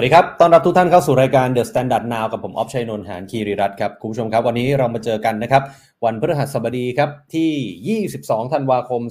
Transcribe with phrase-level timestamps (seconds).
[0.00, 5.62] วัสดีครับ ต้อนรับทุกท่านเข้าสู่รายการ The Standard Now กับผมออฟชัยนนท์หานคีริรัตครับ คุณผู้ชมครับ วันนี้เรามาเจอกันนะครับ
[6.04, 9.02] วันพฤหัสบดีครับ ที่ 22 ธันวาคม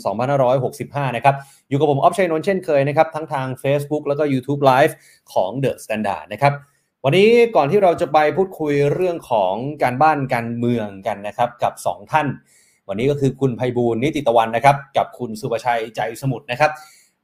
[0.54, 1.36] 2565 นะครับ
[1.70, 4.94] อยู่กับผมออฟชัยนนท์เช่นเคยนะครับ ทั้งทาง Facebook แล้วก็ YouTube Live
[5.34, 6.54] ของ The Standard นะครับ
[7.06, 12.28] วันนี้ก่อนที่เราจะไปพูดคุยเรื่องของการบ้านการเมืองกันนะครับ กับ 2 ท่าน
[12.88, 16.72] วันนี้ก็คือคุณไพบูลนิติตะวันนะครับ กับคุณสุประชัยใจสมุทรนะครับ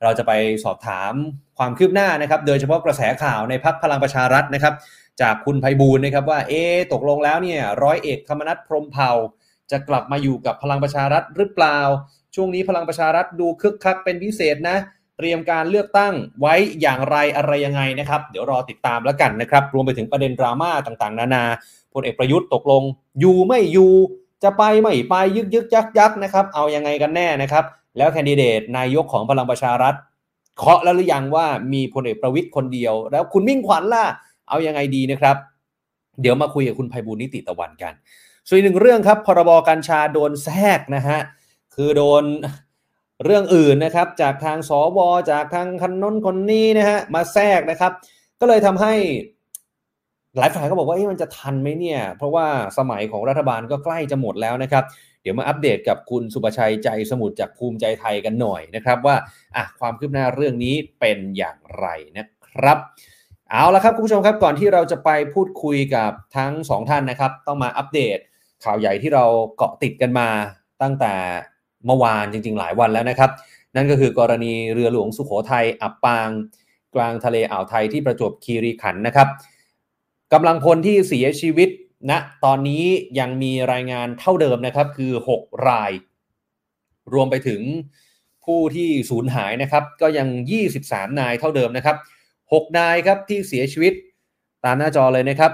[0.03, 0.31] เราจะไป
[0.63, 1.13] สอบถาม
[1.57, 4.73] ความคืบหน้านะครับ โดยเฉพาะกระแสข่าวในพักพลังประชารัฐนะครับ
[5.21, 6.63] จากคุณไพบูลนะครับว่าเอ๊
[6.93, 9.11] ตกลงแล้วเนี่ยร้อยเอกธรรมนัฐพรมเผ่า
[9.71, 11.79] จะกลับมาอยู่กับพลังประชารัฐหรือเปล่า
[12.35, 14.77] ช่วงนี้พลังประชารัฐดูคึกคักเป็นพิเศษนะ
[15.17, 21.43] เตรียมการเลือกตั้งไว้อย่างไรอะไรยังไงนะครับ เดี๋ยวรอติดตามแล้วกันนะครับ รวมไปถึงประเด็นดราม่าต่างๆ นานา
[21.93, 22.83] พลเอกประยุทธ์ตกลง
[23.19, 23.93] อยู่ไม่อยู่
[24.45, 27.65] จะไปไม่ไปยึกยึกยักยักนะครับเอายังไงกันแน่นะครับ
[27.97, 29.95] แล้วแคนดิเดตนายกของพลังประชารัฐ
[30.57, 34.05] เคาะแล้วหรือยังว่ามีพลเอกประวิตยคนเดียว แล้วคุณมิ่งขวัญล่ะ
[34.49, 35.35] เอายังไงดีนะครับ
[36.21, 37.93] เดี๋ยวมาคุยกับคุณไพบูลนิติตะวันกัน
[38.47, 41.19] ส่วนอีกหนึ่งเรื่องครับพรบกัญชาโดนแทรกนะฮะ
[41.75, 42.23] คือโดน
[43.25, 44.99] เรื่องอื่นนะครับ จากทางสว
[45.31, 47.91] จากทางคันนนคนนี้นะฮะมาแทรกนะครับ
[48.39, 48.93] ก็เลยทำให้
[50.39, 52.45] หลายฝ่ายก็บอกว่ามันจะทันไหมเนี่ย เพราะว่า
[52.77, 54.83] สมัยของรัฐบาลก็ใกล้จะหมดแล้วนะครับ
[55.21, 59.15] เดี๋ยวมาอัปเดตกับคุณสุประชัยใจสมุทรจากภูมิใจไทยกันหน่อยนะครับว่า
[59.55, 62.77] อะความคืบหน้าเรื่องนี้เป็นอย่างไรนะครับ
[63.49, 68.17] เอาละครับคุณผู้ชมครับก่อนที่เราจะไปพูดคุยกับทั้งสองท่านนะครับ ต้องมาอัปเดต
[68.63, 69.25] ข่าวใหญ่ที่เรา
[69.57, 70.27] เกาะติดกันมา
[70.81, 71.13] ตั้งแต่
[71.85, 73.29] เมื่อวานจริง ๆ หลายวันแล้วนะครับ
[73.75, 76.29] นั่นก็คือกรณีเรือหลวงสุโขทัยอับปาง
[76.95, 79.27] กลางทะเลอ่าวไทยที่ประจวบคีรีขันธ์นะครับ
[80.33, 81.69] กำลังพลที่เสียชีวิต
[82.09, 82.83] ณนะตอนนี้
[83.19, 85.91] ยังมีรายงานเท่าเดิมนะครับคือ 6 ราย
[87.13, 87.61] รวมไปถึง
[88.45, 90.27] ผู้ที่สูญหายนะครับ ก็ยัง
[90.73, 91.97] 23 นายเท่าเดิมนะครับ
[92.35, 93.93] 6 นายครับที่เสียชีวิต
[94.65, 95.51] ตามหน้าจอเลยนะครับ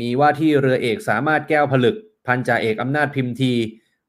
[0.00, 1.96] มีว่าที่เรือเอกสามารถแก้วผลึก
[2.26, 3.52] พันจ่าเอกอำนาจพิมพ์ที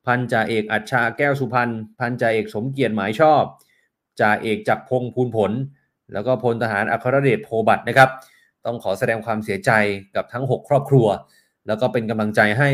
[0.05, 3.43] พันจ่าเอกอัชชาแก้วสุพรรณพันจ่าเอกสมเกียรติหมายชอบ
[4.19, 5.51] จ่าเอกจักพงษ์ภูลผล
[6.13, 8.09] แล้วก็พลทหารอัครเดชโพบัตนะครับ
[8.65, 9.71] ต้องขอแสดงความเสียใจ
[10.15, 11.07] กับทั้ง 6 ครอบครัว
[11.67, 12.71] แล้วก็เป็นกำลังใจให้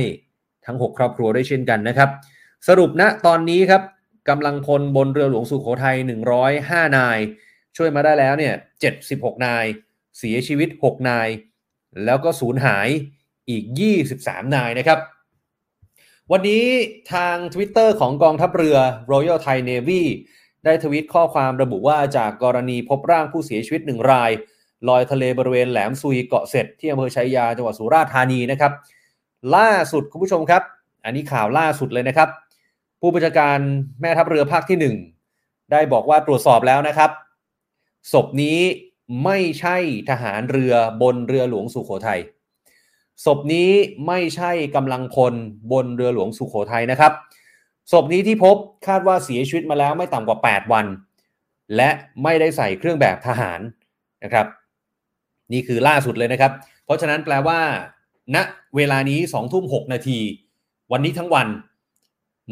[0.66, 2.10] ทั้ง 6 ครอบครัวได้เช่นกันนะครับ
[2.68, 3.82] สรุปณนะตอนนี้ครับ
[4.30, 5.98] กำลังพลบนเรือหลวงสุโขทัย
[6.48, 7.20] 105 นาย
[7.78, 8.54] ช่วยมาได้แล้วเนี่ย
[9.00, 9.66] 76 นาย
[10.18, 11.28] เสียชีวิต 6 นาย
[12.06, 12.88] แล้วก็สูญหาย
[13.50, 13.64] อีก
[14.10, 15.00] 23 นายนะครับ
[16.32, 16.66] วันนี้
[17.14, 18.78] ทาง Twitter ของกองทัพเรือ
[19.12, 20.02] Royal Thai Navy
[20.66, 24.32] ได้ทวิตข้อความระบุว่าจากกรณีพบร่างผู้เสียชีวิตหนึ่งราย
[24.88, 28.72] ลอยทะเลบริเวณแหลมซุยเกาะเสร็จที่อำเภอชัยยาจังหวัดสุราษฎร์ธานีนะครับ
[29.56, 30.64] ล่าสุดคุณผู้ชมครับ
[31.04, 32.30] อันนี้ข่าวล่าสุดเลยนะครับ
[33.00, 33.58] ผู้บัญชาการ
[34.02, 34.94] แม่ทัพเรือภาคที่
[35.32, 37.12] 1 ได้บอกว่าตรวจสอบแล้วนะครับ
[38.14, 38.60] ศพนี้
[39.24, 39.78] ไม่ใช่
[40.10, 42.20] ทหารเรือบนเรือหลวงสุโขทัย
[43.26, 43.70] ศพนี้
[44.08, 45.34] ไม่ใช่กำลังพล
[45.72, 47.14] บนเรือหลวงสุโขทัยนะครับ
[47.92, 48.56] ศพนี้ที่พบ
[48.88, 50.86] คาดว่าเสียชีวิตมาแล้วไม่ต่ำกว่า 8 วัน
[51.76, 51.90] และ
[52.24, 53.60] ไม่ได้ใส่เครื่องแบบทหาร
[54.24, 54.46] นะครับ
[55.54, 56.52] นี่คือล่าสุดเลยนะครับ
[56.86, 57.60] เพราะฉะนั้นแปลว่า
[58.36, 58.44] ณนะ
[58.76, 60.20] เวลานี้2ทุ่ม6นาที
[60.92, 61.48] วันนี้ทั้งวัน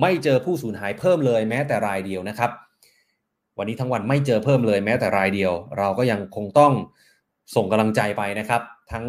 [0.02, 2.52] ไม่เจอผู้สูญหายเพิ่มเลยแม้แต่รายเดียวนะครับ
[3.58, 6.74] วันนี้ทั้งวันไม่เจอเพิ่มเลยแม้แต่รายเดียว เราก็ยังคงต้อง
[7.56, 9.06] ส่งกำลังใจไปนะครับ ทั้ง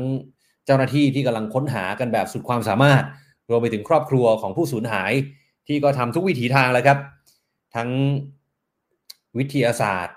[0.67, 3.03] เจ้าหน้าที่ที่กำลังค้นหากันแบบสุดความสามารถ
[3.51, 5.13] รวมไปถึงครอบครัวของผู้สูญหาย
[5.67, 6.99] ที่ก็ทำทุกวิถีทางแล้วครับ
[7.77, 7.91] ทั้ง
[9.39, 10.17] วิทยาศาสตร์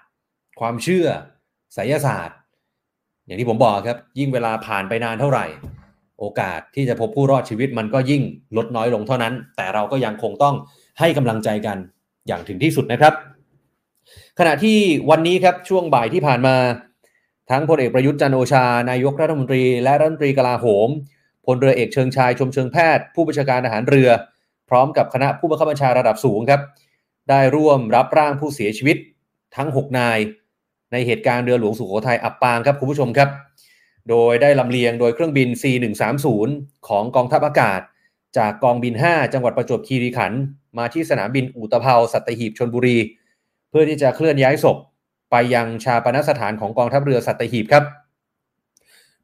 [0.59, 1.07] ความเชื่อ
[1.73, 2.37] ไสยศาสตร์
[3.31, 5.45] อย่างที่ผมบอกครับ ยิ่งเวลาผ่านไปนานเท่าไหร่
[6.19, 8.21] โอกาสที่จะพบผู้รอดชีวิตมันก็ยิ่ง
[8.57, 10.55] ลดน้อยลงเท่านั้น แต่เราก็ยังคงต้อง
[10.99, 11.77] ให้กำลังใจกัน
[12.27, 13.13] อย่างถึงที่สุดนะครับ
[14.39, 14.77] ขณะที่
[15.09, 16.55] วันนี้ครับช่วงบ่ายที่ผ่านมา
[17.49, 20.89] ทั้งพลเอกประยุทธ์จันโอชานายกรัฐมนตรี และรัฐมนตรีกลาโหม
[21.45, 24.09] พลเรือเอกเชิงชายชมเชิงแพทย์ ผู้บัญชาการทหารเรือ
[24.69, 26.61] พร้อมกับคณะผู้บังคับบัญชาระดับสูงครับ
[27.29, 28.97] ได้ร่วมรับร่างผู้เสียชีวิต
[29.55, 30.17] ทั้ง 6 นาย
[30.91, 33.29] ในเหตุการณ์เรือหลวงสุโขทัยอับปางครับคุณผู้ชมครับ
[34.09, 36.25] โดยได้ลำเลียงโดยเครื่องบิน C130
[36.87, 37.81] ของกองทัพอากาศ
[38.37, 40.39] จากกองบิน 5 จังหวัดประจวบคีรีขันธ์
[40.77, 42.97] มาที่สนามบินอุตภเปาสัตหีบชนบุรี
[43.69, 44.77] เพื่อที่จะเคลื่อนย้ายศพ
[45.31, 47.83] ไปยังชาปนสถานของกองทัพเรือสัตหีบครับ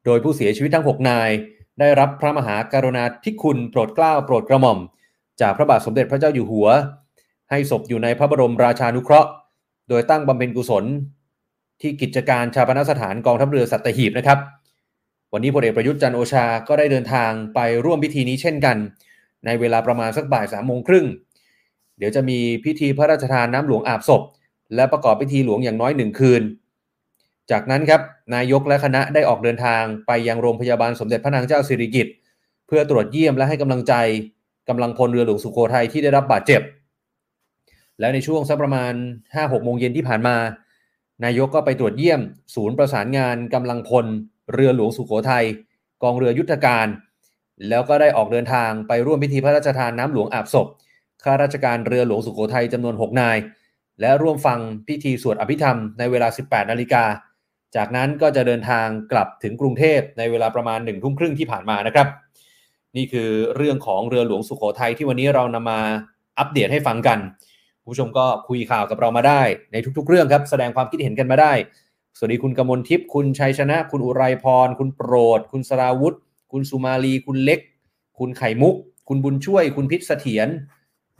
[0.05, 1.29] โดยผู้เสียชีวิตทั้ง 6 นาย
[1.79, 4.79] ได้รับพระมหากรุณาธิคุณโปรดเกล้าโปรดกระหม่อม
[5.41, 6.67] จากพระบาทสมเด็จพระเจ้าอยู่หัว
[7.49, 9.29] ให้ศพอยู่ในพระบรมราชานุเคราะห์
[9.89, 10.85] โดยตั้งบำเพ็ญกุศล
[11.81, 14.39] ที่กิจการชาปนสถานกองทัพเรือสัตหีบนะครับ
[15.33, 18.77] วันนี้พลเอกประยุทธ์จันโอชาก็ได้เดินทางไปร่วมพิธีนี้เช่นกัน
[19.45, 21.06] ในเวลาประมาณสักบ่ายสามโมงครึ่ง
[21.97, 24.21] เดี๋ยวจะมีพิธีพระราชทานน้ำหลวงอาบศพ
[24.75, 26.41] และประกอบพิธีหลวงอย่างน้อยหนึ่งคืน
[27.51, 28.01] จากนั้นครับ
[28.35, 32.13] นายกและคณะได้ออกเดินทางไปยังโรงพยาบาลสมเด็จพระนางเจ้าสิริกิติ์
[32.68, 33.94] เพื่อตรวจเยี่ยมและให้กำลังใจ
[34.69, 36.62] กำลังพลเรือหลวงสุโขทัยที่ได้รับบาดเจ็บ
[38.00, 38.94] แล้วในช่วงสักประมาณ
[39.29, 40.35] 5-6 โมงเย็นที่ผ่านมา
[41.25, 42.21] นายกก็ไปตรวจเยี่ยม
[42.55, 44.05] ศูนย์ประสานงานกำลังพล
[44.53, 45.45] เรือหลวงสุโขทัย
[46.03, 46.87] กองเรือยุทธการ
[47.69, 50.67] แล้วก็ได้ออกเดินทางไปร่วมพิธีพระราชทานน้ำหลวงอาบศพ
[51.23, 53.37] ข้าราชการเรือหลวงสุโขทัยจำนวน 6 นาย
[54.01, 57.03] และร่วมฟังพิธีสวดอภิธรรมในเวลา 18 นาฬิกา
[57.75, 62.07] จากนั้นก็จะเดินทางกลับถึงกรุงเทพในเวลาประมาณ1ทุ่มครึ่งที่ผ่านมานะครับ
[62.95, 65.79] นี่คือเรื่องของเรือหลวงสุโขทัยที่วันนี้เรานำมา
[66.39, 67.19] อัปเดตให้ฟังกัน
[67.88, 69.42] ผู้ชมก็คุยข่าวกับเรามาได้
[69.72, 71.54] ในทุกๆ เรื่องครับ แสดงความคิดเห็นกันมาได้
[72.18, 76.16] สวัสดีคุณกมลทิพย์คุณชัยชนะ คุณอุไรพร คุณโปรด คุณสราวุธ
[76.51, 77.60] คุณสุมาลี คุณเล็ก
[78.19, 78.75] คุณไข่มุก
[79.07, 80.48] คุณบุญช่วย คุณพิษเสถียร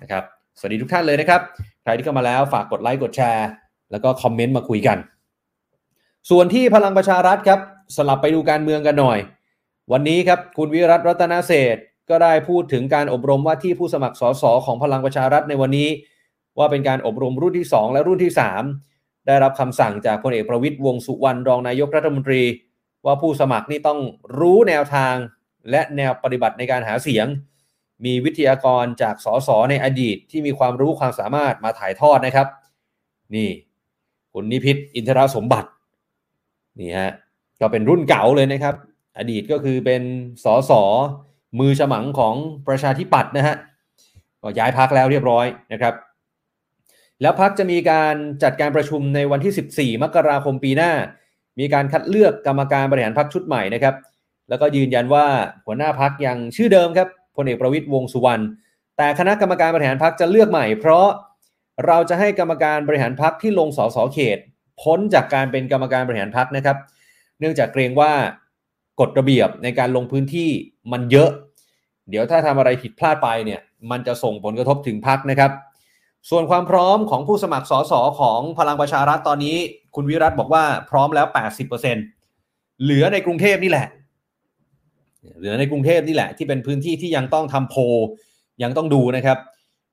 [0.02, 0.24] นะครับ
[0.60, 1.42] สวัสดีทุกท่านเลยนะครับ
[1.84, 3.48] ใครที่เข้ามาแล้วฝากกดไลค์กดแชร์
[3.92, 4.98] แล้วก็คอมเมนต์มาคุยกัน
[6.30, 7.60] ส่วนที่พลังประชารัฐครับ
[7.96, 9.19] สลับไปดูการเมืองกันหน่อย
[9.92, 11.78] วันนี้ครับคุณวิรัตรัตนเศษ
[12.10, 15.90] ก็ได้พูดถึงการอบรมว่าที่ผู้สมัครสสของพลังประชารัฐในวันนี้
[16.57, 18.33] ว่าเป็นการอบรมรุ่นที่ 2 และรุ่นที่
[18.80, 22.42] 3 ได้รับคำสั่งจากพลเอกประวิตยวงสุวรรณรองนายกรัฐมนตรี
[23.06, 24.00] ว่าผู้สมัครนี่ต้อง
[24.39, 25.15] รู้แนวทาง
[25.69, 27.27] และแนวปฏิบัติในการหาเสียง
[28.06, 32.48] มีวิทยากรจากสสในอดีตที่มีความรู้ความสามารถมาถ่ายทอดนะครับ
[33.36, 33.50] นี่
[34.33, 35.69] คุณนิพิษอินทรสมบัติ
[36.80, 37.12] นี่ฮะ
[37.59, 38.75] ก็เป็นรุ่นเก่าเลยนะครับ
[39.18, 40.01] อดีตก็คือเป็น
[40.44, 40.71] สส
[41.59, 42.36] มือฉมังของ
[42.68, 43.56] ประชาธิปัตย์นะฮะ
[44.42, 45.94] ก็ย้ายพักแล้วเรียบร้อยนะครับ
[47.22, 50.92] แล้วพักจะมีการจัดการประชุมในวันที่ 14 มกราคมปีหน้า
[51.60, 53.96] มีการคัดเลือกกรรมการบริหารพักชุดใหม่นะครับ
[54.50, 55.25] แล้วก็ยืนยันว่า
[55.66, 58.44] หัวหน้าพักยังชื่อเดิมครับพลเอกประวิตยวงสุวรรณ
[58.98, 61.08] แต่คณะกรรมการบริหารพักจะเลือกใหม่ เพราะ
[61.88, 64.38] เราจะให้กรรมการบริหารพักที่ลงสสเขต
[64.81, 66.78] พ้นจากการเป็นกรรมการบริหารพักนะครับ
[67.40, 68.12] เนื่องจากเกรงว่า
[69.00, 70.50] กฎระเบียบในการลงพื้นที่
[70.92, 71.30] มันเยอะ
[72.10, 73.62] เดี๋ยวถ้าทำอะไรผิดพลาดไปเนี่ย
[73.92, 75.52] มันจะส่งผลกระทบถึงพักนะครับ
[76.30, 79.58] ส่วนความพร้อมของผู้สมัครสสของพลังประชารัฐตอนนี้
[79.96, 81.28] คุณวิรัตบอกว่าพร้อมแล้ว
[82.06, 83.88] 80%เหลือในกรุงเทพนี่แหละ
[85.38, 87.75] เหลือในกรุงเทพนี่แหละ ที่เป็นพื้นที่ที่ยังต้องทำโพ
[88.64, 89.38] ยังต้องดูนะครับ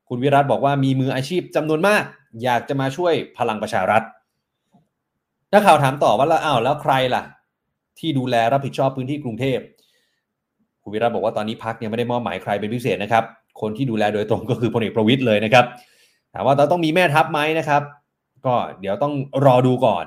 [0.08, 2.02] คุณวิรัตบอกว่ามีมืออาชีพจำนวนมาก
[2.42, 4.02] อยากจะมาช่วยพลังประชารัฐ
[5.52, 7.22] นักข่าวถามต่อว่าแล้วอ้าวแล้วใครล่ะ
[7.98, 9.58] ที่ดูแลรับผิดชอบพื้นที่กรุงเทพ
[10.82, 13.24] คุณวิรัตบอกว่าตอนนี้พักยังไม่ได้มอบหมายใครเป็นพิเศษนะครับ
[13.60, 15.64] คนที่ดูแลโดยตรงก็คือพลเอกประวิตยเลยนะครับ
[16.34, 17.82] ถามว่าเราต้องมีแม่ทัพไหมนะครับ
[18.46, 19.14] ก็เดี๋ยวต้อง
[19.44, 20.04] รอดูก่อน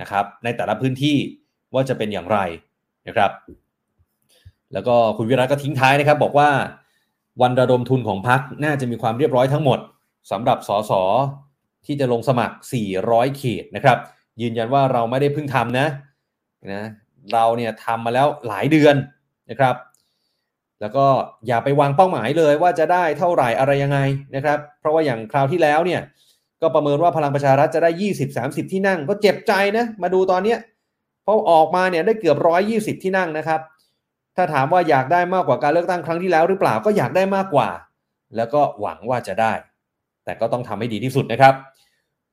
[0.00, 1.16] นะครับ ในแต่ละพื้นที่
[1.74, 2.38] ว่าจะเป็นอย่างไร
[3.06, 3.30] นะครับ
[4.72, 6.50] แล้วก็คุณวิรัตก็ทิ้งท้ายนะครับ บอกว่า
[7.42, 9.78] วันระดมทุนของพักน่าจะมีความเรียบร้อยทั้งหมด
[10.30, 10.92] สำหรับสส
[11.86, 12.56] ที่จะลงสมัคร
[12.96, 13.98] 400 เขตนะครับ
[14.42, 15.86] ยืนยันว่าเราไม่ได้เพิ่งทำนะ
[16.72, 16.84] นะ
[17.32, 18.96] เราเนี่ยทำมาแล้วหลายเดือน
[19.50, 19.74] นะครับ
[20.80, 21.06] แล้วก็
[21.46, 23.98] อย่าไปวางเป้าหมายเลยว่าจะได้เท่าไหร่อะไรยังไง
[24.34, 26.00] นะครับ เพราะว่าอย่างคราวที่แล้วเนี่ย
[26.62, 27.90] ก็ประเมินว่าพลังประชารัฐจะได้
[28.32, 30.58] 20-30 ที่นั่ง ก็เจ็บใจนะมาดูตอนเนี้ย
[31.24, 32.38] เพราะออกมาเนี่ยได้เกือบ
[32.98, 33.60] 120 ที่นั่งนะครับ
[34.36, 37.68] ถ้าถามว่าอยากได้มากกว่าการเลือกตั้งครั้งที่แล้วหรือเปล่าก็อยากได้มากกว่า
[38.36, 39.52] แล้วก็หวังว่าจะได้
[40.24, 41.54] แต่ก็ต้องทำให้ดีที่สุดนะครับ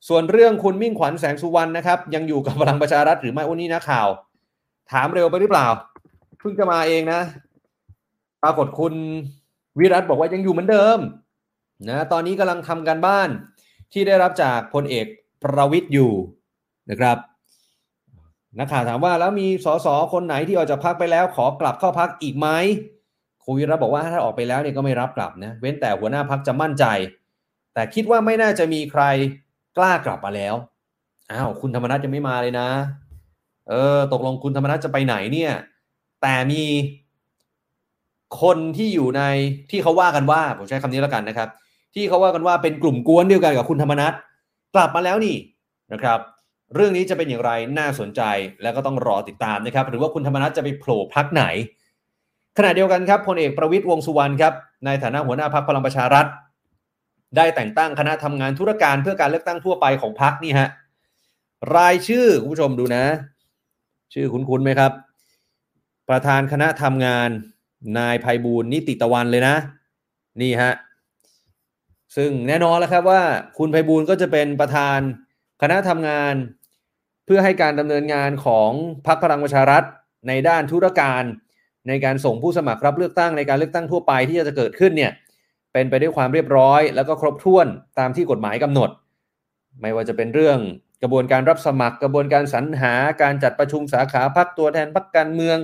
[0.07, 4.07] ส่วนเรื่องคุณมิ่งขวัญแสงสุวรรณนะครับ ยังอยู่กับพลังประชารัฐหรือไม่วันนี้นะข่าว
[4.91, 5.67] ถามเร็วไปหรือเปล่า
[6.39, 7.21] เพิ่งจะมาเองนะ
[8.43, 8.93] ปรากฏคุณ
[9.79, 10.99] วิรัตบอกว่ายังอยู่เหมือนเดิม
[11.89, 13.29] นะตอนนี้กำลังทำการบ้าน
[13.91, 15.05] ที่ได้รับจากพลเอก
[15.43, 16.11] ประวิทย์อยู่
[16.89, 17.17] นะครับ
[18.59, 22.47] นักข่าวถามว่าแล้วมีสสคนไหนที่ออกจากพักไปแล้ว ขอกลับเข้าพักอีกไหม
[23.43, 26.85] คุณวิรัตบอกว่าถ้าออกไปแล้วเนี่ยก็ไม่รับกลับนะเว้นแต่หัวหน้าพักจะมั่นใจ
[27.73, 29.03] แต่คิดว่าไม่น่าจะมีใคร
[29.77, 30.55] กล้ากลับมาแล้ว
[31.31, 32.69] อ้าวคุณธรรมนัฐจะไม่มาเลยนะ
[33.69, 35.53] เออ ตกลงคุณธรรมนัฐจะไปไหนเนี่ย
[36.21, 36.63] แต่มี
[38.41, 39.21] คนที่อยู่ใน
[39.71, 41.49] ที่เขาว่ากันว่าผมใช้คำนี้แล้วกันนะครับ
[41.95, 44.13] ที่เขาว่ากันว่าเป็นกลุ่มกวนเดียวกันกับคุณธรรมนัฐ
[44.75, 45.35] กลับมาแล้วนี่
[45.93, 46.19] นะครับ
[46.75, 48.21] เรื่องนี้จะเป็นอย่างไรน่าสนใจ
[48.61, 51.43] แล้วก็ต้องรอติดตามนะครับ หรือว่าคุณธรรมนัฐจะไปโผล่พักไหน
[52.57, 54.53] ขณะเดียวกันครับพลเอกประวิตยวงสุวรรณครับ
[54.85, 56.25] ในฐานะหัวหน้าพักพลังประชารัฐ
[57.37, 60.69] ได้แต่งตั้งคณะทำงานธุรการเพื่อการเลือกตั้งทั่วไปของพักนี่ฮะ
[61.75, 63.03] รายชื่อคุณผู้ชมดูนะ
[64.13, 64.91] ชื่อคุ้นๆไหมครับ
[66.09, 67.29] ประธานคณะทำงาน
[67.97, 69.55] นายภัยบูลนิติตะวันเลยนะ
[70.41, 70.73] นี่ฮะ
[72.15, 73.21] ซึ่งแน่นอนแล้วครับว่า
[73.57, 74.99] คุณภัยบูลก็จะเป็นประธาน
[75.61, 76.35] คณะทำงาน
[77.25, 78.71] เพื่อให้การดำเนินงานของ
[79.07, 79.83] พรรคพลังประชารัฐ
[80.27, 81.23] ในด้านธุรการ
[81.87, 85.11] ในการส่งผู้สมัครรับเลือกตั้งในการเลือกตั้งทั่วไปที่จะเกิดขึ้นเนี่ย
[85.73, 87.67] เป็นไปด้วยความเรียบร้อย แล้วก็ครบถ้วน
[87.99, 88.89] ตามที่กฎหมายกำหนด
[89.81, 90.59] ไม่ว่าจะเป็นเรื่อง
[91.03, 95.57] กระบวนการรับสมัคร กระบวนการสรรหาการจัดประชุมสาขาพักตัวแทนพักการเมือง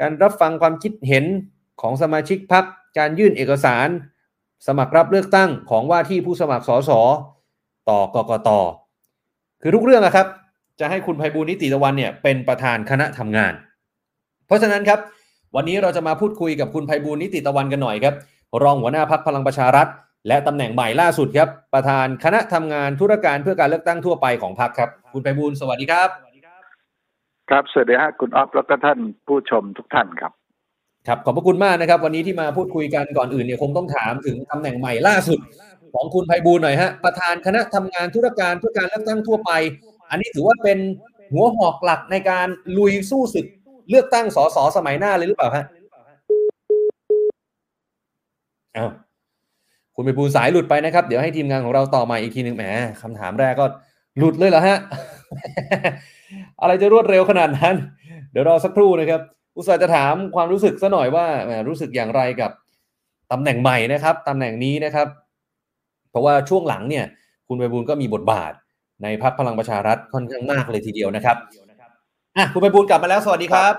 [0.00, 1.24] การรับฟังความคิดเห็น
[1.80, 2.64] ของสมาชิกพัก
[2.98, 3.88] การยื่นเอกสาร
[4.66, 6.90] สมัครรับเลือกตั้งของว่าที่ผู้สมัครสส
[7.90, 8.48] ต่อกกต
[9.62, 10.26] คือทุกเรื่องนะครับ
[10.80, 13.52] จะให้คุณไพบูลนิติตะวันเนี่ยเป็นประธานคณะทำงาน
[14.46, 14.98] เพราะฉะนั้นครับ
[15.56, 18.14] วันนี้เราจะมาพูดคุยกับคุณไพบูลนิติตะวันกันหน่อยครับ
[18.62, 19.86] รองหัวหน้าพักพลังประชารัฐ
[20.28, 26.25] และตำแหน่งใหม่ล่าสุดครับ ประธานคณะทำงานธุรการเพื่อการเลือกตั้งทั่วไปของพักครับ คุณไพบูลสวัสดีครับ
[27.50, 30.32] ครับสวัสดีฮะคุณอ๊อฟแล้วก็ท่านผู้ชมทุกท่านครับ
[31.06, 35.38] ครับขอบพระคุณมากนะครับ วันนี้ที่มาพูดคุยกันก่อนอื่นเนี่ยคงต้องถามถึงตำแหน่งใหม่ล่าสุด
[35.94, 39.50] ของคุณไพบูลหน่อยฮะประธานคณะทำงานธุรการเพื่อการเลือกตั้งทั่วไป
[40.10, 40.78] อันนี้ถือว่าเป็น
[41.32, 42.48] หัวหอกหลักในการ
[42.78, 43.46] ลุยสู้ศึก
[43.90, 45.64] เลือกตั้งสสสมัยหน้าเลยหรือเปล่าฮะ
[48.76, 48.90] อ้าว
[49.94, 52.64] คุณไพบูลสายหลุดไปนะครับ เดี๋ยวให้ทีมงานของเราต่อมาอีกทีหนึ่งแหม
[53.02, 53.66] คำถามแรกก็
[54.18, 54.78] หลุดเลยเหรอฮะ
[56.60, 57.74] อะไรจะรวดเร็วขนาดนั้น
[58.32, 59.20] เดี๋ยวรอสักครู่นะครับ
[59.56, 61.26] อุตส่าห์จะถามความรู้สึกซะหน่อยว่า
[61.68, 62.50] รู้สึกอย่างไรกับ
[63.32, 65.08] ตำแหน่งใหม่นะครับตำแหน่งนี้นะครับ
[66.10, 67.04] เพราะว่าช่วงหลังเนี่ย
[67.48, 68.52] คุณไพบูลก็มีบทบาท
[69.02, 71.36] ในพักพลังประชารัฐค่อนข้างมากเลยทีเดียวนะครับ
[72.36, 73.74] อะคุณไพบูลกลับมาแล้วสวัสดีครับ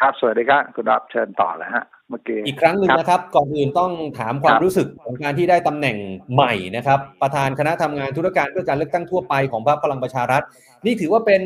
[0.00, 5.96] ครับสวัสดีครับคุณออฟเชิญต่อเลยฮะ เมื่อกี้อีกครั้งหนึ่งนะครับ ก่อนอื่นต้องถามความรู้สึกของการที่ได้ตำแหน่ง
[6.34, 10.42] ใหม่นะครับ ประธานคณะทำงานธุรการเพื่อการเลือกตั้งทั่วไปของพรรคพลังประชารัฐ
[10.86, 11.42] นี่ถือว่าเป็น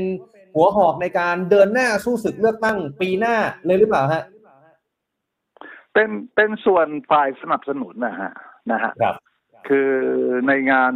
[0.54, 4.24] หัวหอกในการเดินหน้าสู้ศึกเลือกตั้งปีหน้าเลยหรือเปล่าฮะ
[5.92, 8.32] เป็นเป็นส่วนฝ่ายสนับสนุนนะฮะ
[8.72, 9.16] นะฮะครับ
[9.68, 9.90] คือ
[10.48, 10.94] ในงาน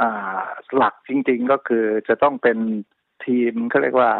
[0.00, 0.44] อ่า
[0.76, 2.58] หลักจริง ๆ ก็คือจะต้องเป็น
[3.24, 4.12] ทีมเขาเรียกว่า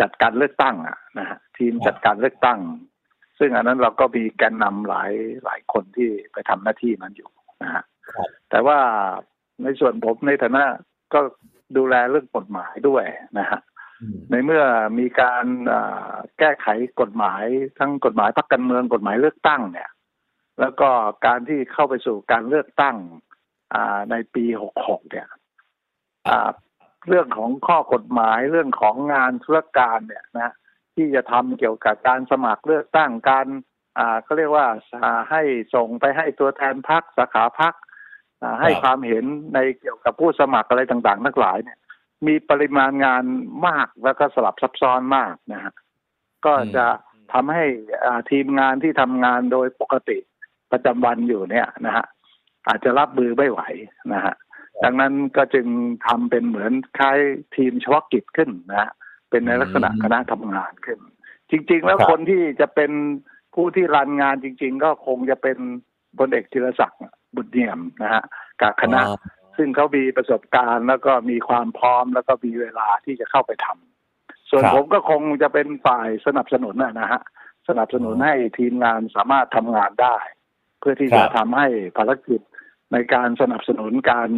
[0.00, 2.58] จัดการเลือกตั้งอะนะฮะทีมจัดการเลือกตั้ง
[3.38, 5.12] ซึ่งอันนั้นเราก็มีแกนนำหลาย
[5.44, 7.30] หลายคนที่ไปทำหน้าที่นั้นอยู่
[7.62, 8.78] นะฮะครับแต่ว่า
[9.62, 10.64] ในส่วนผมในฐานะ
[11.14, 11.20] ก็
[11.76, 13.04] ดูแลเรื่องกฎหมายด้วย
[13.38, 13.60] นะฮะ
[14.00, 14.64] อืมในเมื่อ
[14.98, 16.66] มีการอ่าแก้ไข
[17.00, 17.44] กฎหมาย
[17.78, 19.90] ทั้งกฎหมายพรรคการเมืองกฎหมายเลือกตั้งเนี่ย
[20.60, 20.88] แล้วก็
[21.26, 22.96] การที่เข้าไปสู่การเลือกตั้ง
[23.74, 24.44] อ่าในปี
[24.78, 25.28] 66เนี่ย
[26.28, 26.50] อ่า
[27.08, 30.52] เรื่องของข้อกฎหมายเรื่องของงานธุรการเนี่ยนะ
[30.94, 33.46] ที่จะทำเกี่ยวกับการสมัครเลือกตั้งการ
[33.98, 34.66] อ่าเขาเรียกว่า
[35.04, 35.42] อ่าให้
[35.74, 37.74] ส่งไปให้ตัวแทนพรรคสาขาพรรค
[38.42, 39.24] อ่าให้ครับความเห็น
[39.54, 41.78] ในเกี่ยวกับผู้สมัครอะไรต่างๆ ทั้งหลายเนี่ย
[42.26, 43.24] มีปริมาณงาน
[43.66, 45.74] มากแล้วก็สลับซับซ้อนมากนะฮะ
[46.46, 46.86] ก็จะ
[47.32, 47.64] ทำให้
[48.04, 50.18] อ่าทีมงานที่ทำงานโดยปกติ
[50.72, 52.06] ประจำวันอยู่เนี่ยนะฮะ
[52.66, 53.60] อาจจะรับมือไม่ไหว
[54.12, 54.34] นะฮะ
[54.84, 55.66] ดังนั้นก็จึง
[56.06, 57.18] ทำเป็นเหมือนคล้าย
[57.56, 58.92] ทีมเฉพาะกิจขึ้นนะฮะ
[59.34, 60.98] เป็นในลักษณะอืมคณะทำงานขึ้น
[61.50, 62.90] จริง ๆ แล้วครับคนที่จะเป็น
[63.54, 65.58] ผู้ที่รันงานจริง ๆ ก็คงจะเป็น
[66.18, 67.00] พลเอกจิรศักดิ์
[67.36, 68.24] บุตรเนียมนะฮะ
[68.60, 69.16] กับคณะอ๋อ
[69.56, 77.22] ซึ่งเขามีประสบการณ์แล้วก็มีความพร้อมแล้วก็มีเวลาที่จะเข้าไปทำส่วนครับผมก็คงจะเป็นฝ่ายสนับสนุนนะนะฮะ
[77.68, 80.16] สนับสนุนอ๋อให้ทีมงานสามารถทำงานได้
[80.78, 82.40] เพื่อที่ครัจะบทำให้ภารกิจ
[82.92, 84.30] ในการสนับสนุนการ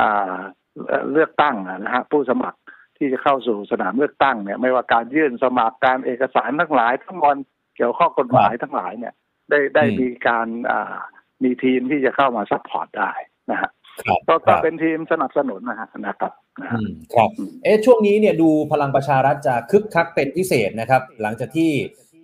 [0.00, 0.38] อ่า
[0.86, 2.58] เอ่อเลือกตั้งอะนะฮะผู้สมัคร
[3.00, 7.36] ที่จะเข้าสู่สนามเลือกตั้งเนี่ย ไม่ว่าการยื่นสมัครการเอกสารทั้งหลายทั้งหมด
[7.76, 9.14] เกี่ยวข้องกฎหมายทั้งหลายเนี่ย
[9.50, 10.96] ได้ได้อืมมีการอ่า
[11.42, 13.12] มีทีมที่จะเข้ามา support ได้
[13.50, 13.70] นะฮะ
[14.06, 17.30] ครับก็คก็รับก็เป็นทีมสนับสนุนนะฮะนะครับนะฮะอืมครับ
[17.64, 21.72] เอ๊ะช่วงนี้เนี่ยดูพลังประชารัฐจะคึกคักเป็นพิเศษนะครับ หลังจากที่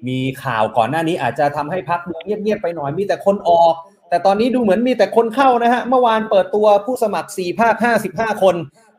[0.09, 3.75] มีข่าวก่อนหน้านี้อาจจะทำให้พรรคดูเงียบๆไปหน่อยมีแต่คนออก
[4.09, 7.75] แต่ตอนนี้ดูเหมือนมีแต่คนเข้านะฮะเมื่อวานเปิดตัวผู้สมัคร4ภาค
[8.09, 8.57] 55 คน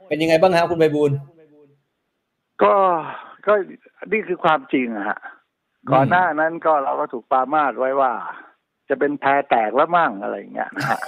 [0.07, 1.17] เป็นยังไงบ้างฮะคุณใบบูลย์
[2.63, 2.73] ก็
[3.45, 3.53] ก็
[4.11, 5.19] นี่คือความจริงอะฮะ
[5.91, 8.11] ก่อนหน้านั้นก็เราก็ถูกปรามาสไว้ว่า
[8.89, 10.99] จะเป็นแพรแตกแล้วมั่งอะไรอย่างเงี้ยนะฮะ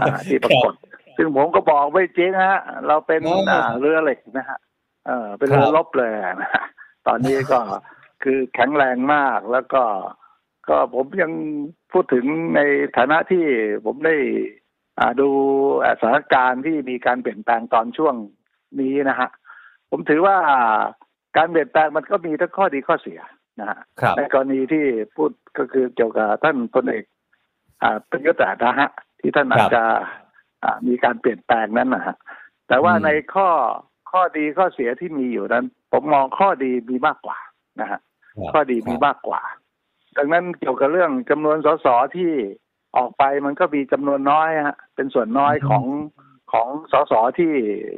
[0.00, 0.74] อ่าที่ปรากฏ
[1.16, 4.58] ซึ่งผมก็บอกไม่จริงฮะ เราเป็นอ๋ออ่าเรือเหล็กนะฮะ
[5.06, 6.10] เออเป็นเรือครับรบเลย
[6.42, 6.64] นะฮะ
[7.06, 7.58] ตอนนี้ก็
[8.22, 9.82] คือแข็งแรงมากแล้วก็
[10.68, 11.32] ก็ผมยัง
[11.92, 12.24] พูดถึง
[12.56, 12.60] ใน
[12.96, 13.44] ฐานะที่
[13.84, 14.16] ผมได้
[14.98, 15.28] อ่าดู
[16.00, 18.14] สถานการณ์ที่มีการเปลี่ยนแปลงตอนช่วง
[18.80, 19.30] นี้นะฮะ
[19.94, 20.36] ผมถือว่า
[21.36, 23.20] การเปลี่ยนแปลงมันก็มีทั้งข้อดีข้อเสีย
[23.60, 24.84] นะฮะครับในกรณีที่
[25.16, 27.04] พูดก็คือเกี่ยวกับท่านพลเอก
[27.82, 29.82] อ่าประยุทธ์อะนะฮะที่ท่านอาจจะ
[30.62, 32.16] อ่ามีการเปลี่ยนแปลงนั้นนะฮะ
[32.68, 33.48] แต่ว่าอืมในข้อ
[34.10, 37.38] ข้อดีข้อเสียที่มีอยู่นั้น ผมมองข้อดีมีมากกว่า
[37.80, 38.00] นะฮะ
[38.52, 39.42] ข้อดีมีมากกว่า
[40.16, 42.30] ดังนั้นเกี่ยวกับเรื่องจำนวนสสที่
[42.96, 45.84] ออกไปมันก็มีจำนวนน้อยฮะเป็นส่วนน้อยของ
[46.52, 47.52] ของสสที่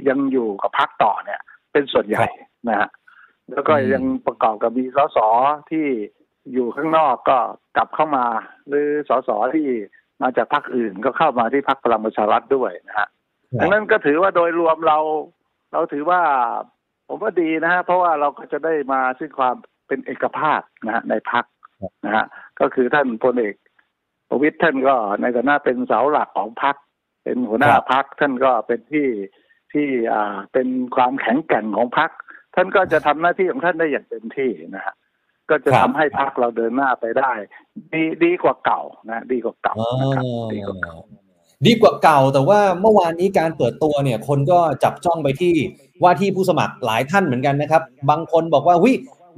[0.09, 1.43] ยังอยู่กับพรรคต่อเนี่ย
[1.75, 2.27] เป็นส่วนใหญ่
[2.69, 2.89] นะฮะ
[3.51, 5.19] แล้วก็อืมยังประกอบกับมีสส
[5.71, 5.87] ที่
[6.53, 7.39] อยู่ข้างนอกก็
[7.77, 8.27] กลับเข้ามา
[8.69, 9.69] หรือสสที่
[10.23, 13.09] มาจากพรรคอื่นก็เข้ามาที่พรรคพลังประชารัฐด้วยนะฮะ
[13.61, 14.99] ดังนั้นก็ถือว่าโดยรวมเรา
[15.73, 16.21] เราถือว่า
[17.09, 21.45] ผมว่าดีนะฮะเพราะว่าเราก็จะได้มาซึ่งความเป็นเอกภาพนะฮะในพัก
[22.05, 22.25] นะฮะ
[22.61, 23.55] ก็คือท่านพลเอก
[24.29, 26.77] ประวิตยท่านก็ในฐานะเป็นเสาหลักของพัก
[27.25, 29.07] เป็นหัวหน้าครับพักท่านก็เป็นที่
[29.75, 32.11] ที่อ่าเป็นความแข็งแกร่งของพัก
[32.55, 34.95] ท่านก็จะทำหน้าที่ของท่านได้อย่างเต็มที่นะฮะ
[35.51, 37.33] ก็จะครัทำบให้พักเราเดินหน้าไปได้
[37.93, 40.97] ดีดีกว่าเก่านะดีกว่าเก่านะครับดีกว่าเก่า
[41.67, 45.55] ดีกว่าเก่าแต่ว่าเมื่อวานนี้การเปิดตัวเนี่ย คนก็จับจ้องไปที่
[46.03, 48.93] ว่าที่ผู้สมัครหลายท่านเหมือนกันนะครับ บางคนบอกว่าวิ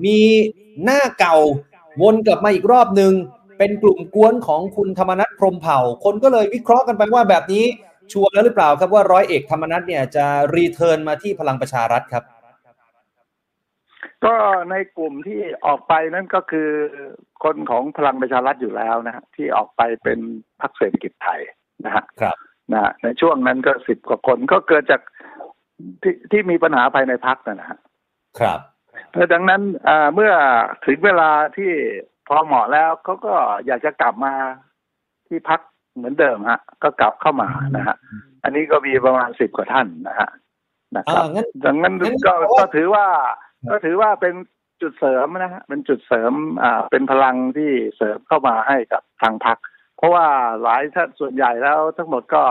[0.05, 0.19] มี
[0.85, 1.37] หน้าเก่า
[2.03, 3.13] วนกลับมาอีกรอบหนึ่ง
[3.59, 7.65] เป็นกลุ่มกวนของคุณธรรมนัฐพรหมเผ่า คนก็เลยวิเคราะห์กันไปว่าแบบนี้
[8.13, 12.25] ชัวร์แล้วหรือเปล่าครับว่าร้อยเอกธรรมนัฐเนี่ยจะรีเทิร์นมาที่พลังประชารัฐครับ
[14.25, 14.35] ก็
[14.71, 16.69] ในกลุ่มที่ออกไปนั่นก็คือ
[17.45, 20.19] คนของพลังประชารัฐอยู่แล้วนะฮะที่ออกไปเป็น
[20.61, 21.41] พรรคเศรษฐกิจไทย
[21.85, 22.37] นะฮะครับ
[22.73, 25.01] นะฮะในช่วงนั้นก็สิบกว่าคนก็เกิดจาก
[26.03, 27.79] ที่ที่มีปัญหาภายในพรรคนะฮะ
[28.41, 28.61] ครับ
[29.15, 30.33] แล้วดังนั้นอ่าเมื่อ
[30.87, 31.71] ถึงเวลาที่
[32.29, 33.35] พอเหมาะแล้วเขาก็
[33.67, 34.35] อยากจะกลับมา
[35.29, 35.61] ที่พัก
[35.97, 37.97] เหมือนเดิมฮะ ก็กลับเข้ามานะฮะ
[38.45, 40.29] อันนี้ก็มีประมาณสิบกว่าท่านนะฮะ
[40.97, 43.07] นะครับอ่างั้นดังนั้นงั้นก็แปลว่าก็ถือว่า
[43.71, 44.35] ก็ถือว่าเป็น
[44.83, 49.59] จุดเสริมนะฮะเป็นจุดเสริมอ่าเป็นพลังที่เสริมเข้ามาให้กับทางพรรค
[49.97, 50.27] เพราะว่า
[50.63, 52.43] หลายท่านส่วนใหญ่แล้วทั้งหมดก็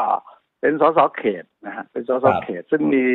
[0.61, 3.05] เป็นสสเขตนะฮะเป็นสสเขต ซึ่งมี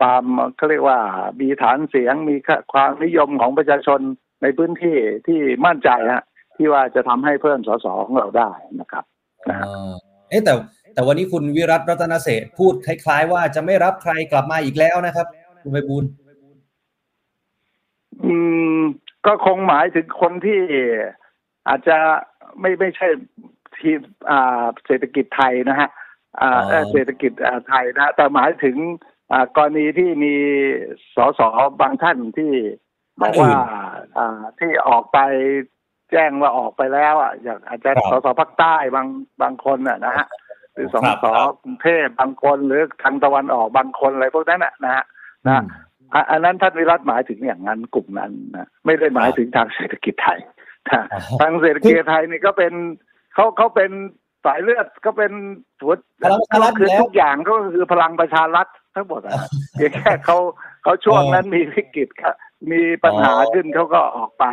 [0.00, 0.24] ความ
[0.56, 0.98] เขาเรียกว่า
[1.40, 2.36] มีฐานเสียงมี
[2.72, 4.00] ความนิยมของประชาชน
[4.42, 6.24] ในพื้นที่ที่มั่นใจฮะ
[6.56, 9.04] ที่ว่าจะทำให้เพิ่มสสของเราได้นะครับ
[9.50, 9.92] นะฮะอ่า
[10.30, 10.52] เอ๊ะแต่
[10.94, 15.26] แต่วันนี้คุณวิรัตรัตนเศรษฐ์พูดคล้าย ๆ ว่าจะไม่รับใครกลับมาอีกแล้วนะครับ
[15.62, 16.10] คุณไปบูลย์
[18.24, 18.34] อื
[18.78, 18.80] ม
[19.26, 20.60] ก็คงหมายถึงคนที่
[21.68, 21.98] อาจจะ
[22.60, 23.08] ไม่ไม่ใช่
[23.76, 23.98] ทีม
[24.30, 25.88] อ่าเศรษฐกิจไทยนะฮะ
[26.40, 28.76] อ่าเอ่อเศรษฐกิจอ่าไทยนะ แต่หมายถึง
[29.32, 30.34] อ่ากรณีที่มี
[31.14, 31.40] สส
[31.80, 32.52] บางท่านที่
[33.20, 33.50] บอกว่า
[34.18, 35.18] อ่าที่ออกไป
[36.10, 39.06] แจ้งว่าออกไปแล้วอะอย่างอาจจะสสภาคใต้บาง
[39.42, 40.26] บางคนอะนะฮะ
[40.74, 41.24] หรือสส
[41.62, 45.04] กรุงเทพบางคนหรือทางตะวันออกบางคนอะไรพวกนั้นน่ะนะฮะ
[45.48, 45.62] นะ
[46.14, 50.40] อะอันนั้นท่านวิรัตหมายถึงอย่างนั้นกลุ่มนั้นนะไม่ได้หมายถึงทางเศรษฐกิจไทย
[50.90, 52.72] นะอ๋อทางเศรษฐกิจไทยนี่ก็เป็น
[53.34, 53.90] เขาเขาเป็น
[54.44, 55.32] สายเลือดก็เป็น
[55.80, 59.32] หัวพลังประชารัฐคือแล้วทุกอย่างก็คือพลังประชารัฐทั้งหมดอะ
[59.72, 60.38] เพียงแค่เขา
[60.82, 62.34] เขาช่วงนั้นมีวิกฤตครับ
[62.72, 64.44] มีปัญหาอ๋อขึ้นเขาก็ออกไป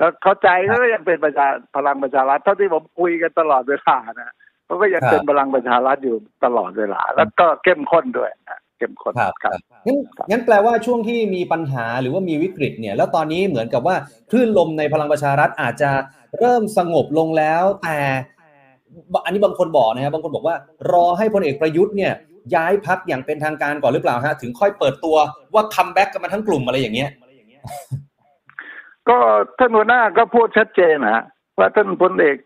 [0.00, 4.34] แล้วเข้าใจแล้วก็ยังเป็นประชาพลังประชารัฐเท่าที่ผมคุยกันตลอดเวลานะ
[4.66, 9.98] เขาก็ยังเป็นพลังประชารัฐอยู่ตลอดเวลา แล้วก็เข้มข้นด้วยนะเข้มข้นครับครับงั้น
[10.30, 13.96] งั้นแปลว่าช่วงที่มีปัญหาหรือว่ามีวิกฤตเนี่ย แล้วตอนนี้เหมือนกับว่า
[14.30, 15.90] คลื่นลมในพลังประชารัฐอาจจะ
[16.38, 17.98] เริ่มสงบลงแล้ว แต่
[19.24, 20.56] อันนี้บางคนบอกนะครับบางคนบอกว่า
[20.92, 22.12] รอให้พลเอกประยุทธ์เนี่ย
[22.54, 25.16] ย้ายพรรคอย่างเป็นทางการก่อนหรือเปล่าฮะถึงค่อยเปิดตัว
[25.54, 27.10] ว่า comeback กันมาทั้งกลุ่มอะไรอย่างเงี้ย
[29.08, 29.18] ก็
[29.58, 31.24] ท่านหัวหน้าก็พูดชัดเจนนะฮะ
[31.58, 32.36] ว่าท่านพลเอก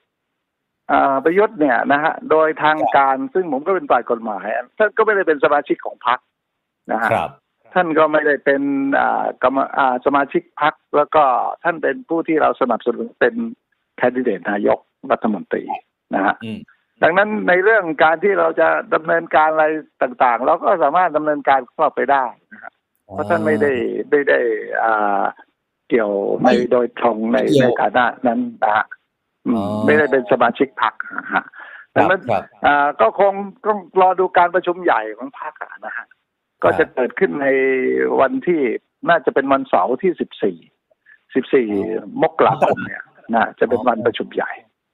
[0.93, 4.47] อ่าประยุทธ์เนี่ยนะฮะโดยทางการซึ่งผมก็เป็นฝ่ายกฎหมาย
[4.79, 6.19] ท่านก็ไม่ได้เป็นสมาชิกของพรรค
[6.93, 7.31] นะฮะครับ
[7.75, 8.63] ท่านก็ไม่ได้เป็น
[9.01, 11.25] อ่ากรรมอ่าสมาชิกพรรคแล้วก็
[11.65, 13.35] ท่านเป็นผู้ที่เราสนับสนุนเป็น
[13.99, 14.79] แคนดิเดตนายก
[15.11, 15.65] รัฐมนตรี
[16.15, 16.61] นะฮะอืม
[17.03, 19.67] ดังนั้นในเรื่องการที่เราจะดำเนินการอะไร
[20.03, 22.73] ต่างๆ เราก็สามารถดำเนินการเข้าไปได้นะฮะ
[23.05, 23.73] เพราะท่านไม่ได้
[24.11, 24.41] ไม่ได้
[24.83, 25.23] อ่า
[25.95, 28.87] เกี่ยวในโดยตรงในไม่เกี่ในยวฐานะนั้นนะฮะ
[29.47, 31.45] อืมอ๋อไม่ได้เป็นสมาชิกพรรคนะฮะ
[31.95, 33.33] คดัรังบนั้นครับอ่าก็คง
[33.67, 36.07] ต้องรอดูการประชุมใหญ่ของพรรคอะนะฮะ
[36.63, 37.49] ก็จะเกิดขึ้นใน
[38.21, 38.61] วันที่
[39.09, 40.57] น่าจะเป็นวันเสาร์ที่สิบสี่
[41.35, 41.69] สิบสี่
[42.23, 43.03] มกราคมเนี่ย
[43.35, 44.51] นะจะเป็นวันประชุมใหญ่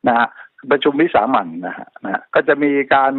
[0.08, 0.28] นะฮะ
[0.70, 3.12] ประชุมวิสามันนะฮะนะฮะก็จะมีการ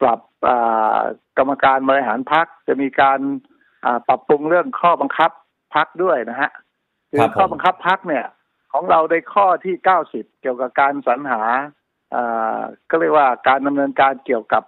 [0.00, 1.00] ปรับอ่า
[1.38, 3.20] กรรมการบริหารพรรคจะมีการ
[3.84, 5.30] อ่าปรับปรุงเรื่องข้อบังคับ
[5.74, 6.50] พรรคด้วยนะฮะ
[7.12, 8.26] คือครับผมข้อบังคับพรรคเนี่ย
[8.72, 11.42] ของเราในข้อที่เก้าสิบเกี่ยวกับการสรรหา
[12.14, 14.62] อ่าก็เรียกว่าการดำเนินการเกี่ยวกับ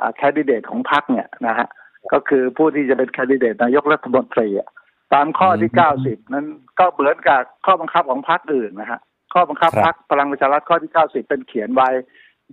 [0.00, 1.68] อ่าแคนดิเดตของพรรคเนี่ยนะฮะ
[2.12, 4.68] ก็คือผู้ที่จะเป็นแคนดิเดตนายกรัฐมนตรีอะ
[5.14, 6.46] ตามข้อที่เก้าสิบนั้น
[6.78, 9.00] ก็เหมือนกับข้อบังคับของพรรคอื่นนะฮะ
[9.34, 11.88] ข้อบังคับพรรคพลังประชารัฐข้อที่เก้าสิบเป็นเขียนไว้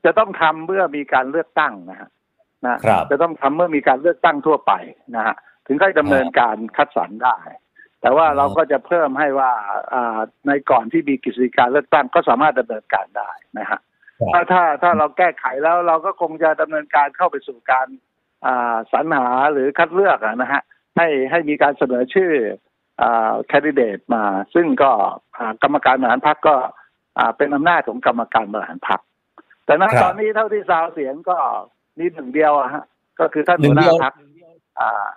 [0.06, 2.10] จะต้องทำเมื่อมีการเลือกตั้งนะฮะ
[2.67, 4.73] นะครับจะต้องทำเมื่อมีการเลือกตั้งทั่วไป
[5.15, 5.36] นะฮะ
[5.67, 7.38] ถึงค่อยดำเนินการคัดสรรได้
[8.01, 9.51] แต่ว่าเราก็จะเพิ่มให้ว่า
[9.93, 13.79] อ่าในก่อนที่มีกิจการเลือกตั้งก็สามารถดำเนินการได้นะฮะ
[14.19, 17.88] ครับถ้าถ้าถ้าเราแก้ไขแล้วเราก็คงจะดำเนินการเข้าไปสู่การ
[18.45, 20.62] อ่าสรรหาหรือคัดเลือกอะนะฮะ
[20.97, 22.31] ให้ให้มีการเสนอชื่อ
[23.01, 24.91] อ่าแคนดิเดตมา ซึ่งก็
[25.38, 26.55] อ่ากรรมการบริหารพรรคก็
[27.17, 28.99] อ่าเป็นอำนาจของกรรมการบริหารพรรค
[29.65, 31.38] แต่ณครับตอนนี้เท่าที่ซาวเสียงก็
[31.99, 32.83] มีหนึ่งเดียวอะฮะ
[33.19, 34.13] ก็คือท่านหนึ่หัวงหเดีน้ายวพรรค
[34.79, 35.07] อ่า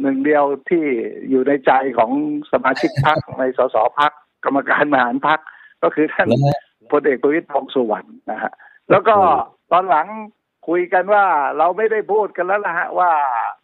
[0.00, 0.84] หนึ่งเดียวที่
[1.30, 2.10] อยู่ในใจของ
[2.52, 4.12] สมาชิกพรรคในสสพรรค
[4.44, 5.40] กรรมการบริหารพรรค
[5.82, 6.60] ก็คือท่านแล้วฮะ
[6.92, 8.52] พลเอกประวิตรวงษ์สุวรรณนะฮะ
[8.90, 9.16] แล้วก็
[9.72, 10.06] ตอนหลัง
[10.68, 11.24] คุยกันว่า
[11.58, 13.10] เราไม่ได้พูดกันแล้วนะฮะว่า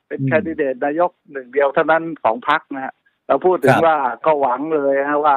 [0.08, 2.92] เป็นอืมแคนดิเดตนายกหนึ่งเดียวเท่านั้นของพรรคนะฮะ
[3.28, 5.36] เราพูดถึคงรับว่าก็หวังเลยฮะว่า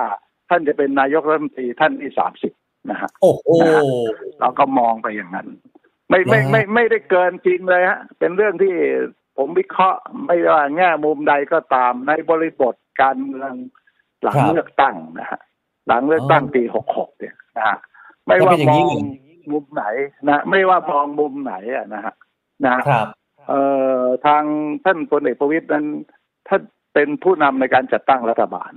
[0.49, 2.53] ท่านจะเป็นนายกรัฐมนตรีท่านที่สามสิบ
[2.89, 3.47] นะฮะโอ้โห
[4.39, 5.47] เราก็มองไปอย่างนั้น
[6.09, 8.73] ไม่ไม่นะฮะไม่ไม่ได้เกินจริงเลยฮะ เป็นเรื่องที่
[9.37, 13.51] ผมวิเคราะห์ไม่ว่าแง่มุมใดก็ตามในบริบทการเมือง
[14.23, 15.39] หลังครับเลือกตั้งนะฮะ
[15.87, 17.77] หลังเลือกตั้งอ๋อปีหกหกเนี่ยนะฮะ
[18.25, 19.03] ไม่ก็ว่าเป็นอย่างมนี้องเลย
[19.51, 19.85] มุมไหน
[20.27, 22.13] นะไม่ว่ามองมุมไหนอะนะฮะ
[22.63, 23.07] นะฮะครับ
[23.47, 23.61] เอ่
[23.99, 24.43] อทาง
[24.85, 25.85] ท่านพลเอกประวิตยนั้น
[26.47, 26.61] ท่าน
[26.93, 28.71] เป็นผู้นำในการจัดตั้งรัฐบาล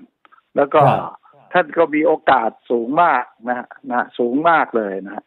[0.57, 1.13] แล้วก็ครับ
[1.53, 5.25] ท่านก็มีโอกาสสูงมากนะฮะนะฮะสูงมากเลยนะฮะ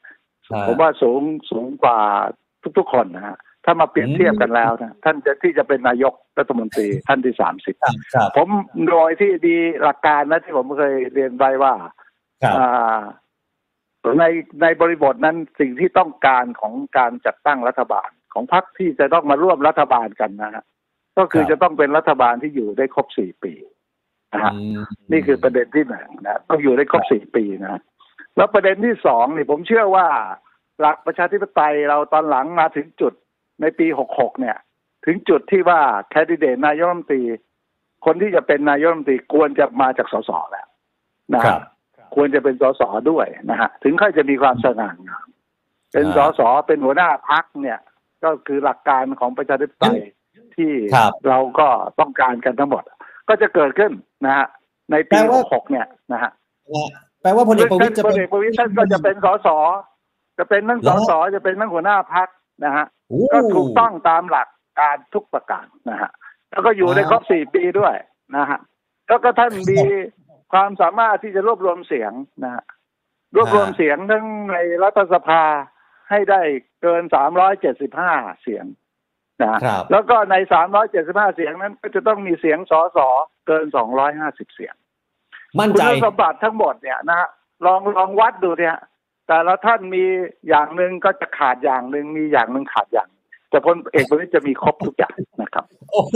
[0.48, 2.00] ครับผมว่าสูงสูงกว่า
[2.78, 8.50] ทุกๆคนนะฮะ ถ้ามาเปรียบเทียบกันแล้วนะท่านจะที่จะเป็นนายกรัฐมนตรีท่านที่สามสิบครับครับผม
[8.90, 11.74] โดยที่ดีหลักการนะที่ผมเคยเรียนไว้ว่า
[12.44, 13.00] ครับอ่า
[14.20, 14.26] ใน
[14.62, 20.64] ในบริบทนั้นสิ่งที่ต้องการของการจัดตั้งรัฐบาลของพรรคที่จะต้องมาร่วมรัฐบาลกันนะฮะ
[21.18, 23.54] ก็คือครับจะต้องเป็นรัฐบาลที่อยู่ได้ครบสี่ปี
[24.34, 24.80] นะฮะอืม
[25.12, 27.82] นี่คือประเด็นที่หนึ่งนะต้องอยู่ได้ครบสี่ปีนะฮะ
[28.38, 30.08] แล้วประเด็นที่สองนี่ผมเชื่อว่า
[30.80, 33.14] หลักประชาธิปไตยเราตอนหลังมาถึงจุด
[33.62, 34.58] ในปีหกหกเนี่ย
[35.06, 37.24] ถึงจุดที่ว่าแคนดิเดตนายกรัฐมนตรี
[38.06, 40.68] คนที่จะเป็นนายกรัฐมนตรีควรจะมาจากสสแล้ว
[41.36, 41.60] นะครัฮะบ
[42.16, 45.28] ควรจะเป็นสสด้วยนะฮะถึงค่อยจะมีความสง่างาม
[45.94, 47.80] เป็นสอ่าสเป็นหัวหน้าพักเนี่ย
[48.24, 50.00] ก็คือหลักการของประชาธิปไตย
[50.56, 51.68] ที่ครับเราก็
[52.00, 52.84] ต้องการกันทั้งหมด
[53.30, 53.92] ก็จะเกิดขึ้น
[54.26, 54.48] นะฮะ
[54.92, 56.32] ในปีแปลว่าหกเนี่ยนะฮะ
[57.22, 59.48] แปลว่าพลเอกประวิตรจะพลเป็นเอกประวิตรท่านก็จะเป็นสส
[60.38, 62.28] จะเป็นทั้งเหรสอสจะเป็นทั้งหัวหน้าพัก
[62.64, 64.48] นะฮะโอ้ก็ถูกต้องตามหลัก
[64.80, 66.12] การทุกประการนะฮะ
[66.52, 67.96] แล้วก็อยู่ได้ครบสี่ปีด้วย
[68.38, 68.60] นะฮะ
[69.08, 69.80] แล้วก็ท่านมี
[70.54, 72.12] ความสามารถที่จะรวบรวมเสียง
[72.44, 72.64] นะฮะ
[73.36, 75.44] รวบรวมเสียงทั้งในรัฐสภา
[76.10, 76.42] ให้ได้
[76.82, 78.66] เกินสามร้อยเจ็ดสิบห้าเสียง
[79.42, 83.00] นะฮะครับแล้วก็ในสามร้อยเจ็ดสิบห้าเสียงนั้นก็จะต้องมีเสียงสส
[83.48, 84.76] เกินสองร้อยห้าสิบเสียง
[85.60, 87.30] มั่นคุใจณสมบัติทั้งหมดเนี่ยนะฮะ
[87.66, 88.76] ลองลองวัดดูเนี่ย
[89.32, 90.04] แต่ละท่านมี
[90.50, 93.10] อย่างหนึ่งก็จะขาดอย่างหนึ่งมีอย่างหนึ่งขาดอย่าง
[93.50, 96.16] แต่พลเอกประวิตรจะมีครบทุกอย่างนะครับ โอ้โห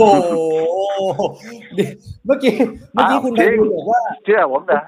[2.26, 2.52] เมื่อกี้
[2.94, 4.84] เมื่อกี้อ้าวจริงคุณไพบูลย์บอกว่าเชื่อผมนะ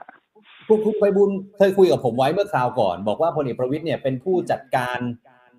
[0.68, 4.98] คุณคุณไพบูลย์เคยคุยกับผมไว้เมื่อคราวก่อน บอกว่าพลเอกประวิตรเนี่ยเป็นผู้จัดการ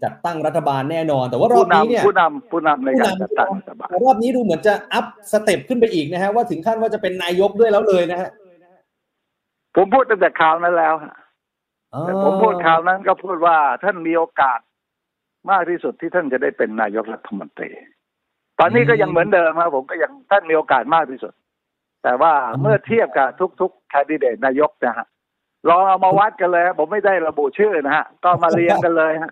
[0.03, 8.29] จัดตั้งรัฐบาลแน่นอน แต่ว่ารอบผู้นี้เนี่ยนำผู้นำผู้นำในการจัดตั้งรัฐบาลแต่รอบนี้ดูเหมือนจะ up step ขึ้นไปอีกนะฮะว่าถึงขั้นว่าจะเป็นนายกด้วยแล้วเลยนะฮะ
[9.75, 11.15] ผมพูดตั้งแต่ข่าวนั้นแล้วฮะ
[12.01, 14.59] แต่ผมพูดข่าวนั้นก็พูดว่าท่านมีโอกาส
[15.49, 17.69] มากที่สุดที่ท่านจะได้เป็นนายกรัฐมนตรี
[18.59, 21.33] ตอนนี้ก็ยังเหมือนเดิมครับผมก็ยังท่านมีโอกาสมากที่สุด
[22.03, 23.29] แต่ว่าเมื่อเทียบกับ
[23.61, 25.07] ทุกๆแคนดิเดตนายกนะฮะ
[25.69, 29.31] ลองเอามาวัดกันเลยฮะผมไม่ได้ระบุชื่อนะฮะ ก็มาเรียงกันเลยฮะ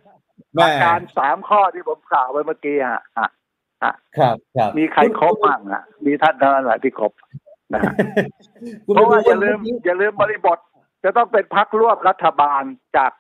[0.56, 3.30] หแม่ลักการสามข้อที่ผมกล่าวไปเมื่อกี้ฮะฮะ
[4.18, 7.14] ครับครับมีใครครบบ้างอะ มีท่านเท่านั้นแหละที่ครบ
[7.74, 7.94] นะฮะ
[8.86, 10.60] คุณเพราะว่าไพอย่าบูลืลมย์เมื่อกี้อย่าลืมบริบท
[11.04, 12.64] จะต้องเป็นพักร่วมรัฐบาล
[12.98, 13.12] จาก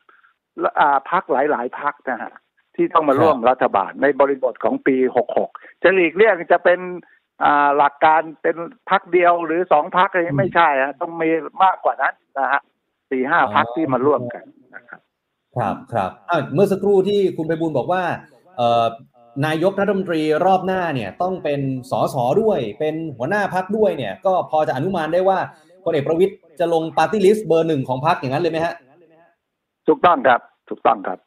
[0.79, 2.33] อ่าพักหลาย ๆ พักนะฮะ
[2.75, 5.49] ที่ต้องมาร่วมรัฐบาลในบริบทของปีหกหก
[5.83, 6.79] จะหลีกเลี่ยงจะเป็น
[7.43, 8.55] อ่าหลักการเป็น
[8.89, 11.29] พักเดียวหรือสองพักอะไรไม่ใช่ฮะต้องมี
[11.63, 12.61] มากกว่านั้นนะฮะ
[13.11, 15.01] สี่ห้าพักที่มาร่วมกันนะครับ
[15.57, 18.03] ครับครับอะเมื่อสักครู่ที่คุณไพบูลย์บอกว่า
[18.57, 18.85] เอ่อ
[19.45, 21.61] นายกรัฐมนตรีรอบหน้าเนี่ยต้องเป็น
[21.91, 25.39] สสด้วย เป็นหัวหน้าพักด้วยเนี่ย ก็พอจะอนุมานได้ว่า
[25.83, 28.75] พลเอกประวิตย จะลงปาร์ตี้ลิสต์เบอร์หนึ่งของพักอย่างนั้นเลยไหมฮะ
[29.87, 31.17] ถูกต้องครับ ถูกต้องครับ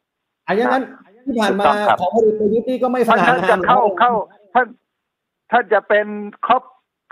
[0.47, 0.83] อันอย่างนั้น
[1.25, 4.11] ที่ผ่านมาถูกต้องครับของพลเอกประวิตยนี่ก็ไม่สท่านง่าท่านงาจะมเข้าเข้า
[4.53, 4.67] ท่าน
[5.51, 6.07] ท่านจะเป็น
[6.47, 6.63] ครบ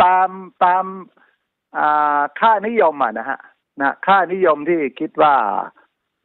[0.03, 0.29] ตาม
[0.65, 0.83] ตาม
[1.77, 3.39] อ่าค่านิยมอะนะฮะ
[3.81, 5.33] นะค่านิยมที่คิดว่า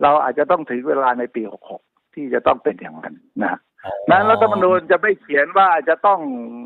[0.02, 1.82] เราอาจจะต้องถึงเวลาในปีหกหก
[2.14, 3.58] ที่จะต้องเป็นอย่างนั้นนะ
[4.10, 6.20] นั้นรัฐธรรมนูญจะไม่เขียนว่าจะต้อง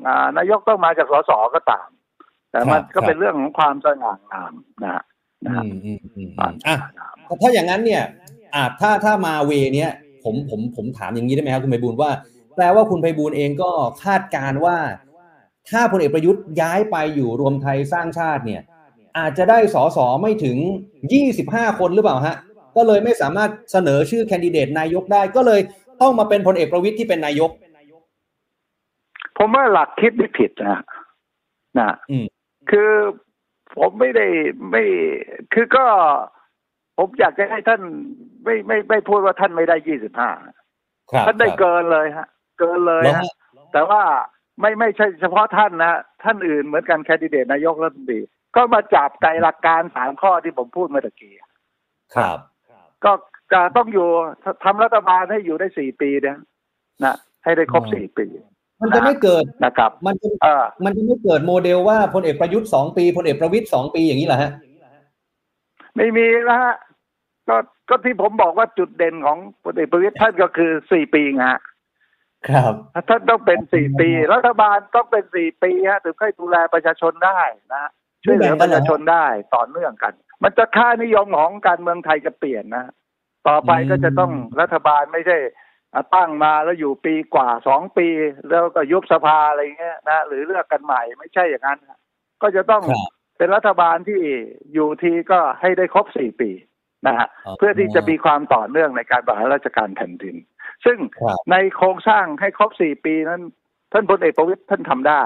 [0.08, 1.88] อานายกต้องมาจากสสก็ตาม
[2.50, 5.04] แต่มันก็เป็นเรื่องของความสง่างามนะฮะ
[5.44, 8.02] นะฮะอืมอืมอืมความสอะง่างามถ้าอย่างนั้นเนี่ย
[8.54, 9.90] อะถ้าถ้ามาเวเนี้ย
[10.24, 12.10] ผมผมผมถามอย่างนี้ได้ไหมครับคุณไพบูลย์ว่า
[12.54, 13.70] แปลว่าคุณไพบูลย์เองก็
[14.04, 14.78] คาดการณ์ว่า
[15.70, 18.62] ถ้าพลเอกประยุทธ์ย้ายไปอยู่รวมไทยสร้างชาติเนี่ย
[19.18, 20.56] อาจจะได้สอสอไม่ถึง
[21.18, 22.36] 25 คนหรือเปล่าฮะ
[22.76, 25.60] ก็เลยไม่สามารถเสนอชื่อแคนดิเดตนายกได้ก็เลย
[26.02, 27.50] ต้องมาเป็นพลเอกประวิทย์ที่เป็นนายก
[29.36, 30.82] ผมว่าหลักคิดไม่ผิดนะ
[31.78, 32.26] นะอืม
[32.70, 32.90] คือ
[33.78, 34.26] ผมไม่ได้
[34.70, 34.84] ไม่
[35.54, 35.84] คือก็
[36.98, 37.80] ผมอยากจะให้ท่าน
[38.44, 40.30] ไม่ไม่ไม่พูดว่าท่านไม่ได้ยี่สิบห้า
[41.12, 43.24] ครับท่านได้ครับเกินเลยฮะ เกินเลยแล้วฮะ
[43.72, 44.02] แต่ว่า
[44.60, 48.20] ไม่ไม่ใช่เฉพาะท่านนะท่านอื่นเหมือนกันแคนดิเดตนายกรัฐมนตรี
[48.56, 51.34] ก็มาจับใจหลักการสามข้อที่ผมพูดเมื่อตะกี้
[52.16, 52.38] ครับ
[53.04, 53.12] ก็
[53.52, 54.08] จะต้องอยู่
[54.64, 56.38] ทำรัฐบาลให้อยู่ได้สี่ปีเนี่ย
[57.04, 58.26] นะให้ได้ครบอืมสี่ปี
[58.80, 64.50] มันจะไม่เกิดนะครับ มันจะเออมันจะไม่เกิดโมเดลว่าพลเอกประยุทธ์สองปีพลเอกประวิตยสองปีอย่างนี้เหรอฮะ
[65.96, 66.74] ไม่มีนะฮะ
[67.48, 67.56] ก็
[67.88, 71.60] ก็ที่ผมบอกว่าจุดเด่นของพลเอกประวิตยท่านก็คือสี่ปีไงฮะ
[72.48, 72.72] ครับ
[73.08, 77.40] ท่านต้องเป็นสี่ปี รัฐบาลต้องเป็นสี่ปีฮะถึงค่อยดูแลประชาชนได้
[77.72, 77.90] นะฮะ
[78.24, 80.12] ช่วยเหลือประชาชนได้ต่อเนื่องกัน
[80.42, 82.92] มันจะค่านิยมของการเมืองไทยจะเปลี่ยนนะ
[83.48, 85.54] ต่อไปก็จะต้องรัฐบาลไม่ใช่อะ
[86.14, 88.08] ตั้งมาแล้วอยู่ปีกว่าสองปี
[88.48, 91.98] แล้วก็ยุบสภาอะไรเงี้ยนะหรือเลือกกันใหม่ไม่ใช่อย่างนั้นฮะ
[92.42, 94.20] ก็จะต้องครับเป็นรัฐบาลที่
[94.74, 96.50] อยู่ทีก็ให้ได้ครบสี่ปี
[97.06, 100.36] นะฮะอ๋อเพื่อที่จะมีความต่อเนื่องในการบริหารราชการแผ่นดิน
[100.84, 103.42] ซึ่งครับในโครงสร้างให้ครบสี่ปีนั้น
[103.92, 105.24] ท่านพลเอกประวิตยท่านทำได้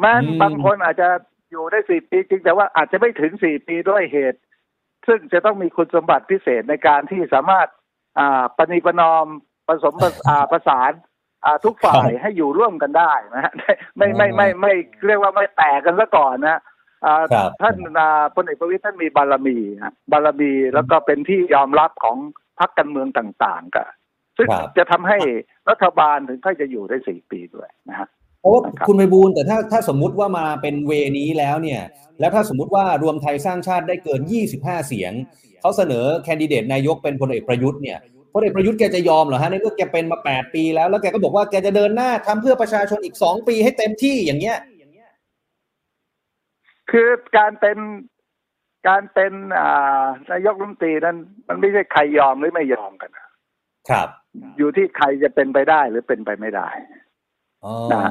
[0.00, 1.08] แม้นอืมบางคนอาจจะ
[1.50, 4.40] อยู่ได้สี่ปีจริงแต่ว่าอาจจะไม่ถึงสี่ปีด้วยเหตุ
[5.06, 7.68] ซึ่งจะต้องมีคุณสมบัติพิเศษในการที่สามารถ
[8.18, 9.26] อ่าปณีประนอม
[9.70, 10.92] ผสมผสอ่าประสาน
[11.44, 13.52] อ่าทุกฝ่ายให้อยู่ร่วมกันได้นะฮะ
[13.96, 14.72] ไม่ไม่ไม่ไม่ไม่
[15.06, 16.60] เรียกว่าไม่แตกกันซะก่อนนะ
[17.04, 22.16] อ่าครับท่านอ่าพลเอกประวิตยท่านมีบารมีฮะบารมีแล้วก็เป็นที่ยอมรับของ
[22.60, 23.88] พรรคการเมืองต่างๆกัน
[24.36, 25.18] ซึ่งครับจะทำให้
[25.70, 28.08] รัฐบาลถึงค่อยจะอยู่ได้สี่ปีด้วยนะฮะ
[28.40, 31.82] เพราะว่านะครับคุณไพบูลย์แต่ถ้าถ้าสมมุติว่ามาเป็นเวนี้แล้วเนี่ย
[32.20, 34.20] แล้วถ้าสมมุติว่ารวมไทยสร้างชาติได้เกิน
[34.54, 35.12] 25 เสียง
[35.60, 37.98] เขาเสนอแคนดิเดตนายกเป็นพลเอกประยุทธ์เนี่ย
[38.32, 44.58] พลเอกประยุทธ์แกจะยอมเหรอฮะในเมื่อแกเป็นมา 8 ปีแล้ว แล้วแกก็บอกว่าแกจะเดินหน้าทำเพื่อประชาชนอีก 2 ปีให้เต็มที่อย่างเงี้ย
[46.90, 47.78] คือการเป็น
[48.88, 51.16] การเป็นอ่านายกรัฐมนตรีนั้น
[51.48, 53.26] มันไม่ใช่ใครยอมหรือไม่ยอมกันนะ
[53.90, 54.08] ครับ
[54.58, 56.68] อยู่ที่ใครจะเป็นไปได้หรือเป็นไปไม่ได้
[57.64, 58.02] อ๋อนะ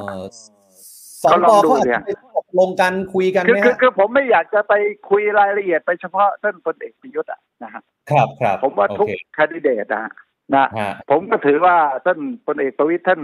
[1.23, 4.73] สองก็ลปองอดูเขาอาจเนี่ยจะไปตกลงกันคุยกันคือไหมคือฮะคือผมไม่อยากจะไป
[5.09, 10.13] คุยรายละเอียดไปเฉพาะท่านพลเอกประยุทธ์อะนะฮะครับครับผมว่าโอทุกเคแคนดิเดตนะฮะ
[10.55, 13.21] นะฮะผมก็ถือว่าท่านพลเอกประวิตยท่าน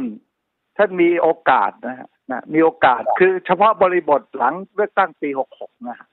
[0.77, 6.07] ท่านมีโอกาสนะฮะนะมีโอกาสคือเฉพาะบริบทหลังเลือกตั้งปีหกหกนะฮะ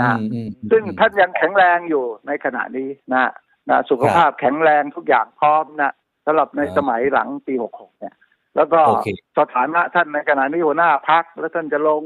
[0.00, 3.30] นะอืมอืมซึ่งท่านยังแข็งแรงอยู่ในขณะนี้นะ
[3.68, 5.92] นะสุขภาพแข็งแรงทุกอย่างพร้อมนะ
[6.26, 8.14] สำหรับในอ่าสมัยหลังปีหกหกเนี่ย
[8.56, 12.02] แล้วก็โอเคสถานะท่านในขณะนี้หัวหน้าพักแล้วท่านจะลง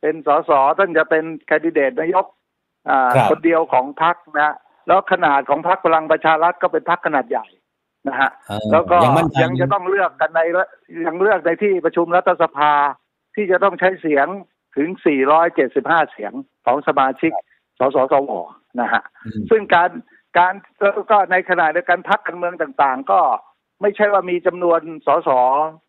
[0.00, 2.26] เป็นสสท่านจะเป็นแคนดิเดตนายก
[2.90, 4.54] อ่าครับคนเดียวของพักนะ
[4.86, 7.46] แล้วขนาดของพักพลังประชารัฐก็เป็นพักขนาดใหญ่
[8.08, 10.68] นะฮะเออแล้วก็ยังมั่นใจยังจะต้องเลือกกันในละ
[11.06, 12.72] ยังเลือกในที่ประชุมรัฐสภา
[13.34, 14.26] ที่จะต้องใช้เสียง
[14.76, 14.88] ถึง
[15.50, 16.32] 475 เสียง
[16.66, 17.32] ของสมาชิก
[17.78, 18.32] สสสว
[18.80, 19.90] นะฮะอืมซึ่งการ
[20.38, 23.20] การแล้วก็ในขณะเดียวกันพักการเมืองต่าง ๆ ก็
[23.80, 25.87] ไม่ใช่ว่ามีจำนวนสสอ่า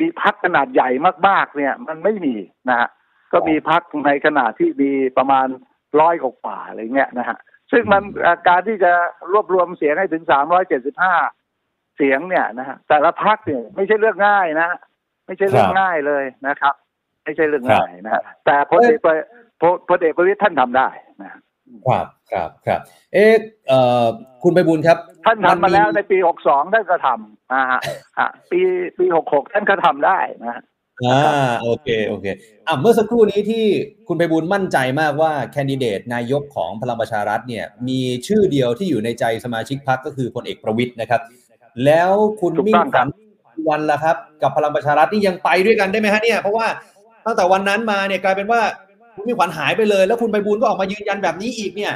[0.00, 0.88] มีพักขนาดใหญ่
[1.28, 2.34] มากๆ เนี่ยมันไม่มี
[2.68, 2.88] นะฮะ
[3.32, 5.46] ก็มีพักในขนาดที่มีประมาณ
[6.00, 7.38] ร้อยกว่าๆอะไรเงี้ยนะฮะ
[7.72, 8.92] ซึ่งมันอ่าการที่จะ
[9.32, 10.24] รวบรวมเสียงให้ถึง
[11.10, 14.68] 375เสียงเนี่ยนะฮะแต่ละพักเนี่ยไม่ใช่เรื่องง่ายนะ
[15.26, 16.74] ไม่ใช่เรื่องครับง่ายเลยนะครับ
[17.24, 19.14] ไม่ใช่เรื่องครับง่ายนะฮะแต่พลเอกประ
[19.60, 20.88] พลพลเอกประวิตยท่านทำได้
[21.22, 21.40] นะฮะ
[21.86, 22.80] ครับครับครับ
[23.14, 23.34] เอ๊ะ
[23.68, 24.04] เอ่อ
[24.42, 27.80] คุณไปบุญครับ ท่านทำมาแล้วในปี62ท่านก็ทำนะฮะ
[28.18, 28.60] อะปี
[28.98, 30.62] ปี66ท่านก็ทำได้นะฮะ
[31.04, 32.26] อ่าโอเคโอเค
[32.66, 33.64] อะเมื่อสักครู่นี้ที่
[34.08, 41.20] คุณไปบุญมั่นใจมากว่าแคนดิเดตนายกของพลังประชารัฐเนี่ย มีชื่อเดียวที่อยู่ในใจสมาชิกพรรคก็คือพลเอกประวิตยนะครับ
[41.84, 43.08] แล้วคุณถูกมิ่ต้งองขครัวับญ
[43.68, 46.66] วันละครับ กับพลังประชารัฐนี่ยังไปด้วยกันได้ไหมฮะเนี่ยเพราะว่า
[47.26, 48.60] ตั้งแต่วันนั้นมาเนี่ยกลายเป็นว่า
[49.14, 51.94] คุณมิ่งขวัญหายไปเลย แล้วคุณไปบุญก็ออกมายืนยันแบบนี้อีกเนี่ย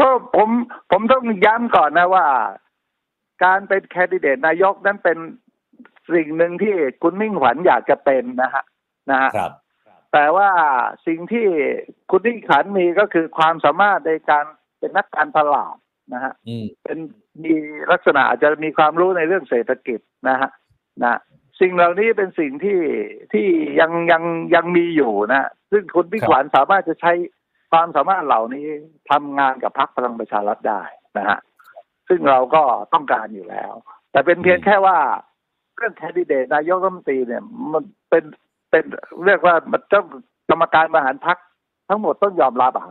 [0.00, 0.48] ก็ผม
[0.90, 2.26] ผมต้องย้ำก่อนนะว่า
[3.44, 5.18] การเป็นแคนดิเดตนายกนั้นเป็น
[6.14, 8.64] สิ่งหนึ่งที่คุณมิ่งขวัญอยากจะเป็นนะฮะ
[9.10, 9.52] นะฮะครับ
[10.12, 10.50] แต่ว่า
[11.06, 11.46] สิ่งที่
[12.10, 14.44] คุณมิ่งขวัญมีก็คือความสามารถในการ
[14.78, 15.76] เป็นนักการตลาด
[16.14, 16.98] นะฮะอืมเป็น
[17.44, 17.54] มี
[17.92, 20.50] ลักษณะอาจจะมีความรู้ในเรื่องเศรษฐกิจนะฮะ
[21.04, 21.18] นะ
[21.62, 22.80] สิ่งเหล่านี้เป็นสิ่งที่
[23.32, 23.46] ที่
[23.80, 24.22] ยังยัง
[24.54, 27.12] ยังมีอยู่นะ ซึ่งคุณพิขวัญสามารถจะใช้
[27.72, 28.66] ความสามารถเหล่านี้
[29.10, 30.82] ทำงานกับพรรคพลังประชารัฐได้
[31.18, 31.38] นะฮะ
[32.08, 33.72] ซึ่งเราก็ต้องการอยู่แล้ว
[34.12, 34.98] แต่เป็นเพียงแค่ว่า
[35.76, 38.24] เรื่องแคนดิเดตนายกรัฐมนตรีเนี่ยมันเป็น
[38.70, 38.84] เป็น
[39.26, 40.06] เรียกว่ามันต้อง
[40.50, 41.38] กรรมการบริหารพรรค
[41.88, 42.86] ทั้งหมดต้องยอมรับอะ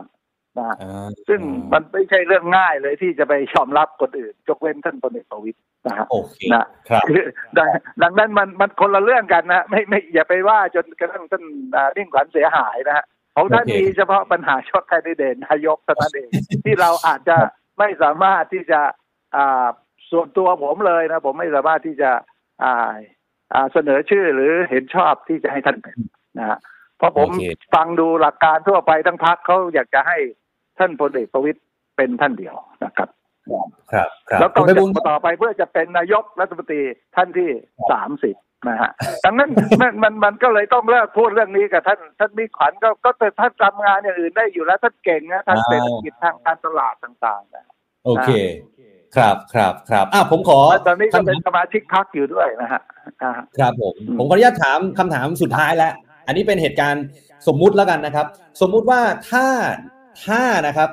[0.58, 1.40] นะอ่าซึ่ง
[1.72, 7.22] มันไม่ใช่เรื่องง่ายเลยที่จะไปยอมรับคนอื่นยกเว้นท่านพลเอกประวิตยนะฮะโอเคนะครับคือ
[7.58, 7.68] ดัง
[8.02, 11.44] ดังนั้นมันมันคนละเรื่องกันนะไม่ไม่อย่าไปว่าจนกระทั่งท่าน
[11.76, 13.04] อ่านิ่งขวัญเสียหายนะฮะ
[13.36, 16.30] ของท่านโอเคมีเฉพาะปัญหาช็อตแคนดิเดตนายกเท่านั้นเอง
[16.64, 17.36] ที่เราอาจจะ
[17.78, 18.80] ไม่สามารถที่จะ
[19.36, 19.66] อ่า
[20.10, 22.10] ส่วนตัวผมเลยนะ ผมไม่สามารถที่จะ
[22.64, 22.94] อ่า
[23.52, 25.98] อ่าเสนอชื่อหรือเห็นชอบที่จะให้ท่านเป็น
[26.38, 26.58] นะฮะ
[26.98, 30.18] เพราะผมโอเคฟังดูหลักการทั่วไปทั้งพักเขาอยากจะให้
[30.82, 31.60] ท่านพลเอกประวิตย
[31.96, 33.08] เป็นท่านเดียวนะครับ
[33.92, 36.82] ครับครับแล้วก็คุณไพจะบูลย์ต่อไปเพื่อจะเป็นนายกรัฐมนตรี
[37.16, 37.48] ท่านที่
[37.92, 38.36] สามสิบ
[38.68, 38.90] นะฮะ
[39.24, 47.66] ดังนั้นมันมันมันก็เลยต้องเลิกพูดเรื่องนี้กับท่านท่านมีขวัญก็ก็แต่ท่านทำงานอย่างอื่นได้อยู่แล้วท่านเก่งนะทางเศรษฐกิจทางการตลาดต่างๆนะ
[48.06, 48.30] โอเค
[49.16, 52.82] ครับครับครับอะผมขอแล้วตอนนี้ก็เป็นคำถามสมาชิกพรรคอยู่ด้วยนะฮะ
[53.22, 55.92] อ่าครับผมอืมผมขออนุญาตถามคำถามสุดท้ายแล้ว
[56.26, 57.04] อันนี้เป็นเหตุการณ์
[57.48, 58.26] สมมุติแล้วกันนะครับ
[58.60, 59.46] สมมุติว่าถ้า
[60.24, 60.90] ถ้านะครับ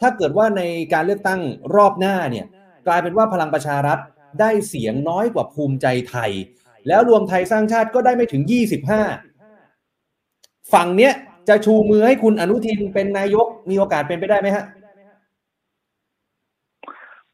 [0.00, 1.40] ถ้าเกิดว่าในการเลือกตั้ง
[1.76, 2.46] รอบหน้าเนี่ย
[2.86, 3.98] กลายเป็นว่าพลังประชารัฐ
[4.40, 6.30] ได้เสียงน้อยกว่าภูมิใจไทย
[6.88, 8.42] แล้วรวมไทยสร้างชาติก็ได้ไม่ถึง
[9.58, 11.12] 25 ฝั่งเนี้ย
[11.48, 14.64] จะชูมือให้คุณอนุทินเป็นนายกมีโอกาสเป็นไปได้ไหมฮะ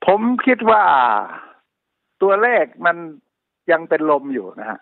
[0.07, 0.83] ผมคิดว่า
[2.23, 2.97] ตัวเลขมัน
[3.71, 4.79] ยังเป็นลมอยู่นะฮะ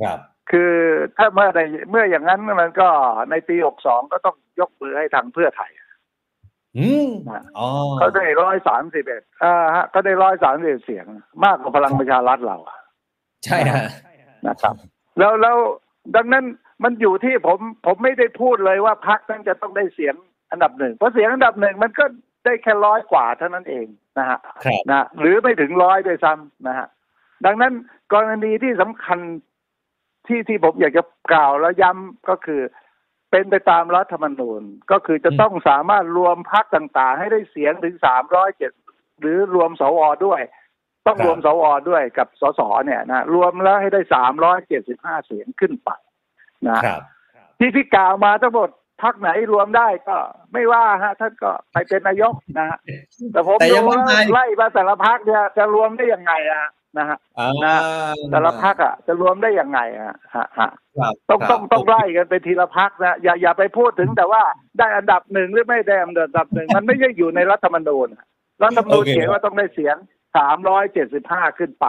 [0.00, 0.18] ครับ
[0.52, 0.72] คือ
[1.16, 1.60] ถ้าเมื่อใน
[1.90, 2.88] เมื่ออย่างนั้นมันก็
[3.30, 5.70] ในปีหกสองก็ต้องยกมือให้ทางเพื่อไทย
[6.78, 7.10] อืม
[7.58, 11.06] อ๋อเขาได้ร้อยสามสิบเอ็ดอ่าฮะก็ได้ร้อยสามสิบเสียง
[11.44, 12.78] มากกว่าพลังประชารัฐเราอะ
[13.44, 13.84] ใช่ฮะ
[14.46, 14.74] นะครับ
[15.18, 15.56] แล้วแล้ว
[16.16, 16.44] ดังนั้น
[16.84, 20.14] มันอยู่ที่ผมผมไม่ได้พูดเลยว่าพรรคนั้นจะต้องได้เสียง
[20.50, 22.04] อันดับหนึ่งเพราะเสียงอันดับหนึ่งมันก็
[22.44, 23.86] ได้แค่ร้อยกว่าเท่านั้นเอง
[24.18, 26.86] นะฮะครับนะหรือไม่ถึงร้อยด้วยซ้ำนะฮะ
[27.46, 27.72] ดังนั้น
[28.12, 29.18] กรณีที่สำคัญ
[30.30, 32.60] ที่ที่ผมอยากจะกล่าวแล้วย้ำก็คือ
[33.30, 38.72] เป็นไปตามรัฐธรรมนูญ ก็คือจะต้องสามารถรวมพักต่างๆ ให้ได้เสียงถึงสามร้อยเจ็ด
[39.20, 40.40] หรือรวมสวด้วย
[41.06, 45.90] ต้องครับรวมสวด้วยกับสสเนี่ยนะรวมแล้วให้ได้สามร้อยเจ็ดสิบห้าเสียงขึ้นไป
[46.68, 47.00] นะครับ
[47.58, 48.70] ที่ที่กล่าวมาทั้งหมด
[49.02, 50.16] พักไหนรวมได้ก็
[50.52, 52.78] ไม่ว่าฮะท่านก็ไปเป็นนายกนะฮะ
[53.32, 57.74] แต่ผมแต่ยังไม่ดูว่าไปไล่มาแต่ละพักเนี่ยจะรวมได้ยังไงอะ นะฮะอ่านะ
[58.30, 64.42] แต่ละพักอะ จะรวมได้ยังไงอะฮะฮะครับต้องครับต้องต้องไล่กันเป็นทีละพักนะอย่าอย่าไปพูดถึงแต่ว่า
[64.78, 68.08] ได้อันดับหนึ่งหรือไม่ได้อันดับหนึ่งมันไม่ใช่อยู่ในรัฐธรรมนูญ
[68.62, 69.96] รัฐธรรมนูญโอเคเขียนว่าต้องได้เสียง
[70.36, 71.86] สามร้อยเจ็ดสิบห้าขึ้นไป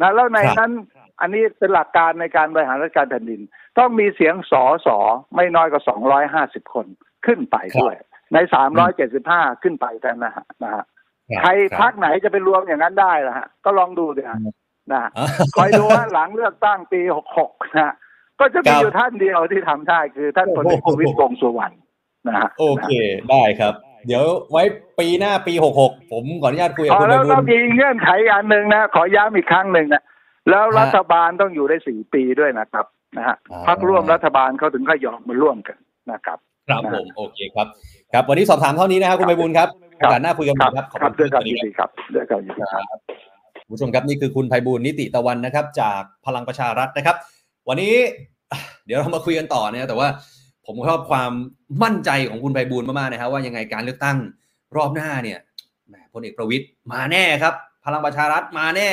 [0.00, 0.72] นะแล้วในครับนั้น
[1.20, 3.40] อันนี้เป็นหลักการในการบริหารราชการแผ่นดิน
[3.78, 4.98] ต้องมีเสียงสอสอ
[5.36, 6.86] ไม่น้อยกว่าสองร้อยห้าสิบคน
[7.26, 7.94] ขึ้นไปด้วย
[8.34, 10.91] ในสามร้อยเจ็ดสิบห้าขึ้นไปแต่นะฮะนะฮะบ
[11.40, 14.38] ใครบพักไหนจะไปรวมอย่างนั้นได้ล่ะฮะก็ลองดูดิฮะ
[14.92, 17.94] นะฮะอ่าคอยดูว่าหลังเลือกตั้งปีหกหกนะฮะ
[18.40, 21.74] ก็จะมีครับอยู่ท่านเดียวที่ทำได้คือท่านพลเอกประวิตรวงษ์สุวรรณ
[22.28, 22.90] นะฮะโอเค
[23.30, 23.74] ได้ครับ
[24.06, 24.62] เดี๋ยวไว้
[25.00, 30.02] ปีหน้าปีหกหกผมขออนุญาตคุยกับอ๋อคุณแล้วไพบูก็ลย์มีเงื่อนไขอันหนึ่งนะขอย้ำอีกครั้งหนึ่งนะ
[30.50, 35.78] แล้วฮะรัฐบาลต้องอยู่ได้สี่ปีด้วยนะครับนะฮะอ่าพักร่วมรัฐบาลเขาถึงก็ยอมมาร่วมกัน
[36.12, 37.66] นะครับ ครับผมโอเคครับ
[38.14, 43.00] ครับวันนี้สอบถามเท่านี้นะครับคุณไพบูลย์ครับโอกาสหน้าคุยกันใหม่ครับขอบครับณด้วยกันสยิวันสดีครับด้วยกันยินดีครับ
[43.66, 47.16] คุณผู้ชมครับนี่คือคุณไพบูลย์นิติตะวันนะครับ จากพลังประชารัฐนะครับ
[47.68, 47.94] วันนี้
[48.52, 50.08] อะเดี๋ยวเรามาคุยกันต่อนะแต่ว่า
[50.66, 51.32] ผมชอบความ
[51.82, 54.16] มั่นใจของคุณไพบูลย์มากๆนะครับ ว่ายังไงการเลือกตั้ง
[54.76, 55.38] รอบหน้าเนี่ย
[55.88, 58.90] แหมพลเอกประวิตยมาแน่ครับ พลังประชารัฐมาแน่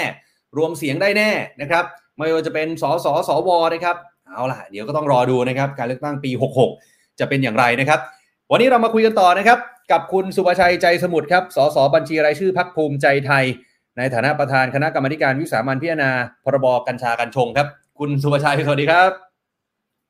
[0.57, 1.83] รวมเสียงได้แน่นะครับ
[2.17, 3.95] ไม่ว่าจะเป็นสสสวนะครับ
[4.27, 6.31] เอาล่ะ เดี๋ยวก็ต้องรอดูนะครับ การเลือกตั้งปี
[6.75, 7.99] 66 จะเป็นอย่างไรนะครับ
[8.51, 9.59] วันนี้เรามาคุยกันต่อนะครับ
[9.91, 13.45] กับคุณสุภชัยใจสมุทรครับ สสบัญชีรายชื่อพักภูมิใจไทย
[13.97, 16.11] ในฐานะประธานคณะกรรมาธิการวิสามันพิจารณา
[16.43, 17.67] พรบกัญชากัญชงครับ
[17.99, 19.11] คุณสุภชัยสวัสดีครับ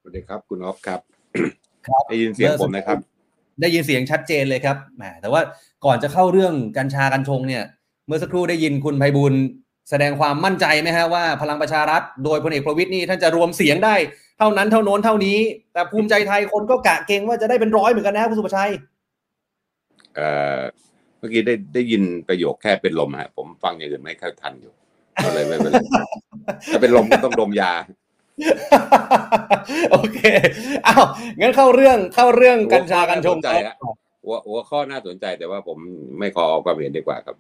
[0.02, 1.00] สวัสดีครับ คุณออฟครับ
[1.88, 2.98] ครับได้ยินเสียงผมนะครับ
[3.62, 5.42] ได้ยินเสียงชัดเจนเลยครับแหมแต่ว่า
[5.86, 7.64] ก่อนจะเข้าเรื่องกัญชากัญชงเนี่ย
[8.08, 9.42] เมื่อสักครู่ได้ยินคุณไพบูลย์
[9.90, 13.96] แสดงความมั่นใจไหมฮะว่าพลังประชารัฐโดยพลเอกประวิตยนี่ท่านจะรวมเสียงได้
[14.40, 15.38] เท่านั้นเท่าโน้นเท่านี้
[15.74, 18.72] แต่ภูมิใจไทยคนก็กะเกรงว่าจะได้เป็นร้อยเหมือนกันนะคุณสุภชัย
[20.16, 20.60] เอ่อ
[21.18, 24.74] เมื่อกี้ได้ได้ยินประโยคแค่เป็นลมฮะผมฟังอย่างอื่นไม่เข้าทันอยู่
[25.24, 25.78] ก็เลยไม่เป็นไร
[26.74, 27.74] ถ้าเป็นลมก็ต้องดมยา
[29.92, 30.20] โอเค
[30.88, 31.04] อ้าว
[31.40, 33.76] งั้นเข้าเรื่องเข้าเรื่องกัญชากัญชงหัวข้อน่าสนใจฮะ
[34.24, 35.78] หัวหัวข้อน่าสนใจแต่ว่าผม
[36.20, 37.36] ไม่ขอออกความเห็นดีกว่าครับ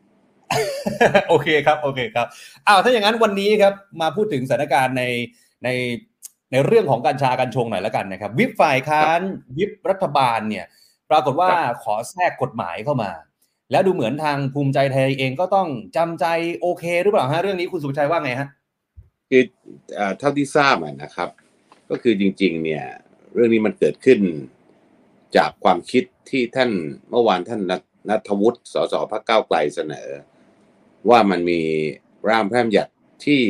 [1.29, 2.27] โอเคครับ โอเคครับ
[2.67, 5.03] อ้าวถ้าอย่างนั้นวันนี้ครับ มาพูดถึงสถานการณ์ใน
[5.63, 5.69] ใน
[6.51, 9.21] ในเรื่องของกัญชากัญชงหน่อยแล้วกันนะครับ วิปฝ่ายค้าน
[9.57, 10.65] วิปรัฐบาลเนี่ย
[11.09, 13.11] ปรากฏว่าครับขอแทรกกฎหมายเข้ามา
[13.71, 16.25] แล้วดูเหมือนทางภูมิใจไทยเองก็ต้องจำใจ
[16.61, 18.47] โอเคหรือเปล่าฮะเรื่องนี้คุณสุภชัยว่าไงฮะ
[19.29, 19.43] คือ
[19.95, 21.29] เอ่อเท่าที่ทราบอะนะครับ
[21.89, 22.83] ก็คือจริง ๆ เนี่ย
[23.33, 24.19] เรื่องนี้มันเกิดขึ้น
[25.37, 26.71] จากความคิดที่ท่าน
[27.09, 27.61] เมื่อวานท่าน
[28.09, 30.09] นัทวุฒิสสพรรคก้าวไกลเสนอ
[31.09, 31.61] ว่ามันมี
[32.29, 32.93] ร่างพระราชบัญญัติ
[33.25, 33.41] ที่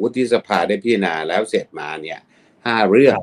[0.00, 2.18] วุฒิสภาได้พิจารณาแล้วเสร็จมาเนี่ย
[2.66, 3.16] ห้าเรื่อง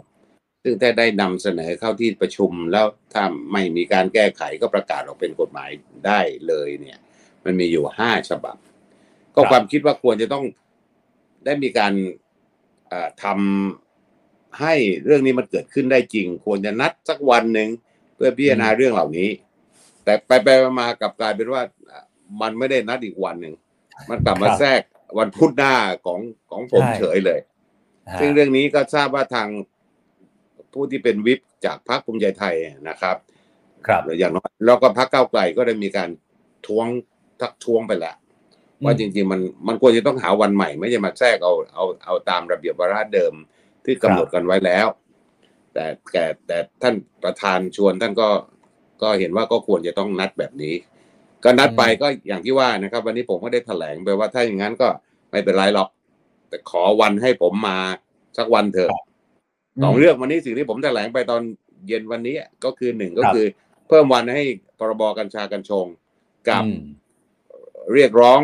[0.63, 5.69] ซึ่งถ้าได้นำเสนอเข้าที่ประชุมแล้วถ้าไม่มีการแก้ไขก็ประกาศออกเป็นกฎหมาย
[6.07, 6.97] ได้เลยเนี่ย
[7.45, 8.57] มันมีอยู่ห้าฉบับ
[9.35, 10.45] ก็ความคิดว่าควรจะต้อง
[11.45, 11.93] ได้มีการ
[13.23, 14.73] ทำให้
[15.05, 17.69] เรื่องนี้มันเกิดขึ้นได้จริง ควรจะนัดสักวันหนึ่ง
[18.15, 19.29] เพื่อพิจารณาเรื่องเหล่านี้
[20.03, 20.47] แต่ไปไป
[20.79, 21.61] มากับกลายเป็นว่า
[22.41, 23.53] มันไม่ได้นัดอีกวันหนึ่ง
[24.09, 24.81] มันกลับมาแทรก
[25.19, 25.73] วันพุธหน้า
[26.05, 26.19] ของ
[26.49, 27.39] ของผมเฉยเลย
[28.19, 29.47] ซึ่งเรื่องนี้ก็ทราบว่าทาง
[30.73, 32.55] ผู้ที่เป็นวิปจากพรรคภูมิใจไทย
[32.89, 33.17] นะครับ
[33.87, 36.09] ครับอย่างน้อยแล้วก็พรรคก้าวไกลก็ได้มีการ
[36.67, 36.87] ท้วง
[37.41, 38.15] ทักท้วงไปแล้ว
[38.83, 43.33] ว่าจริง ๆ มันมันควรจะต้องหาวันใหม่ ไม่ใช่มาแทรกเอาเอาเอาตามระเบียบวาระเดิม
[43.85, 44.87] ที่กำหนดกันไว้แล้ว
[45.73, 48.29] แต่แต่แต่ท่านประธานชวนท่านก็
[49.01, 50.75] ก็เห็นว่าก็ควรจะต้องนัดแบบนี้
[51.43, 54.87] ก็นัดไปก็อย่างที่ว่านะครับ วันนี้ผมก็ได้แถลงไปว่าถ้าอย่างนั้นก็
[55.31, 55.89] ไม่เป็นไรหรอก
[56.49, 57.77] แต่ขอวันให้ผมมา
[58.37, 58.89] สักวันเถอะ
[59.83, 61.41] สองเรื่องวันนี้สิ่งที่ผมแถลงไปตอน
[61.87, 63.45] เย็นวันนี้ก็คือหนึ่งก็คือ
[63.87, 64.43] เพิ่มวันให้
[64.79, 65.85] พรบกัญชากัญชง
[66.49, 66.63] กับ
[67.93, 68.39] เรียกร้อง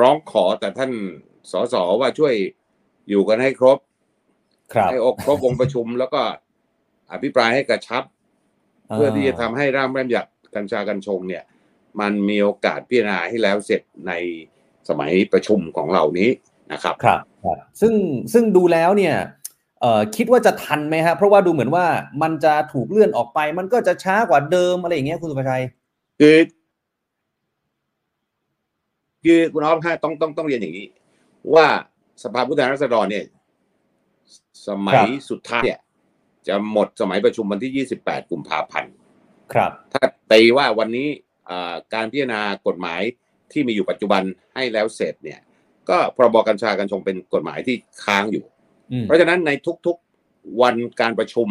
[0.00, 0.92] ร้องขอแต่ท่าน
[1.52, 2.34] สสว่าช่วย
[3.08, 3.78] อยู่กันให้ครบ
[4.90, 6.22] ให้อกครบวงประชุม แล้วก็
[7.12, 8.04] อภิปรายให้กระชับ
[8.92, 11.44] เพื่อที่จะทำให้ร่างแรมหยัดกัญชากัญชงเนี่ย
[12.00, 14.12] มันมีโอกาสพิจารณาให้แล้วเสร็จใน
[14.88, 16.30] สมัยประชุมของเรานี้
[16.72, 17.31] นะครับครับครับ
[17.80, 17.92] ซึ่ง
[18.32, 19.14] ซึ่งดูแล้วเนี่ย
[19.80, 21.86] เอ่อคิดว่าจะทันไหมฮะเพราะว่าดูเหมือนว่า
[22.22, 25.62] มันจะถูกเลื่อนออกไป มันก็จะช้ากว่าเดิมอะไรอย่างเงี้ยคุณสุภชัย
[26.20, 26.38] คือ
[29.24, 30.86] คือคุณอ๊อฟต้องต้องต้องเรียนอย่างนี้
[31.54, 31.66] ว่า
[32.22, 33.24] สภาผู้แทนราษฎรเนี่ย
[34.68, 35.78] สมัยสุดท้ายเนี่ย
[36.48, 38.92] จะหมดสมัยประชุมวันที่ 28 กุมภาพันธ์
[39.52, 41.08] ครับ ถ้าตีว่าวันนี้
[41.94, 43.00] การพิจารณากฎหมาย
[43.52, 44.22] ที่มีอยู่ปัจจุบัน
[44.54, 45.40] ให้แล้วเสร็จเนี่ย
[45.92, 48.44] ก็พรบกัญชากัญชงเป็นกฎหมายที่ค้างอยู่
[49.02, 49.50] เพราะฉะนั้นใน
[49.86, 51.48] ทุกๆวันการประชุม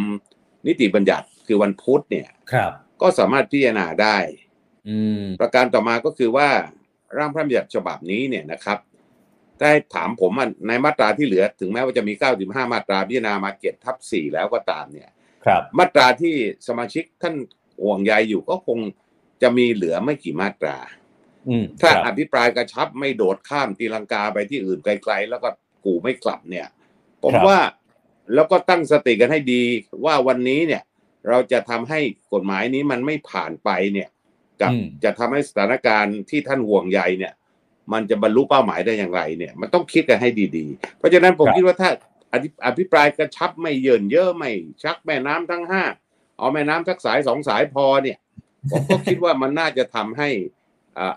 [0.67, 2.71] นิติบัญญัติคือวันพุธเนี่ยครับ
[3.01, 4.17] ก็สามารถพิจารณาได้
[4.89, 6.49] อืมประการต่อมาก็คือว่า
[7.17, 8.77] ร่างพระราชบัญญัติฉบับนี้เนี่ยนะครับ
[9.61, 10.31] ได้ถามผม
[10.67, 12.13] ในมาตราที่เหลือ ถึงแม้ว่าจะมี
[12.43, 15.09] 95 มาตราพิจารณามาเก็ตทับ 4 แล้วก็ตามเนี่ย
[15.45, 16.35] ครับ มาตราที่
[16.67, 17.35] สมาชิกท่าน
[17.83, 18.79] ห่วงใยอยู่ก็คง
[19.41, 21.00] จะมีเหลือไม่กี่มาตราอืม
[21.81, 25.49] ถ้าอภิปรายกระชับไม่โดดข้ามตีลังกาไปที่อื่นไกล ๆ แล้วก็
[25.85, 26.67] กูไม่กลับเนี่ย
[27.23, 27.59] ผมว่า
[28.33, 29.63] แล้วก็ตั้งสติกันให้ดี
[30.05, 30.83] ว่าวันนี้เนี่ย
[31.29, 31.99] เราจะทำให้
[32.33, 34.09] กฎหมายนี้มันไม่ผ่านไปเนี่ย
[34.61, 34.71] กับ
[35.03, 37.33] จะทำให้สถานการณ์ที่ท่านห่วงใยเนี่ย
[37.93, 41.89] มันจะบรรลุเป้าหมายได้อย่างไรเนี่ย มันต้องคิดกันให้ดีๆ เพราะฉะนั้นผมคิดว่าถ้า
[42.65, 44.51] อภิปรายกระชับไม่เยินเยอะไม่
[44.83, 45.83] ชักแม่น้ำทั้งห้า
[46.37, 48.17] เอาแม่น้ำทักสายสองสายพอเนี่ย
[48.71, 50.29] ผมก็คิดว่ามันน่าจะทำให้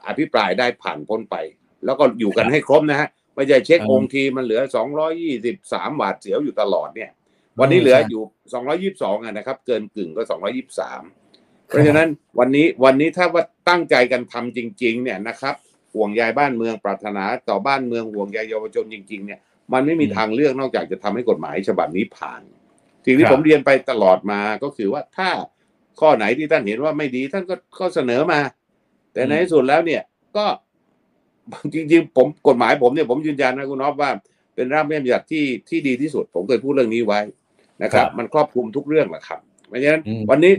[0.07, 1.37] อภิปรายได้ผ่านพ้นไป
[1.85, 7.11] แล้วก็อยู่กันให้ครบนะฮะไม่ใช่เช็คองทีมันเหลือสองร้อยี่สิบสามบาทเสียวอยู่ตลอดเนี่ย
[7.61, 8.23] วันนี้เหลืออยู่
[8.53, 11.03] สองร้อยี่สิบสองนะครับ เกินกึ่งก็สองร้อยี่สิบสาม
[11.69, 12.09] เพราะฉะนั้น
[12.39, 15.55] วันนี้วันนี้ถ้าว่าตั้งใจกันทำจริง ๆ เนี่ยนะครับ
[15.95, 19.41] ห่วงใยบ้านเมืองปรารถนาต่อบ้านเมืองห่วงใยเยาวชนจริง ๆ เนี่ย
[19.73, 22.43] มันไม่มีทางเลือกนอกจากจะทำให้กฎหมายฉบับนี้ผ่าน
[23.07, 25.29] สิ่งที่ผมเรียนไปตลอดมาก็คือว่าถ้า
[26.01, 28.41] ข้อไหนที่ท่านเห็นว่าไม่ดีท่านก็ก็เสนอมา
[29.15, 30.03] แต่ในที่สุดแล้วเนี่ย
[30.37, 30.45] ก็
[31.75, 34.11] จริงๆ ผมกฎหมายผมเนี่ยผมยืนยันนะคุณน้อว่า
[34.55, 37.21] เป็นร่างพระราชบัญญัติที่ที่ดีที่สุด ผมเคยพูดเรื่องนี้ไว้
[37.83, 40.53] นะครับ มันครอบคลุมทุกเรื่องแหละครับเพราะฉะนั้นวันนี้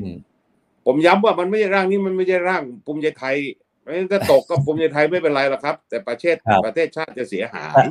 [0.86, 3.36] ผมย้ำว่ามันไม่ใช่ร่างนี้มันไม่ใช่ร่างภูมิใจไทย
[3.82, 6.36] เพราะฉะนั้นถ้าตกก็ภูมิใจไทยไม่เป็นไรหรอกครับ แต่ประเทศ
[6.66, 7.86] ประเทศชาติจะเสียหาย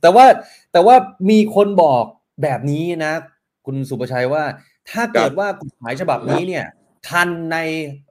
[0.00, 0.26] แต่ว่า
[0.72, 0.96] แต่ว่า
[1.30, 2.04] มีคนบอก
[2.42, 3.12] แบบนี้นะ
[3.66, 4.44] คุณสุประชัยว่า
[4.90, 6.64] ถ้าเกิดว่ากฎหมายฉบับนี้เนี่ย
[7.08, 7.58] ทันใน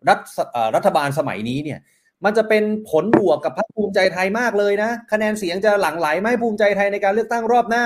[0.07, 0.19] รัฐ
[0.75, 1.79] รัฐบาลสมัยนี้เนี่ย
[2.25, 7.85] มันจะเป็นผลบวกกับพรรคภูมิใจไทยมากเลยนะคะแนนเสียงจะหลั่งไหลไม่ภูมิใจไทยในการเลือกตั้งรอบหน้า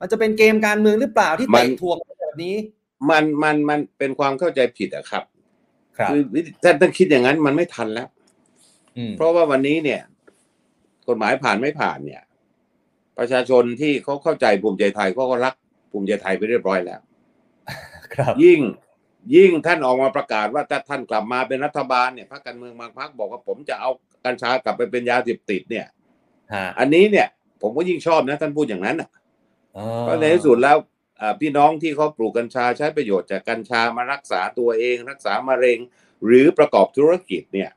[0.00, 2.54] มันจะเป็นเกมการเมืองหรือเปล่าที่เตะทวงแบบนี้
[3.10, 5.24] มันมันมันเป็นความเข้าใจผิดอะครับ
[5.98, 6.20] ครับคือ
[6.62, 8.08] ท่านต้องคิดอย่างนั้นมันไม่ทันแล้ว
[9.16, 10.00] เพราะว่าวันนี้เนี่ย
[11.08, 12.22] กฎหมายผ่านไม่ผ่านเนี่ย
[13.18, 15.54] ประชาชนที่เขาเข้าใจภูมิใจไทยเขาก็รัก
[15.92, 17.00] ภูมิใจไทยไปเรียบร้อยแล้ว
[18.14, 18.60] ครับ ยิ่ง
[19.34, 23.90] ยิ่งท่านออกมาประกาศว่าถ้าท่านกลับมาเป็นรัฐบาลเนี่ยพรรคการเมืองบางพรรคบอกว่าผมจะเอา
[24.24, 25.86] กัญชากลับไปเป็นยาเสพติดเนี่ย
[26.54, 27.28] ฮะอันนี้เนี่ย
[27.62, 29.10] ผมก็ยิ่งชอบนะท่านพูดอย่างนั้นอะ
[29.76, 30.76] อ๋อเพราะในที่สุดแล้ว
[31.20, 35.78] อ่าพี่น้องที่เขาปลูกกัญชาใช้ประโยชน์จากกัญชามารักษาตัวเอง รักษามะเร็ง
[36.24, 37.70] หรือประกอบธุรกิจเนี่ย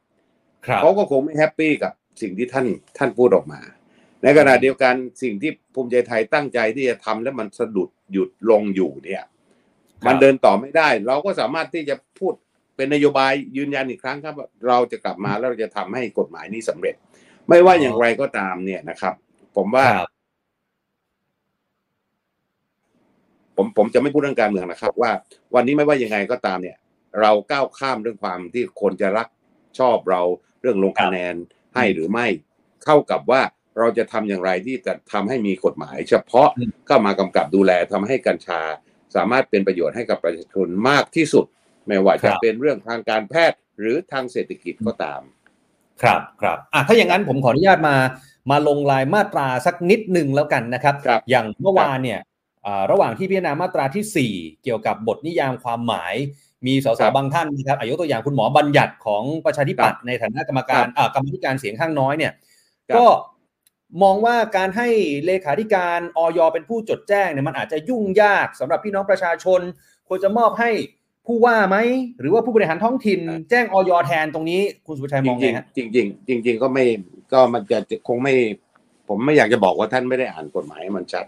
[0.65, 2.67] ครับเขาก็คงไม่แฮปปี้กับสิ่งที่ท่าน
[2.97, 3.61] ท่านพูดออกมา
[4.23, 9.23] ในขณะเดียวกันสิ่งที่ภูมิใจไทยตั้งใจที่จะทำแล้วมันสะดุดหยุดลงอยู่เนี่ย
[10.07, 12.33] มันเดินต่อไม่ได้ เราก็สามารถที่จะพูด
[12.75, 16.95] เป็นนโยบายยืนยันอีกครั้งครับว่าเราจะกลับมาแล้วเราจะทำให้กฎหมายนี้สำเร็จ
[17.49, 19.13] ไม่ว่าอย่างไรก็ตามเนี่ยนะครับ
[19.55, 20.09] ผมว่าครับ
[23.57, 25.11] ผมผมจะไม่พูดเรื่องการเมืองนะครับ ว่า
[25.55, 26.77] วันนี้ไม่ว่ายังไงก็ตามเนี่ย
[27.21, 29.27] เราก้าวข้ามเรื่องความที่คนจะรัก
[29.79, 30.21] ชอบเรา
[30.61, 31.35] เรื่องลงคะแนน
[31.75, 32.27] ให้หรือไม่
[32.85, 33.41] เข้ากับว่า
[33.79, 38.61] เราจะทำอย่างไรที่จะทำให้มีกฎหมาย เฉพาะอืมเข้ามากำกับดูแลทำให้กัญชา
[39.15, 41.45] สามารถเป็นประโยชน์ให้กับประชาชนมากที่สุด
[41.87, 45.21] ไม่ว่าจะเป็นเรื่องทางการแพทย์หรือทางเศรษฐกิจก็ตาม
[46.01, 47.95] ครับครับอะถ้าอย่างนั้นผมขออนุญาตมา
[48.51, 52.19] มาลงรายมาตราสักนิดหนึ่งแล้วกันนะครับครับอย่างเมื่อวานเนี่ย
[52.65, 56.13] อ่าระหว่างที่พิจารณามาตราที่ 4 เกี่ยวกับบทนิยามความหมาย
[56.67, 62.33] มีสสครับบางท่านนะครับอายุตัวอย่างคุณหมอบัญญัติของประชาธิปัตย์ในฐานะกรรมการอ่ากรรมธิการเสียงข้างน้อยเนี่ย
[62.89, 63.05] ครับก็
[64.03, 64.87] มองว่าการให้
[65.25, 69.61] เลขาธิการออยเป็นผู้จดแจ้งเนี่ยมันอาจจะยุ่งยากสำหรับพี่น้องประชาชน
[70.07, 70.71] ควรจะมอบให้
[71.27, 71.77] ผู้ว่าไหม
[72.19, 73.19] หรือว่าผู้บริหารท้องถิ่น
[73.49, 76.85] แจ้งออยแทนตรงนี้ คุณสุภชัยมองจไงริงฮะๆจริงๆจริง ๆ ก็ไม่
[77.33, 77.77] ก็มันจะ
[78.07, 78.33] คงไม่
[79.07, 81.25] ผมไม่อยากจะบอกว่าท่านไม่ได้อ่านกฎหมายให้มันชัด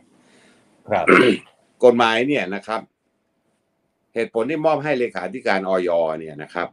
[0.90, 1.06] ครับ
[1.86, 2.82] กฎหมายเนี่ยนะครับ
[4.14, 5.90] เหตุผลที่มอบให้เลขาธิการออย
[6.20, 6.68] เนี่ยนะครับ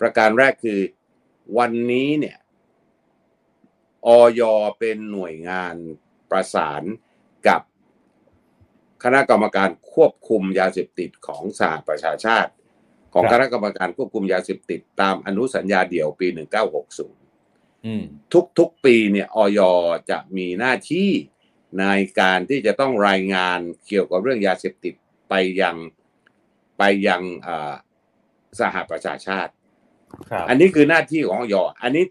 [0.00, 0.80] ประการแรกคือ
[1.58, 2.36] วันนี้เนี่ย
[4.06, 4.42] ออย
[4.78, 5.74] เป็นหน่วยงาน
[6.30, 6.82] ประสาน
[7.48, 7.60] กับ
[9.04, 12.50] คณะกรรมการควบคุมยาเสพติดของสหประชาชาติ
[13.14, 16.26] ของครับคณะกรรมการควบคุมยาเสพติดตามอนุสัญญาเดี่ยวปี
[17.06, 18.04] 1960อืม
[18.58, 19.60] ทุกๆปีเนี่ยออย
[20.10, 21.10] จะมีหน้าที่
[21.80, 21.84] ใน
[22.20, 24.94] การที่จะต้องรายงานเกี่ยวกับเรื่องยาเสพติด
[25.28, 25.76] ไปยัง
[26.78, 27.74] ไปยังอ่า
[28.60, 29.61] สหประชาชาติครับ
[30.48, 32.04] อันนี้คือหน้าที่ของออยอันนี้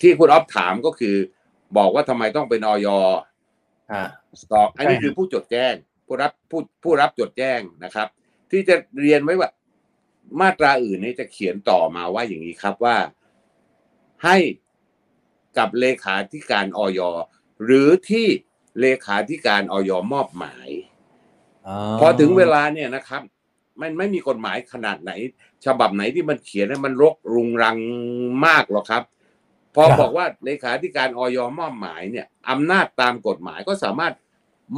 [0.00, 1.16] ที่คุณออฟถามก็คือ
[1.76, 2.88] บอกว่าทำไมต้องเป็นออย
[3.92, 4.06] ฮะ
[4.40, 5.74] สตอกอันนี้ใช่คือผู้จดแจ้ง
[6.06, 8.08] ผู้รับผู้ผู้รับจดแจ้งนะครับ
[8.50, 9.50] ที่จะเรียนไว้ว่า
[10.40, 12.96] มาตราอื่นนี้จะเขียนต่อมาว่าอย่างนี้ครับว่า
[14.24, 14.36] ให้
[15.58, 17.00] กับเลขาธิการออย
[17.64, 18.26] หรือที่
[18.80, 20.68] เลขาธิการออยมอบหมาย
[22.00, 23.22] พอถึงเวลาเนี่ยนะครับ
[23.80, 25.12] มันไม่มีกฎหมายขนาดไหน
[25.66, 27.76] ฉบับไหนที่มันเขียนให้มันรกรุงรัง
[28.46, 29.02] มากหรอกครับ
[29.74, 34.14] พอครับบอกว่าเลขาธิการออยมอบหมายเนี่ยอำนาจตามกฎหมายก็สามารถ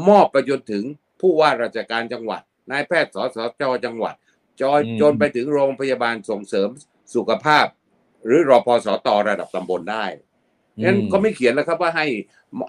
[0.08, 0.84] มอบไปจนถึง
[1.20, 4.14] ผู้ว่าราชการจังหวัด นายแพทย์สสจจังหวัด
[4.60, 6.68] จอยอืมจนไปถึงโรงพยาบาลส่งเสริม
[7.14, 7.66] สุขภาพ
[8.24, 10.04] หรือรอพสตระดับตำบลได้
[10.84, 12.06] งั้นก็ไม่เขียนแล้วครับว่าให้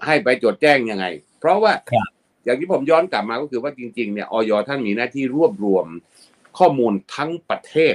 [0.06, 1.06] ให้ไปจดแจ้งยังไง
[1.40, 2.08] เพราะว่าครับ
[2.44, 5.86] อย่างที่ผมย้อนกลับมาก็คือว่าจริง ๆเนี่ยออยท่านมีหน้าที่รวบรวม
[6.58, 7.94] ข้อมูลทั้งประเทศ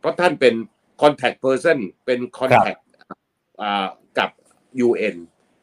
[0.00, 0.54] เพราะท่านเป็น
[1.02, 2.80] contact person เป็น contact
[3.60, 3.86] อ่า
[4.18, 4.30] กับ
[4.86, 5.16] UN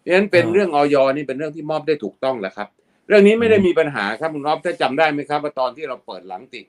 [0.03, 2.67] ดังนั้นเป็นอ่าเรื่องออยนี่เป็นเรื่องที่มอบได้ถูกต้องแล้วครับ
[3.07, 6.61] เรื่องนี้ไม่ได้มีปัญหาครับคุณรอบถ้าจำได้ไหมครับว่าตอนที่เราเปิดหลังติ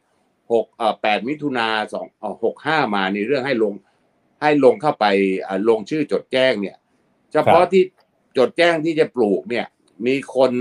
[0.52, 3.74] หกเอ่อแปดมิถุนาสองเอ่อหกห้ามาในเรื่องให้ลง
[4.42, 5.06] ให้ลงเข้าไป
[5.46, 6.76] อ่าลงชื่อจดแจ้งเนี่ย
[7.32, 7.82] เฉพาะที่
[8.38, 9.66] จดแจ้งที่จะปลูกเนี่ย
[10.06, 10.52] มีคน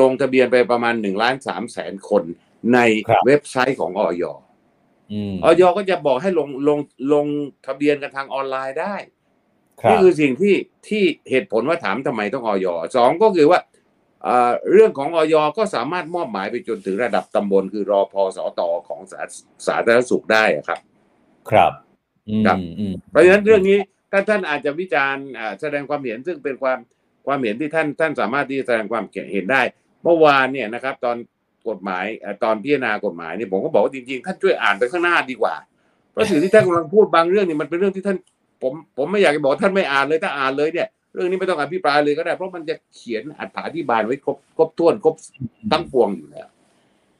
[0.00, 2.22] ลงทะเบียนไปประมาณหนึ่งล้านสามแสนคน
[2.72, 4.24] ในครับเว็บไซต์ของออย
[5.12, 6.78] อืมออยก็จะบอกให้ลงลง
[7.12, 7.26] ลง
[7.66, 8.96] ทะเบียนกันทางออนไลน์ได้
[9.80, 10.54] ครับนี่คือสิ่งที่
[10.88, 13.60] ที่เหตุผลว่าถามทำไมต้องออยสองก็คือว่า
[14.24, 19.20] เอ่อเรื่องของออยก็สามารถมอบหมายไปจนถึงระดับตำบลคือรอพอสตของสา
[19.66, 20.80] สาธารณสุขได้อะครับ
[21.50, 21.72] ครับ
[22.28, 23.78] อืมครับอืมเพราะฉะนั้นเรื่องนี้
[24.12, 26.78] ท่านท่านอาจจะวิจารณ์อ่าแสดงความเห็นซึ่งเป็นความ
[27.26, 29.62] ความเห็นที่ท่านท่านสามารถที่จะแสดงความเห็นได้
[30.02, 31.16] เมื่อวานเนี่ยนะครับ ตอน
[31.68, 35.54] กฎหมายเอ่อตอนพิจารณากฎหมายเนี่ยผมก็บอกว่าจริงๆท่านช่วยอ่านไปข้างหน้าดีกว่า
[36.12, 38.16] เพราะสิ่งที่ท่านกำลังพูดบางเรื่องนี่มันเป็นเรื่องที่ท่าน
[38.62, 43.22] ผมผมไม่อยากจะบอกท่านไม่อ่านเลยถ้าอ่านเลยเนี่ยเรื่องนี้ไม่ต้องอภิปรายเลยก็ได้ เพราะมันจะเขียน
[43.66, 45.14] อธิบายไว้ครบครบถ้วนครบ
[45.72, 46.46] ทั้งปวงอยู่แล้ว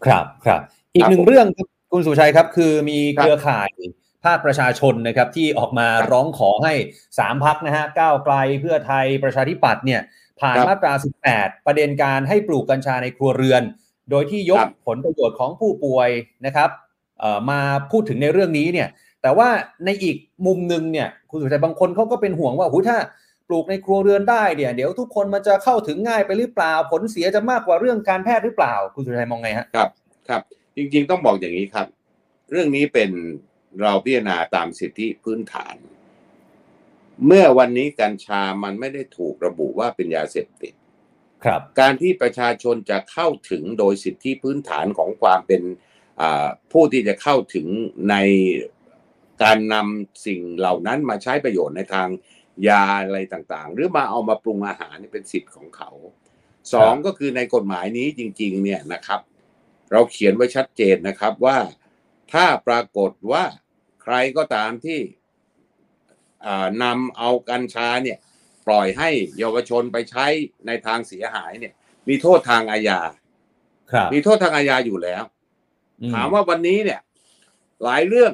[0.05, 0.61] ครับครับ
[0.95, 3.71] อีกครับหนึ่งเรื่องครับคุณสุชัยครับคือมีครับเครือข่าย
[4.25, 6.75] ภาคประชาชนนะครับที่ออกมาครับร้องขอให้
[7.19, 10.01] สามพักนะฮะก้าวไกลเพื่อไทยประชาธิปัตย์เนี่ย
[10.41, 10.93] ผ่านครับมาตรา
[11.31, 13.63] 18 ประเด็นการให้ปลูกกัญชาในครัวเรือน
[14.11, 16.09] โดยที่ยกครับผลประโยชน์ของผู้ป่วย
[16.47, 16.71] นะครับ
[17.21, 18.89] เอ่อมาพูดถึงในเรื่องนี้เนี่ย
[19.23, 19.49] แต่ว่า
[19.85, 22.99] ในอีกมุมหนึ่งเนี่ยคุณสุชัยบางคนเขาก็เป็นห่วงว่าหูถ้า
[23.49, 29.89] ปลูกในครัวเรือนได้เนี่ยเดี๋ยวทุกคนมันจะเข้าถึงง่ายไปหรือเปล่า ผลเสียจะมากกว่าเรื่องการแพทย์หรือเปล่า คุณสุชัยมองไงฮะครับ
[30.29, 30.43] ครับ
[30.77, 31.87] จริงๆต้องบอกอย่างนี้ครับ
[32.51, 33.11] เรื่องนี้เป็น
[33.83, 35.77] เราพิจารณาตามสิทธิพื้นฐาน
[37.27, 40.73] เมื่อวันนี้กัญชามันไม่ได้ถูกระบุว่าเป็นยาเสพติด
[41.45, 45.63] ครับ การที่ประชาชนจะเข้าถึงโดยสิทธิพื้นฐานของความเป็น
[46.73, 47.67] ผู้ที่จะเข้าถึง
[48.11, 48.17] ใน
[49.43, 52.09] การนำสิ่งเหล่านั้นมาใช้ประโยชน์ในทาง
[52.69, 55.91] ยาอะไรต่างๆ หรือมาเอามาปรุงอาหารเป็นสิทธิ์ของเขา
[56.73, 59.21] สองก็คือในกฎหมายนี้จริง ๆ เนี่ยนะครับ
[59.93, 61.59] เราเขียนไว้ชัดเจนนะครับว่า
[62.33, 63.45] ถ้าปรากฏว่า
[64.03, 65.01] ใครก็ตามที่
[66.83, 68.19] นำเอากัญชาเนี่ย
[68.67, 70.27] ปล่อยให้เยาวชนไปใช้
[70.67, 71.75] ในทางเสียหายเนี่ย
[72.09, 73.01] มีโทษทางอาญา
[73.93, 75.23] ครับมีโทษทางอาญาอยู่แล้ว
[76.01, 77.01] อืถามว่าวันนี้เนี่ย
[77.85, 78.33] หลายเรื่อง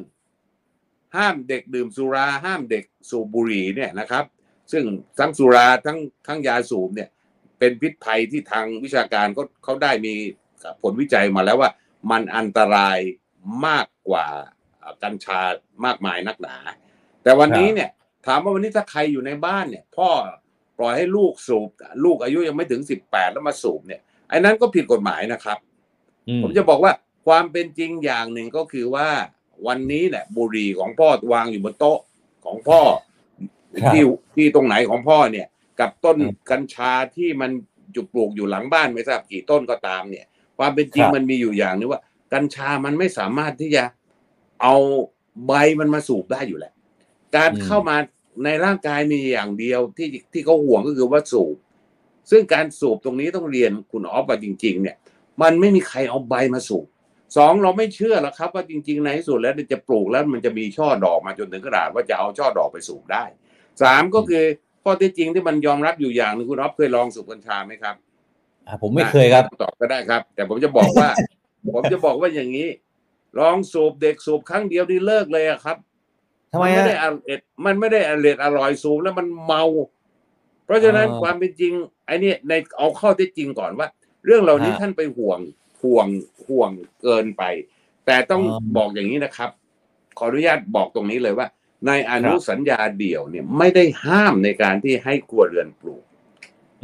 [1.16, 4.24] ห้ามเด็กดื่มสุรา ห้ามเด็กสูบบุหรี่เนี่ยนะครับ
[4.72, 4.84] ซึ่ง
[5.18, 7.08] ทั้งสุราทั้งทั้งยาสูบเนี่ย
[7.58, 10.14] เป็นพิษภัยที่ทางวิชาการเขาเขาได้มี
[10.82, 11.70] ผลวิจัยมาแล้วว่า
[12.10, 12.98] มันอันตราย
[13.66, 14.26] มากกว่า
[15.02, 15.40] กัญชา
[15.84, 16.56] มากมายนักหนา
[17.22, 17.90] แต่วันนี้เนี่ย
[18.26, 20.08] ถามว่าวันนี้ถ้าใครอยู่ในบ้านเนี่ย พ่อ
[20.78, 21.68] ปล่อยให้ลูกสูบ
[22.04, 25.58] ลูกอายุยังไม่ถึงสิบแปดแล้วมาสูบเนี่ยไอ้นั้นก็ผิดกฎหมายนะครับ
[26.28, 26.92] อืผมจะบอกว่า
[27.26, 29.08] ความเป็นจริงอย่างหนึ่งก็คือว่า
[29.66, 31.98] วันนี้เนี่ยบุหรี่ของพ่อวางอยู่บนโต๊ะ
[32.44, 32.80] ของพ่อ
[33.82, 34.02] ครับที่
[34.36, 35.46] ที่ตรงไหนของพ่อเนี่ย
[35.80, 37.50] กับต้นครับกัญชาที่มัน
[37.94, 40.26] จุปลูกอยู่หลังบ้านไม่ทราบกี่ต้นก็ตามเนี่ย
[40.58, 42.00] ความเป็นจริงครับมันมีอยู่อย่างนึงว่า
[42.32, 43.84] กัญชามันไม่สามารถที่จะ
[44.62, 44.74] เอา
[45.46, 46.72] ใบมันมาสูบได้อยู่แหละ
[47.36, 47.96] การอืมเข้ามา
[48.44, 51.56] ในร่างกายมีอย่างเดียวที่ที่เขาห่วงก็คือว่าสูบ
[52.30, 54.96] ซึ่งการสูบตรงนี้ต้องเรียนคุณออฟว่าจริง ๆ เนี่ย
[55.42, 56.86] มันไม่มีใครเอาใบมาสูบ
[57.36, 63.24] สองเราไม่เชื่อหรอกครับว่าจริงๆในที่สุดแล้วเนี่ยจะปลูกแล้วมันจะมีช่อดอกมาจนถึงขนาดว่าจะเอาช่อดอกไปสูบได้
[63.82, 64.44] สามก็คือ
[64.82, 67.94] ข้อเท็จจริงที่มันยอมรับอยู่อย่างหนึงคุณออฟเคยลองสูบกัญชาไหมครับ
[68.66, 71.08] อะผมไม่เคยครับตอบก็ได้ครับ แต่ผมจะบอกว่า
[71.74, 72.68] ผมจะบอกว่าอย่างนี้
[73.38, 75.76] ลองสูบเด็กสูบครั้งเดียวนี่เลิกเลยอะครับ
[76.52, 79.64] ทำไมนไม่ฮะได้อร่อยมันไม่ได้อร่อยอร่อยสูบแล้วมันเมา
[80.64, 81.72] เพราะฉะนั้นอ๋อความเป็นจริง
[82.06, 83.88] ไอ้นี่ในเอาข้อเท็จจริงก่อนว่า
[84.26, 85.40] เรื่องเหล่านี้ฮะท่านไปห่วง
[85.82, 86.06] ห่วง
[86.46, 86.70] ห่วง
[87.02, 87.42] เกินไป
[88.06, 89.50] แต่ต้องอ๋อบอกอย่างนี้นะครับ
[90.18, 91.46] ขออนุญาตบอกตรงนี้เลยว่า
[91.86, 96.04] ในอนุครับสัญญาเดี่ยวเนี่ยไม่ได้ห้ามในการที่ให้ครัวเรือนปลูก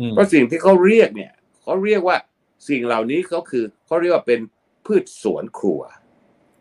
[0.01, 2.17] อืมเพราะสิ่งที่เขาเรียกเนี่ยเขาเรียกว่า
[2.69, 4.41] สิ่งเหล่านี้ก็คือเขาเรียกว่าเป็น
[4.87, 5.81] พืชสวนครัว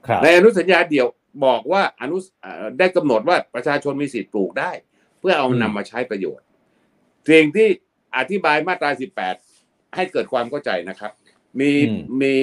[0.07, 1.07] ครับในอนุสัญญาเดี่ยว
[1.45, 4.71] บอกว่าอนุเอ่อได้กำหนดว่าประชาชนมีสิทธิ์ปลูกได้
[5.19, 6.45] เพื่อเอาอืมนำมาใช้ประโยชน์
[7.29, 7.67] สิ่งที่
[8.17, 8.91] อธิบายมาตรา
[9.43, 11.11] 18 ให้เกิดความเข้าใจนะครับ
[11.59, 11.71] มี
[12.21, 12.35] มี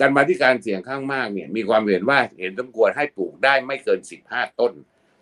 [0.00, 4.72] การมาที่การเสียงข้างมากเนี่ย มีความเห็นว่าเห็นสมควรให้ปลูกได้ไม่เกิน 15 ต้น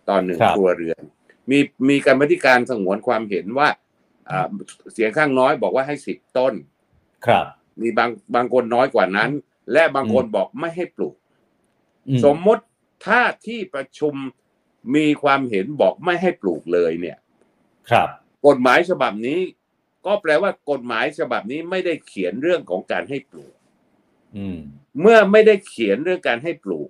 [0.08, 1.02] ต่อหนึ่งครับครัวเรือน
[1.50, 1.58] มี
[1.88, 3.68] มีการมาที่การสงวนความเห็นว่า
[4.30, 4.48] อ่า
[4.92, 6.54] เสียงข้างน้อยบอกว่าให้ 10 ต้น
[7.26, 7.44] ครับ
[7.80, 9.30] มีบางบางคนน้อยกว่านั้น
[9.72, 11.19] และบางคนบอกไม่ให้ปลูกอืม
[12.24, 12.64] สมมติ
[13.06, 14.14] ถ้าที่ประชุม
[14.96, 17.18] มีความเห็นบอกไม่ให้ปลูกเลยเนี่ย
[17.90, 18.08] ครับ
[18.46, 19.40] กฎหมายฉบับนี้
[20.06, 23.54] ก็แปลว่ากฎหมายฉบับนี้ไม่ได้เขียนเรื่องของการให้ปลูก
[24.36, 24.58] อืม
[25.00, 26.88] เมื่อไม่ได้เขียนเรื่องการให้ปลูก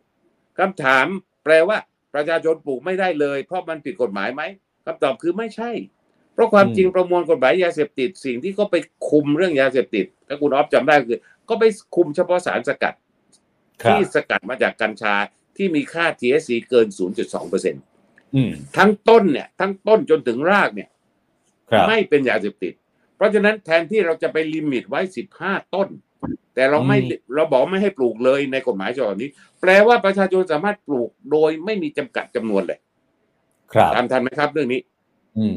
[0.59, 1.07] คำถาม
[1.45, 1.79] แปลว่า
[2.15, 4.43] ประชาชนปลูกไม่ได้เลย เพราะมันผิดกฎหมายไหม
[4.87, 5.71] คำตอบคือไม่ใช่
[6.35, 8.77] เพราะความอืมจริงประมวลกฎหมายยาเสพติด สิ่งที่เขาไป
[9.09, 11.65] คุมเรื่องยาเสพติดถ้าคุณออฟจำได้คือ ก็ไป
[11.97, 13.00] คุมเฉพาะสารสกัดครับ
[13.89, 15.15] ที่สกัดมาจากกัญชา
[15.57, 16.87] ที่มีค่า THC เกิน
[17.19, 17.75] 0.2เปอร์เซ็น
[18.35, 20.89] อืมทั้งต้นเนี่ย ทั้งต้นจนถึงรากเนี่ย
[21.71, 22.73] ครับไม่เป็นยาเสพติด
[23.17, 25.01] เพราะฉะนั้นแทนที่เราจะไปลิมิตไว้
[25.37, 25.89] 15 ต้น
[26.55, 32.79] แต่เราไม่อืมเราบอกไม่ให้ปลูกเลยในกฎหมายฉบับนี้ แปลว่าประชาชนสามารถปลูกโดยไม่มีจำกัดจำนวนเลย
[33.73, 34.81] ครับตามทันไหมครับเรื่องนี้
[35.39, 35.57] อืม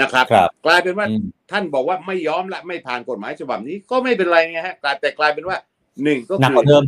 [0.00, 5.56] นะครับครับกลายเป็นว่าอืมท่านบอกว่าไม่ยอมละไม่ผ่านกฎหมายฉบับนี้ก็ไม่เป็นไรไงฮะกลายแต่กลายเป็นว่า
[6.02, 6.82] หนึ่งก็หนักคืกว่าเดิม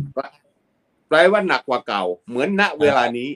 [1.07, 3.29] แปลว่าหนักกว่าเก่า เหมือนณเวลานี้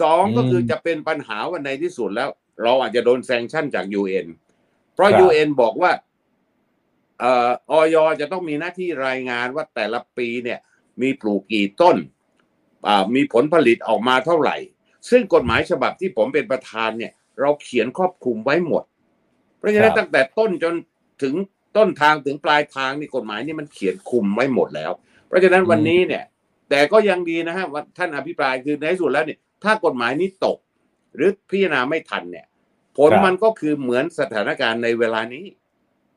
[0.00, 2.28] สองก็คืออืมจะเป็นปัญหาวันในที่สุดแล้ว
[2.62, 4.26] เราอาจจะโดนแซงชั่นจากยูเอ็น
[4.94, 5.90] เพราะครับยูเอ็นบอกว่า
[7.20, 10.58] เอ่อออยจะต้องมีหน้าที่รายงานว่าแต่ละปีเนี่ย
[11.02, 11.96] มีปลูกกี่ต้น
[12.86, 14.56] อ่ามีผลผลิตออกมาเท่าไหร่
[15.10, 18.82] ซึ่งกฎหมายฉบับที่ผมเป็นประธานเนี่ย เราเขียนครอบคลุมไว้หมด
[19.58, 20.74] เพราะฉะนั้นครับตั้งแต่ต้นจน
[21.22, 21.34] ถึง
[21.76, 24.92] ต้นทางถึงปลายทางนี่กฎหมายนี่มันเขียนคุมไว้หมดแล้ว
[25.26, 26.24] เพราะฉะนั้นวันนี้เนี่ย
[26.70, 30.58] แต่ก็ยังดีนะฮะว่าท่านอภิปรายคือในที่สุดแล้วเนี่ยถ้ากฎหมายนี้ตก
[31.14, 32.46] หรือพิจารณาไม่ทันเนี่ย
[32.96, 35.44] ผลครับมันก็คือเหมือนสถานการณ์ในเวลานี้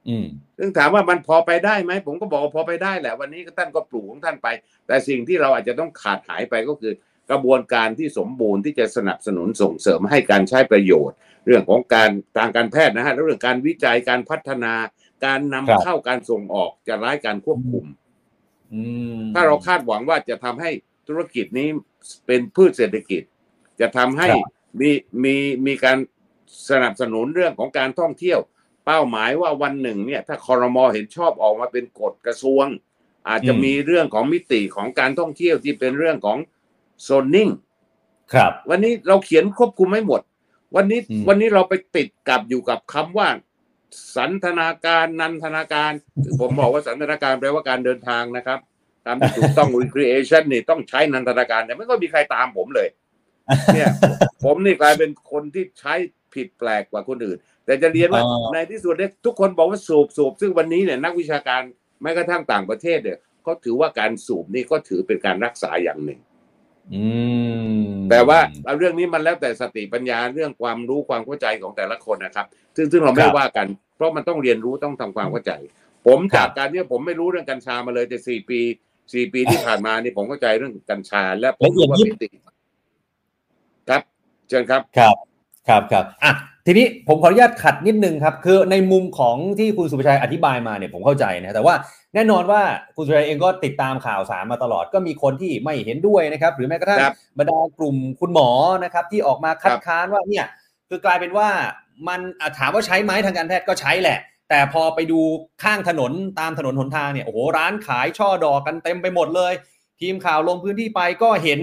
[0.09, 0.27] อืม
[0.57, 4.47] ซึ่งถามว่ามันพอไปได้ไหมผมก็บอกว่าพอไปได้แหละ วันนี้ก็ท่านก็ปลูกของท่านไป
[4.87, 6.93] แต่สิ่งที่เราอาจจะต้องขาดหายไปก็คือ
[7.31, 14.73] กระบวนการที่สมบูรณ์ที่จะสนับสนุนส่งเสริมให้การใช้ประโยชน์ เรื่องของการทางการแพทย์นะฮะแล้วเรื่องการวิจัยการพัฒนา
[15.25, 18.06] การนำครับเข้าการส่งออกจะร้ายการควบคุมอืม
[19.33, 20.71] ถ้าเราคาดหวังว่าจะทำให้
[21.07, 21.67] ธุรกิจนี้
[22.27, 23.21] เป็นพืชเศรษฐกิจ
[23.79, 24.45] จะทำให้ครับ
[24.79, 24.89] มี
[25.23, 25.97] มีมีการ
[26.69, 28.39] สนับสนุนเรื่องของการท่องเที่ยว
[28.85, 32.65] เป้าหมายว่าวันหนึ่งเนี่ย ถ้าคอรมอเห็นชอบออกมาเป็นกฎกระทรวง
[33.27, 36.37] อาจจะอืมมีเรื่องของมิติของการท่องเที่ยวที่เป็นเรื่องของ
[37.03, 37.49] โซนนิ่ง
[38.33, 40.21] ครับ วันนี้เราเขียนควบคุมไม่หมด
[40.75, 43.27] วันนี้อืมวันนี้เราไปติดกับอยู่กับคำว่า
[44.15, 45.91] สันทนาการนันทนาการ
[46.23, 48.59] คือผมบอกว่าสันทนาการแปลว่าการเดินทางนะครับ
[49.05, 52.87] ตามที่ถูกต้อง recreation นี่ต้องใช้นันทนาการแต่ไม่ก็มีใครตามผมเลย
[53.73, 53.89] เนี่ย
[54.43, 55.93] ผมนี่กลายเป็นคนที่ใช้
[56.33, 61.61] ผิดแปลกกว่าคนอื่น แต่จะเรียนว่าอ๋อในที่สุดเนี่ยทุกคนบอกว่าสูบสูบซึ่งวันนี้เนี่ยนักวิชาการ
[62.01, 66.26] แม้กระทั่งต่างประเทศเนี่ยเขาถือว่าการสูบนี่ก็ถือเป็นการรักษาอย่างหนึ่งอืม
[68.09, 75.51] แต่ว่าเอาเรื่องนี้มันแล้วแต่สติปัญญาเรื่องความรู้ความเข้าใจของแต่ละคนนะครับ ซึ่งซึ่งเราไม่ครับว่ากัน เพราะมันต้องเรียนรู้ต้องทำความเข้าใจ
[76.07, 78.59] ผมจากครับการที่ผมไม่รู้เรื่องกัญชามาเลยแต่สี่ปี
[79.13, 82.27] สี่ปีที่ผ่านมานี่ผมเข้าใจเรื่องกัญชา และผมละเอียดรู้ว่ายิบมิติ
[83.89, 84.01] ครับ
[84.49, 85.15] เชิญครับ ครับ
[85.67, 86.31] ครับครับอะ
[86.69, 91.75] ทีนี้ผมขออนุญาตขัดนิดนึงครับ คือในมุมของที่คุณสุภชัยอธิบายมาเนี่ยผมเข้าใจนะแต่ว่า
[92.13, 92.61] แน่นอนว่า
[92.95, 98.49] คุณสุภชัยเองก็ติดตามข่าวสารมาตลอดก็มีคนที่ไม่เห็นด้วยนะครับ หรือแม้กระทั่งครับบรรดากลุ่มคุณหมอ
[98.83, 100.45] นะครับ ที่ออกมาคัดครับค้านว่าเนี่ย
[100.89, 101.49] คือกลายเป็นว่า
[102.07, 105.19] มันอะถามว่าใช้ไหมทางการแพทย์ก็ใช้แหละ แต่พอไปดู
[105.63, 109.53] ข้างถนนตามถนนหนทางเนี่ยโอ้โหร้านขายช่อดอกกันเต็มไปหมดเลย
[110.01, 111.59] ทีมข่าวลงพื้นที่ไปก็เห็น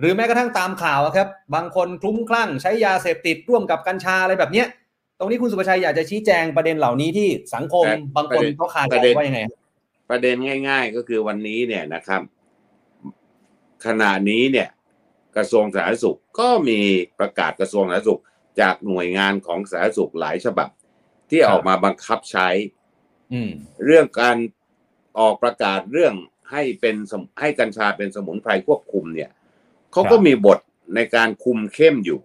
[0.00, 4.66] หรือแม้กระทั่งตามข่าวอะครับ บางคนคลุ้มคลั่งใช้ยาเสพติดร่วมกับกัญชาอะไรแบบเนี้ย
[5.18, 9.58] ตรงนี้คุณสุภชัยอยากจะชี้แจงประเด็นเหล่านี้ที่สังคมแต่บางคนประเด็นเขาคาใจประเด็นว่ายังไงครับ
[10.10, 10.36] ประเด็น
[10.68, 12.22] ง่าย ๆ ก็คือวันนี้เนี่ยนะครับ
[13.86, 14.68] ขณะนี้เนี่ย
[15.36, 16.80] กระทรวงสาธารณสุขก็มี
[17.18, 18.20] ประกาศกระทรวงสาธารณสุข
[18.60, 20.68] จากหน่วยงานของสาธารณสุขหลายฉบับ
[21.30, 22.48] ที่ออกมาบังคับใช้
[23.32, 23.50] อืม
[23.84, 24.36] เรื่องการ
[25.18, 26.14] ออกประกาศเรื่อง
[26.50, 29.30] ให้เป็นสมให้กัญชาเป็นสมุนไพรควบคุมเนี่ย
[29.94, 30.58] เขาก็มีบท
[30.94, 32.20] ในการคุมเข้มอยู่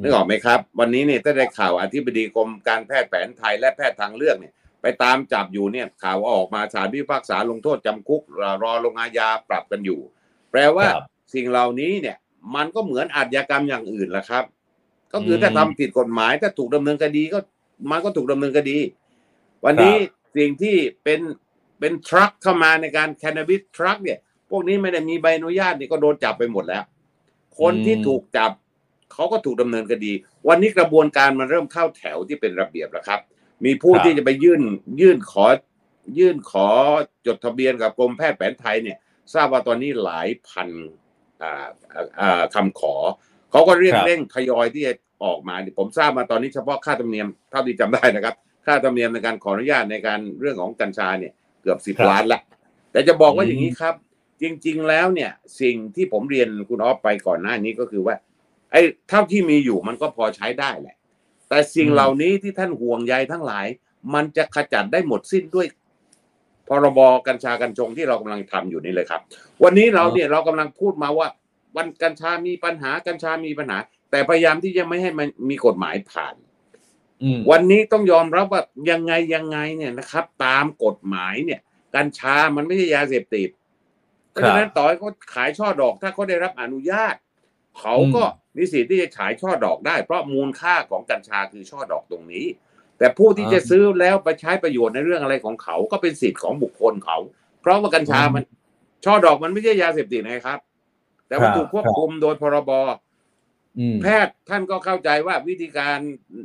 [0.00, 10.00] นึกออกไหมครับ วันนี้เนี่ยถ้าได้ข่าวอธิบดีกรมการแพทย์แผนไทยและแพทย์ทางเลือกเนี่ย ไปตามจับอยู่เนี่ยข่าวออกมาศาลพิพากษาลงโทษจำคุก รอรอลงอาญาปรับกันอยู่
[10.50, 12.16] แปลว่าครับสิ่งเหล่านี้เนี่ย
[12.54, 14.44] มันก็เหมือนอาชญากรรมอย่างอื่นแหละครับ
[15.12, 17.38] ก็คืออมถ้าทำผิดกฎหมายถ้าถูกดำเนินคดีก็
[17.90, 18.78] มันก็ถูกดำเนินคดี
[19.64, 19.94] วันนี้
[20.36, 21.20] สิ่งที่เป็น
[21.80, 24.18] เป็นทรัคเข้ามาในการแค n น a บิสทรัคเนี่ย
[24.52, 26.84] พวกนี้ไม่ได้มีใบอนุญาตนี่ก็โดนจับไปหมดแล้ว
[27.60, 28.50] คนที่ถูกจับ
[29.12, 30.12] เขาก็ถูกดำเนินคดี
[30.48, 33.20] วันนี้กระบวนการมันเริ่มเข้าแถวที่เป็นระเบียบแล้วครับ
[33.64, 34.62] มีผู้ที่จะไปยื่น
[35.00, 35.44] ยื่นขอ
[36.18, 36.66] ยื่นขอ
[37.26, 38.98] จดทะเบียนกับกรมแพทย์แผนไทยเนี่ย
[39.34, 40.68] ทราบว่าตอนนี้หลายพัน
[41.42, 42.94] อ่าอ่าอ่าคำขอ
[43.50, 44.94] เขาก็เร่งครับเร่งทยอยที่จะ
[45.24, 48.34] ออกมาผมทราบมาตอนนี้เฉพาะค่าธรรมเนียมเท่าที่จำได้นะครับ
[48.66, 51.32] ค่าธรรมเนียมในการขออนุญาตในการเรื่องของกัญชาเนี่ย
[51.62, 52.40] เกือบสิบล้านละ
[52.92, 53.94] แต่จะบอกว่าอย่างนี้ครับ
[54.42, 55.30] จริง ๆ แล้วเนี่ย
[55.60, 58.14] สิ่งที่ผมเรียนคุณออฟไปก่อนหน้านี้ก็คือว่า
[58.72, 60.96] ไอ้เท่าที่มีอยู่มันก็พอใช้ได้แหละ
[61.48, 63.66] แต่สิ่งเหล่านี้ที่ท่านห่วงใยทั้งหลาย
[64.14, 65.66] มันจะขจัดได้หมดสิ้นด้วย
[66.68, 69.20] พรบกัญชากัญชงที่เรากำลังทำอยู่นี่เลยครับ
[69.62, 71.28] วันนี้เราเนี่ยเรากำลังพูดมาว่า
[71.76, 73.78] วันกัญชามีปัญหากัญชามีปัญหา
[74.10, 76.34] แต่พยายามที่จะไม่ให้มันมีกฎหมายผ่าน
[77.22, 81.60] อืมวันนี้ต้องยอมรับว่ายังไงยังไงเนี่ยนะครับ ตามกฎหมายเนี่ย
[81.96, 83.48] กัญชามันไม่ใช่ยาเสพติด
[84.32, 87.14] เพราะฉะนั้นต่อให้เขาขายช่อดอก ถ้าเขาได้รับอนุญาต
[87.80, 88.22] เขาก็
[88.56, 92.46] มีสิทธิ์ที่จะขายช่อดอกได้ เพราะมูลค่าของกัญชาคือช่อดอกตรงนี้
[92.98, 97.18] แต่ผู้ที่จะซื้อแล้วไปใช้ประโยชน์ในเรื่องอะไรของเขาก็เป็นสิทธิ์ของบุคคลเขา
[97.60, 98.42] เพราะว่ากัญชามัน
[99.04, 100.58] ช่อดอกมันไม่ใช่ยาเสพติดนะครับ
[101.26, 102.70] แต่มันถูกควบคุมโดยพรบ
[103.78, 105.98] อืมแพทย์ท่านก็เข้าใจว่าวิธีการ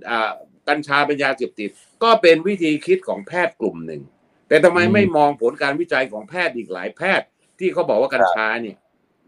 [0.09, 0.31] อ่า
[0.69, 1.69] กัญชาเป็นยาเสพติด
[2.03, 4.01] ก็เป็นวิธีคิดของแพทย์กลุ่มหนึ่ง
[4.47, 7.27] แต่ทำไมอืมไม่มองผลการวิจัยของแพทย์อีกหลายแพทย์
[7.59, 8.77] ที่เขาบอกว่ากัญชาเนี่ย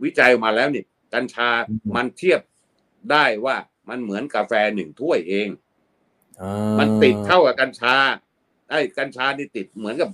[0.03, 2.39] วิจัยออกมาแล้วเนี่ย กัญชาอืมมันเทียบ
[3.11, 3.55] ได้ว่า
[3.89, 5.49] มันเหมือนกาแฟหนึ่งถ้วยเอง
[6.41, 7.95] อ่ามันติดเท่ากับกัญชา
[8.69, 10.09] ไอ้กัญชานี่ติดเหมือนกับ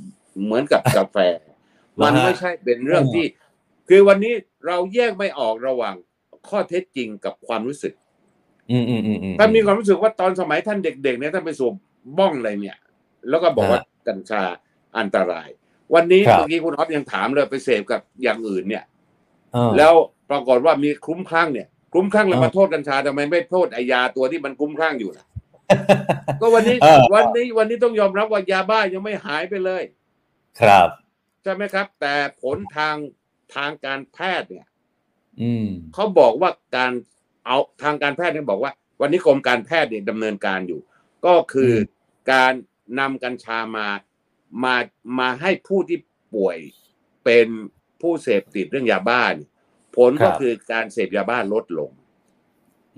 [0.45, 1.17] เหมือนกับกาแฟ
[2.03, 3.25] มันไม่ใช่เป็นเรื่องที่
[3.89, 4.33] คือวันนี้
[4.67, 5.95] เราแยกไม่ออกระหว่าง
[6.47, 7.93] ข้อเท็จจริงกับความรู้สึก
[8.71, 11.73] อืมอืมอืมอืมท่านมีความรู้สึกว่าตอนสมัยท่านเด็กๆเนี่ยท่านไปสูบ
[12.17, 12.79] บ้องอะไรเนี่ย
[13.29, 14.43] แล้วก็บอกว่ากัญชา
[14.97, 15.49] อันตราย
[15.93, 18.83] วันนี้ครับเมื่อกี้คุณอ๊อฟยังถามเลยไปเสพกับอย่างอื่นเนี่ย
[19.55, 19.93] อ่าแล้ว
[20.29, 25.25] ปรากฏว่ามีคลุ้มคลั่งเนี่ยคลุ้มคลั่งแล้วอ่ามมาโทษกัญชาทำไมไม่โทษไอยาตัวที่มันคลุ้มคลั่งอยู่ล่ะ
[26.41, 29.83] ก็วันนี้เออวันนี้วันนี้ต้องยอมรับว่ายาบ้ายังไม่หายไปเลย
[30.59, 30.87] ครับ
[31.43, 32.95] ใช่ไหมครับ แต่ผลทาง
[33.55, 34.67] ทางการแพทย์เนี่ย
[35.41, 36.91] อืมเขาบอกว่าการ
[37.45, 38.71] เอาทางการแพทย์เนี่ยบอกว่า
[39.01, 40.79] วันนี้กรมการแพทย์เนี่ยดำเนินการอยู่
[41.25, 42.53] ก็คืออมการ
[42.99, 43.87] นำกัญชามา
[44.63, 44.75] มา
[45.19, 45.99] มาให้ผู้ที่
[46.35, 46.57] ป่วย
[47.25, 47.47] เป็น
[48.01, 49.49] ผู้เสพติดเรื่องยาบ้าเนี่ย
[49.95, 51.91] ผลก็คือการเสพยาบ้าลดลง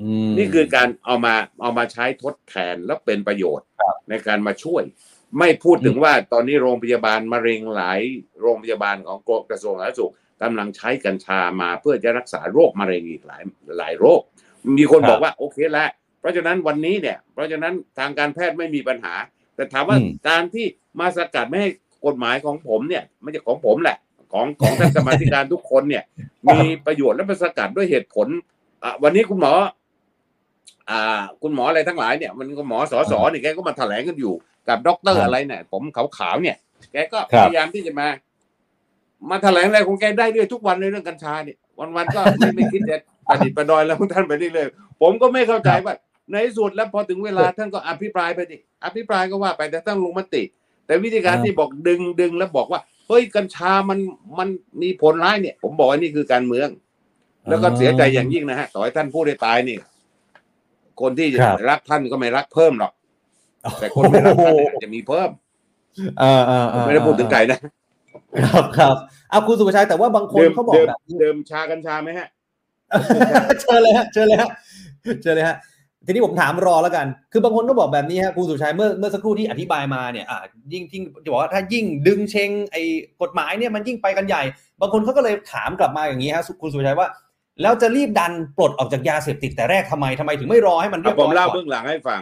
[0.02, 4.84] อืมนี่คือการเอามาเอามาใช้ทดแทนแล้วเป็นประโยชน์ครับในการมาช่วย
[5.40, 8.00] ไม่พูดถึงว่าตอนนี้โรงพยาบาลมะเร็งหลาย
[8.42, 9.20] โรงพยาบาลของ
[9.50, 13.42] กระทรวงสาธารณสุขกำลังใช้กัญชามาเพื่อจะรักษาโรคมะเร็งอีกหลาย
[13.78, 14.22] หลายโรค
[14.78, 15.90] มีคนครับบอกว่าโอเคแล้ว
[16.20, 19.14] เพราะฉะนั้นวันนี้เนี่ย เพราะฉะนั้นทางการแพทย์ไม่มีปัญหา
[19.58, 20.66] แต่ถามว่าอืมการที่
[21.00, 21.70] มาสกัดไม่ให้
[22.06, 23.98] กฎหมายของผมเนี่ยไม่ใช่ของผมแหละ
[24.34, 26.04] ของของท่านกรรมาธิการทุกคนเนี่ย
[26.48, 28.28] มีประโยชน์และเป็นสกัดด้วยเหตุผล
[28.84, 29.54] อะวันนี้คุณหมอ
[30.90, 34.34] อ่า คุณหมออะไรทั้งหลายเนี่ย มันก็หมอสอสอเนี่ยแกก็มาแถลงกันอยู่
[34.68, 36.58] กับด็อกเตอร์อะไรเนี่ย ผมขาวๆเนี่ย
[36.92, 38.08] แกก็ครับพยายามที่จะมา
[39.30, 41.58] มาแถลงอะไรของแกได้เรื่อยทุกวันในเรื่องกัญชาเนี่ย
[41.96, 42.98] วันๆก็ไม่ไม่คิดจะ
[43.28, 45.94] ประดิษฐ์ประดอยแล้วของท่านไปเรื่อยๆผมก็ไม่เข้าใจว่า
[46.32, 50.44] ในที่สุดแล้วพอถึงเวลาท่านก็อภิปรายไปดิอภิปรายก็ว่าไปแต่ต้องลงมติ
[50.86, 54.00] แต่วิธีการอ่าที่บอกดึงดึงแล้วบอกว่าเฮ้ยกัญชามัน
[54.40, 54.50] มัน
[54.82, 56.70] มีผลร้ายเนี่ย ผมบอกว่านี่คือการเมือง
[57.50, 59.78] แล้วก็เสียใจอย่างยิ่งนะฮะต่อให้ท่านพูดได้ตายนี่
[61.02, 62.94] คนที่ครับรักท่านก็ไม่รักเพิ่มหรอก
[63.80, 65.30] แต่คนไม่รักท่านเนี่ยอาจจะมีเพิ่ม
[66.20, 67.60] เออเออเออไม่ได้พูดถึงไก่นะ
[68.46, 68.96] ครับครับ
[69.30, 72.28] เอาคุณสุภาชัยแต่ว่าบางคนดื่มเขาบอกดื่มแบบนี้ดื่มชากัญชาไหมฮะ
[73.62, 74.50] เชิญเลยฮะเชิญเลยฮะ
[75.22, 75.58] เชิญเลยฮะ
[76.08, 80.40] ทีนี้ผมถามรอแล้วกัน คือบางคนก็บอกแบบนี้ฮะคุณสุชัยเมื่อเมื่อสักครู่ที่อธิบายมาเนี่ยอ่า
[80.74, 82.82] ยิ่งที่จะบอกว่าถ้ายิ่งดึงเชงไอ้
[83.22, 84.44] กฎหมายเนี่ยมันยิ่งไปกันใหญ่
[84.82, 87.10] บางคนเขาก็เลยถามกลับมาอย่างนี้ฮะคุณสุชัยว่า
[87.62, 92.22] แล้วจะรีบดันปลดออกจากยาเสพติดแต่แรกทำไมทำไมถึงไม่รอให้มันเรียบผร้มอยเล่าก่อนเบื้องหลังให้ฟัง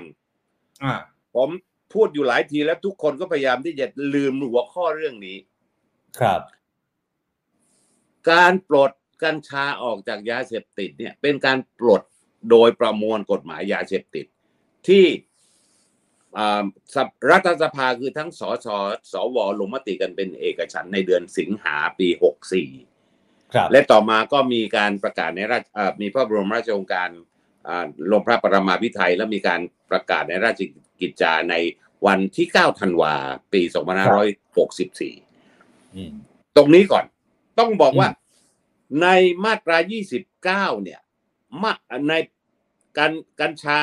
[0.84, 0.94] อ่า
[1.36, 1.50] ผม
[1.94, 5.38] พูดอยู่หลายทีแล้วทุกคนก็พยายามที่จะลืมหัวข้อเรื่องนี้
[6.20, 6.42] ครับ
[8.32, 8.92] การปลด
[9.24, 12.02] กัญชาออกจากยาเสพติดเนี่ย เป็นการปลด
[12.52, 14.26] โดยประมวลกฎหมายยาเสพติด
[14.88, 15.06] ที่
[16.38, 16.64] อ่า
[16.96, 18.68] สภรัฐสภาคือทั้งสส
[19.12, 22.08] สวลงมติกันเป็นเอกฉันท์ในเดือนสิงหาปี
[22.82, 27.10] 64ครับและต่อมาก็มีการประกาศในราชเอ่อมีพระบรมราชโองการ
[27.68, 30.62] อ่าลงพระปรมาภิไธยและมีการประกาศในราช
[31.02, 31.56] กิจจาใน
[32.06, 33.16] วันที่ 9 ธันวา
[33.54, 33.62] ปี
[35.18, 36.14] 2564อืม
[36.56, 37.06] ตรงนี้ก่อน
[37.60, 38.24] ต้องบอกว่าอืม
[39.02, 39.08] ใน
[39.46, 39.78] มาตรา
[40.32, 41.00] 29 เนี่ย
[41.62, 41.72] มา
[42.10, 42.14] ใน
[42.98, 43.82] การกัญชา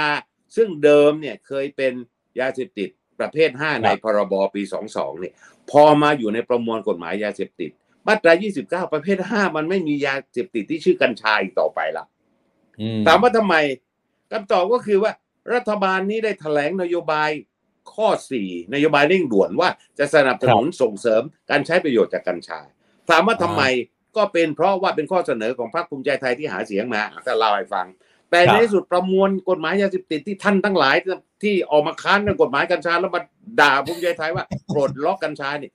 [0.57, 1.93] ซึ่งเดิมเนี่ยเคยเป็น
[2.41, 2.89] ยาเสพติด
[3.21, 5.35] ประเภท 5 ในพรบปี 22 เนี่ย
[5.71, 7.71] พอมาอยู่ในประมวลกฎหมายยาเสพติด
[8.07, 8.33] มาตรา
[8.83, 12.05] 29 ประเภท 5 มันไม่มียาเสพติดที่ชื่อกัญชาอีกต่อไปละ
[12.81, 13.55] อืมถามว่าทำไม
[14.31, 15.13] คำตอบก็คือว่า
[15.55, 17.31] รัฐบาลนี้ได้แถลงนโยบาย
[17.95, 18.09] ข้อ
[18.41, 22.61] 4 นโยบายเร่งด่วนว่าจะสนับสนุนส่งเสริมการใช้ประโยชน์จากกัญชา
[23.11, 23.63] ถามว่าทำไม
[24.17, 27.87] ก็เป็นเพราะว่าเป็นข้อเสนอของพรรคภูมิใจไทยที่หาเสียงมาจะเล่าให้ฟัง
[28.33, 30.97] แต่ในที่สุดประมวลกฎหมายยาเสพติดที่ท่านทั้งหลาย
[31.43, 33.21] ที่ออกมาค้านเรื่องกฎหมายกัญชาแล้วมา
[33.61, 35.73] ด่าภูมิใจไทยว่าปลดล็อกกัญชาเนี่ย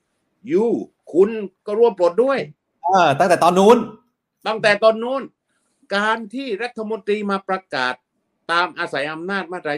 [0.51, 0.65] ยู
[1.13, 1.29] คุณ
[1.65, 2.39] ก็ร่วมปลดด้วย
[2.85, 3.77] อ่าตั้งแต่ตอนนู้น
[4.47, 5.21] ตั้งแต่ตอนนู้น
[5.95, 7.93] การที่รัฐมนตรีมาประกาศ
[8.51, 9.73] ตามอาศัยอำนาจมาตรา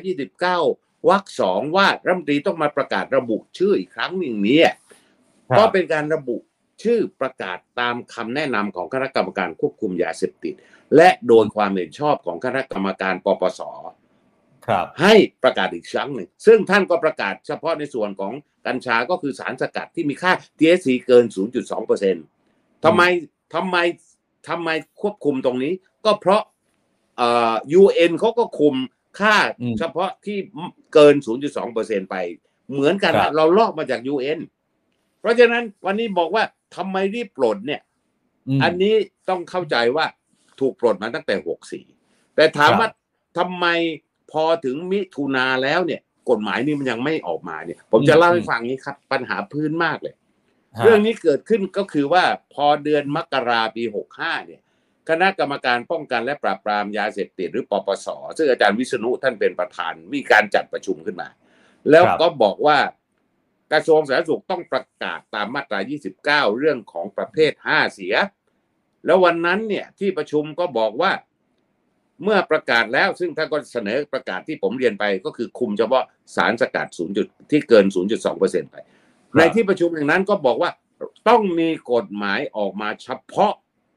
[0.56, 4.70] 29 วรรคสองว่ารัฐมนตรีต้องมาประกาศระบุชื่ออีกครั้งหนึ่งเนี่ย
[5.50, 6.38] ครับก็เป็นการระบุ
[6.84, 10.54] ชื่อประกาศตามคำแนะนำของคณะกรรมการควบคุมยาเสพติด
[10.96, 13.62] และโดยความเห็นชอบของคณะกรรมการปปส
[14.68, 15.14] ครับ ให้
[15.44, 18.34] ประกาศอีกครั้งหนึ่ง ซึ่งท่านก็ประกาศเฉพาะในส่วนของ
[18.68, 21.26] กัญชาก็คือสารสกัดที่มีค่า THC เกิน
[21.56, 22.26] 0.2เปอร์เซ็นต์
[22.86, 23.02] ทำไม
[23.56, 23.78] ทำไม
[24.50, 24.70] ทำไม
[25.02, 25.74] ควบคุมตรงนี้
[26.06, 26.42] ก็เพราะ
[27.18, 28.76] เอ่อ UN เขาก็คุม
[29.20, 30.38] ค่าอืมเฉพาะที่
[30.94, 31.16] เกิน
[31.46, 32.16] 0.2เปอร์เซ็นต์ไป
[32.72, 34.40] เหมือนกันครันะบเราลอกมาจาก UN
[35.20, 36.44] เพราะฉะนั้นวันนี้บอกว่า
[36.76, 37.82] ทำไมรีบปลดเนี่ย
[38.58, 38.94] มอันนี้
[39.30, 40.06] ต้องเข้าใจว่า
[40.62, 41.36] ถูกปลดมาตั้งแต่
[41.86, 42.89] 64แต่ถามครับว่า
[43.38, 43.66] ทำไม
[44.32, 50.14] พอถึงมิถุนาแล้วเนี่ย กฎหมายนี้มันยังไม่ออกมาเนี่ย ผมจะเล่าให้ฟังนี้ครับ ปัญหาพื้นมากเลย
[50.78, 53.84] ฮะเรื่องนี้เกิดขึ้นก็คือว่าพอเดือนมกราปี
[54.16, 54.62] 65เนี่ย
[55.10, 58.07] คณะกรรมการป้องกันและปราบปรามยาเสพติดหรือปปส
[58.38, 61.30] ซึ่งอาจารย์วิษณุท่านเป็นประธานมีการจัดประชุมขึ้นมา
[61.89, 62.78] แล้วครับก็บอกว่า
[63.72, 65.80] กระทรวงสาธารณสุขต้องประกาศตามมาตรา
[66.49, 68.16] 29 เรื่องของประเภท 5 เสีย
[69.06, 71.12] แล้ววันนั้นเนี่ยที่ประชุมก็บอกว่า
[72.24, 76.04] เมื่อประกาศแล้วซึ่งท่านก็เสนอประกาศที่ผมเรียนไปก็คือคุมเฉพาะ
[76.36, 77.18] สารสกัด 0.
[77.18, 77.86] จุดที่เกิน
[78.30, 78.76] 0.2%ไป
[79.38, 80.72] ในที่ประชุมอย่างนั้นก็บอกว่า
[81.30, 83.54] ต้องมีกฎหมายออกมาเฉพาะ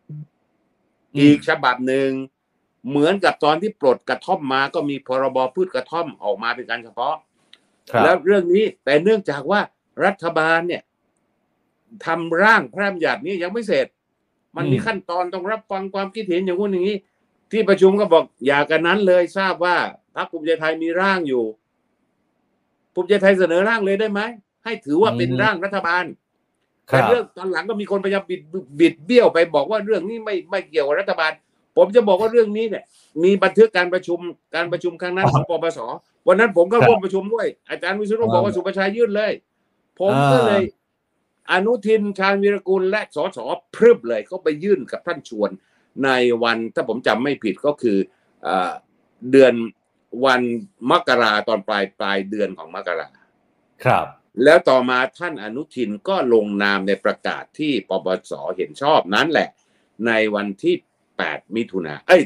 [0.08, 0.22] อืม
[1.18, 2.10] อีกฉบับหนึ่ง
[2.88, 7.14] เหมือนกับตอนที่ปลดกระท่อมมาก็มีพรบพืชกระท่อมออกมาเป็นการเฉพาะ
[7.90, 9.60] ครับแล้วเรื่องนี้แต่เนื่องจากว่า
[10.04, 10.82] รัฐบาลเนี่ย
[12.06, 13.86] ทำร่างพระราชบัญญัตินี้ยังไม่เสร็จ
[14.56, 16.96] มันมีอืมขั้นตอนต้องรับฟังความคิดเห็นอย่างนู้นอย่างนี้
[17.52, 19.76] ที่ประชุมก็บอกอย่ากันนั้นเลยทราบว่า
[20.14, 21.44] พรรคภูมิใจไทยมีร่างอยู่
[22.94, 24.20] ภูมิใจไทยเสนอร่างเลยได้ไหม
[24.64, 26.04] ให้ถือว่าเป็นอืมร่างรัฐบาล
[26.90, 28.40] ครัแต่บเรื่องตอนหลังก็มีคนพยายามบิด
[28.80, 31.32] บิดเบี้ยวไปบอกว่าเรื่องนี้ไม่ไม่เกี่ยวกับรัฐบาล
[31.76, 32.84] ผมจะบอกว่าเรื่องนี้เนี่ย
[33.22, 34.18] มีบันทึกการประชุม
[34.54, 35.78] การประชุมครั้งนั้นของปปส
[36.28, 39.32] วันนั้นผมก็ครับร่วมประชุมด้วย อาจารย์วิศนุบอกว่าอ่าสุประชัยยื่นเลย
[40.00, 40.62] ผมก็อ่าเลย
[41.50, 43.38] อนุทินชาญวีรกุลและสส
[43.74, 45.50] พรึบเลยเขาไปยื่นกับท่านชวน
[46.04, 46.10] ใน
[46.42, 47.98] วันถ้าผมจำไม่ผิดก็คือ
[48.42, 48.72] เอ่อ
[49.30, 49.54] เดือน
[50.24, 50.42] วัน
[50.90, 53.08] มกราตอนปลายปลายเดือนของมกรา
[53.84, 54.06] ครับ
[54.44, 59.48] แล้วต่อมาท่านอนุทินก็ลงนามในประกาศที่ปปสเห็นชอบนั้นแหละ
[60.06, 60.74] ในวันที่
[61.16, 62.22] 8 มิถุนาเอ้ย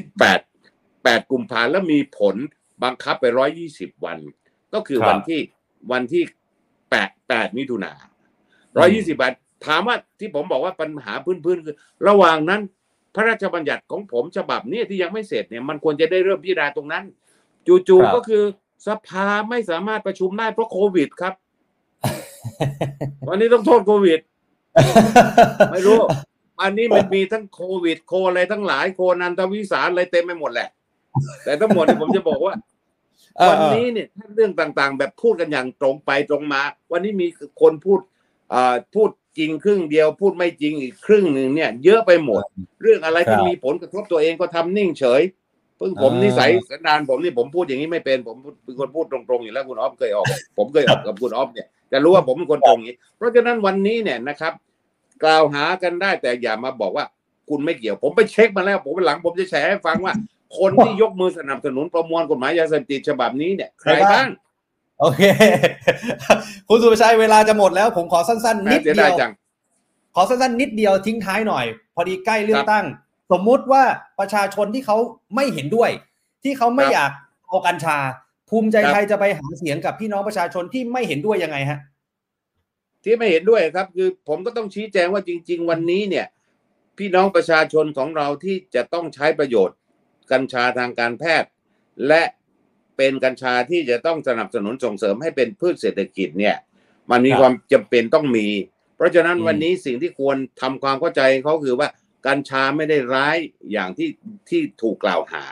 [0.57, 2.35] 8 8กุมภาแล้วมีผล
[2.83, 3.25] บังคับไป
[3.65, 4.19] 120 วัน
[4.73, 5.41] ก็คือครับวันที่
[5.91, 6.23] วันที่
[6.91, 7.91] 8 8 มิถุนา
[8.77, 9.33] 120วัน
[9.65, 11.75] ถามว่าที่ผมบอกว่าปัญหาพื้นๆคือ
[12.07, 12.61] ระหว่างนั้น
[13.15, 17.03] พระราชบัญญัติของผมฉบับเนี้ที่ยังไม่เสร็จเนี่ยมันควรจะได้เริ่มพิจารณาตรงนั้น
[17.67, 18.43] จู่ครับๆก็คือ
[18.87, 21.33] สภาไม่สามารถประชุมได้เพราะโควิดครับ
[23.27, 24.19] วันนี้ต้องโทษโควิด
[25.71, 25.99] ไม่รู้
[26.61, 30.69] อันนี้มันมีทั้งโควิด โคอะไรทั้งหลายโคนันทวิสารอะไรเต็มไปหมดแหละ
[31.43, 32.53] แต่ทั้งหมดเนี่ยผมจะบอกว่า
[33.37, 36.61] เออวันนี้เนี่ยถ้าเรื่องต่างๆ แบบพูดกันอย่างตรงไปตรงมา
[36.91, 37.27] วันนี้มี
[37.61, 38.15] คนพูดอ่า
[38.95, 42.41] พูดจริงครึ่งเดียวพูดไม่จริงอีกครึ่งหนึ่งเนี่ย เยอะไปหมด
[42.81, 45.21] เรื่องอะไรที่ครับมีผลกระทบตัวเองก็ทำนิ่งเฉย
[45.77, 50.25] เพิ่งผมอ่านินิสัยสันดานผมนี่ผมพูดอย่างนี้ไม่เป็นผมเป็นคนพูดตรงๆอยู่แล้วคุณออฟเคยออก
[50.57, 54.53] ผมเคยออกกับคุณออฟเนี่ยจะรู้ว่าผมเป็นคนตรงอย่างนี้ เพราะฉะนั้นวันนี้เนี่ยนะครับ
[55.23, 57.05] กล่าวหากันได้แต่อย่ามาบอกว่า
[57.49, 60.13] คุณไม่เกี่ยว ผมไปเช็คมาแล้ว ผมหลังผมจะแชร์ให้ฟังว่า
[60.57, 64.27] คนที่ยกมือสนับสนุนประมวลกฎหมายยาเสพติดฉบับนี้เนี่ยใครบ้าง
[64.99, 65.21] โอเค
[66.67, 69.31] คุณสุภชัยเวลาจะหมดแล้วผมขอสั้นๆ นิดเสียเดีดายยวจัง
[70.15, 72.85] ขอสั้นๆนิดเดียวทิ้งท้ายหน่อย พอดีใกล้เลือครักบตั้ง
[73.31, 73.83] สมมุติว่า
[74.19, 74.97] ประชาชนที่เขา
[75.35, 75.89] ไม่เห็นด้วย
[76.43, 77.11] ที่เขาไม่ครับอยาก
[77.47, 77.97] เอากัญชา
[78.49, 81.79] ภูมิใจครับไทยจะไปหาเสียงกับพี่น้องประชาชนที่ไม่เห็นด้วยยังไงฮะ
[83.03, 86.27] ที่ไม่เห็นด้วยครับ คือผมก็ต้องชี้แจงว่าจริง ๆ วันนี้เนี่ย
[86.97, 89.77] พี่น้องประชาชนของเราที่จะต้องใช้ประโยชน์
[90.31, 91.49] กัญชาทางการแพทย์
[92.07, 92.23] และ
[92.97, 96.55] เป็นกัญชาที่จะต้องสนับสนุนส่งเสริมให้เป็นพืชเศรษฐกิจเนี่ย
[97.11, 98.47] มันมีครับความจำเป็นต้องมี
[98.95, 101.87] เพราะฉะนั้นอืมวันนี้สิ่งที่ควรทำความเข้าใจเขาคือว่า
[102.27, 103.37] กัญชาไม่ได้ร้าย
[103.71, 104.09] อย่างที่
[104.49, 105.45] ที่ถูกกล่าวหา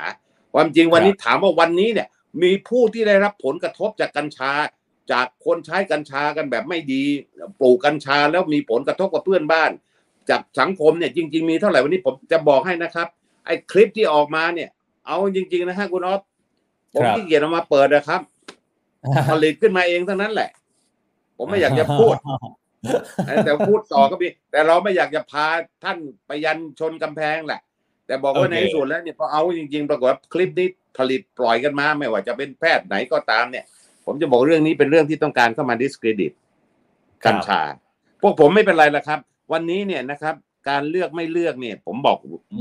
[0.53, 2.07] ความจริงวันนี้ถามว่าวันนี้เนี่ย
[2.43, 4.51] มีผู้ที่ได้รับผลกระทบจากกัญชา
[5.11, 7.03] จากคนใช้กัญชากันแบบไม่ดี
[7.61, 9.71] ปลูกกัญชาแล้วมีผลกระทบกับเพื่อนบ้าน
[10.29, 13.07] จากสังคมเนี่ยจริง ๆ มีเท่าไหร่วันนี้ผมจะบอกให้นะครับ
[13.45, 14.69] ไอ้คลิปที่ออกมาเนี่ย
[15.07, 16.21] เอาจริง ๆ นะฮะคุณอ๊อฟ
[16.95, 18.21] ผมครับขี้เกียจเอามาเปิดนะครับ
[19.31, 20.49] ผลิตขึ้นมาเองทั้งนั้นแหละ
[21.37, 22.15] ผมไม่อยากจะพูด
[23.45, 25.45] แต่พูดต่อก็มี แต่เราไม่อยากจะพา
[25.83, 27.61] ท่านไปยันชนกำแพงแหละ
[28.07, 30.67] แต่บอกว่าโอเคในที่ส่วนแล้วเนี่ยพอเอาจริงๆ ปรากฏว่าคลิปนี้
[30.97, 33.65] ผลิตปล่อยกันมาไม่ว่าจะเป็นแพทย์ไหนก็ตามเนี่ย
[34.05, 36.31] ผมจะบอกเรื่องนี้เป็นเรื่องที่ต้องการเข้ามาดิสเครดิต
[37.25, 37.61] กัญชา
[38.21, 39.19] พวกผมไม่เป็นไรละครับ
[39.53, 40.35] วันนี้เนี่ยนะครับ
[40.69, 42.17] การเลือกไม่เลือกเนี่ย ผมบอก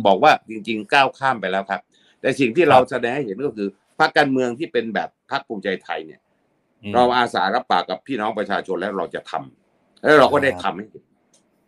[0.06, 1.80] บอกว่าจริง ๆ ก้าวข้ามไปแล้วครับ
[2.20, 3.68] แต่สิ่งที่เราแสดงให้เห็นก็คือ
[4.00, 6.20] พรรคการเมืองที่เป็นแบบพรรคภูมิใจไทยเนี่ย
[6.82, 11.04] อืมเราอาสารับปากกับพี่น้องประชาชนแล้วเราจะทำแล้วเราก็ได้ทำให้เห็น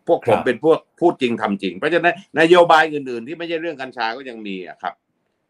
[0.06, 4.94] พวกผมครับเป็นพวกพูดจริงทำจริง เพราะฉะนั้นนโยบายอื่นๆ ที่ไม่ใช่เรื่องกัญชาก็ยังมีอะครับ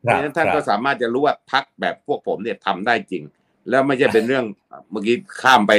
[0.00, 3.22] เพราะฉะนั้นท่านก็สามารถจะรู้ว่าพักแบบพวกผมเนี่ยทำได้จริง
[3.70, 4.44] แล้วไม่ใช่เป็นเรื่อง
[4.90, 5.72] เมื่อกี้ข้ามไป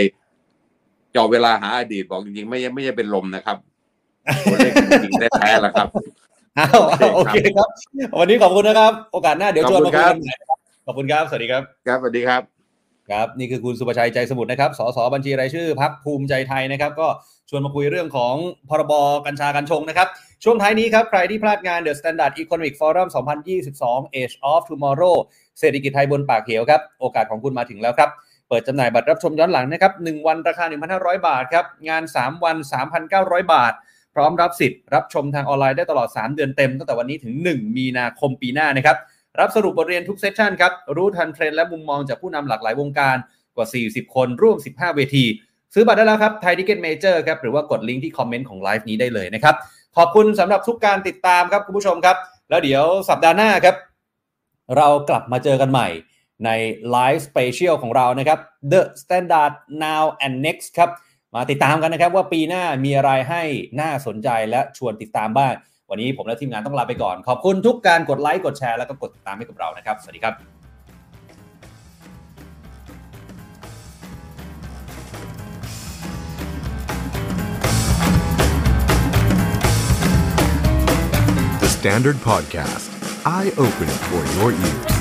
[1.16, 3.58] จอเวลาหาอดีตบอกจริงๆ ไม่ใช่ไม่ใช่เป็นลมนะครับ
[4.46, 5.88] ตัวเลขจริงๆแท้ๆแล้วครับ
[6.60, 7.70] อ้าวอ้าวโอเคครับ
[8.20, 10.57] วันนี้ขอบคุณนะครับ โอกาสหน้าเดี๋ยวชวนมาคุยขอบกัคุนณใหครับม่นะครับ
[10.90, 12.42] ขอบคุณครับ สวัสดีครับ ครับสวัสดีครับ
[13.10, 17.08] ครับ นี่คือคุณสุประชัยใจสมุทรนะครับ สสบัญชีรายชื่อพักภูมิใจไทยนะครับ ก็
[17.50, 18.36] ชวนมาคุยเรื่องของ
[18.70, 18.94] พรบ
[19.26, 20.08] กัญชากัญชงนะครับ
[20.44, 23.08] ช่วงท้ายนี้ครับ ใครที่พลาดงาน The Standard Economic Forum
[23.64, 25.16] 2022 Age of Tomorrow
[25.60, 28.10] เศรษฐกิจไทยบนปากเหวครับ โอกาสของคุณมาถึงแล้วครับ
[28.50, 30.66] เปิดจำหน่ายบัตรรับชมย้อนหลังนะครับ 1 วันราคา
[30.96, 32.58] 1,500 บาทครับ งาน 3 วัน
[33.06, 33.74] 3,900 บาท
[34.16, 38.98] พร้อมรับสิทธิ์รับชมทางออนไลน์ได้ตลอด 3 เดือนเต็มตั้งแต่วันนี้ถึง 1 มีนาคมปีหน้านะครับ
[39.40, 43.18] รับสรุปบทเรียนทุก session ครับ รู้ทันเทรนด์และมุมมองจากผู้นำหลากหลายวงการ
[43.56, 45.26] กว่า 40 คน ร่วม 15 เวที
[45.74, 49.56] ซื้อบัตรได้แล้วครับ Thaiticketmajor ครับ หรือว่ากดลิงก์ที่คอมเมนต์ของไลฟ์นี้ได้เลยนะครับ
[49.98, 52.18] ขอบคุณสำหรับทุกการติดตามครับคุณผู้ชมครับ
[52.50, 53.76] แล้วเดี๋ยวสัปดาห์หน้าครับ
[54.78, 55.88] เรากลับมาเจอกันใหม่
[56.46, 56.50] ใน
[56.92, 58.40] ไลฟ์สเปเชียลของเรานะครับ
[58.72, 60.90] The Standard Now and Next ครับ
[61.36, 63.44] มาติดตามกันนะครับว่าปีหน้ามีอะไรให้
[63.82, 65.54] น่าสนใจและชวนติดตามบ้าง
[65.92, 70.36] วันนี้ผมและทีมงานต้องลาไปก่อน ขอบคุณทุกการกดไลค์กดแชร์แล้วก็กดติดตามให้กับเรานะครับ สวัสดีครับ
[81.62, 82.88] The Standard Podcast,
[83.26, 84.97] eye Open for your ears.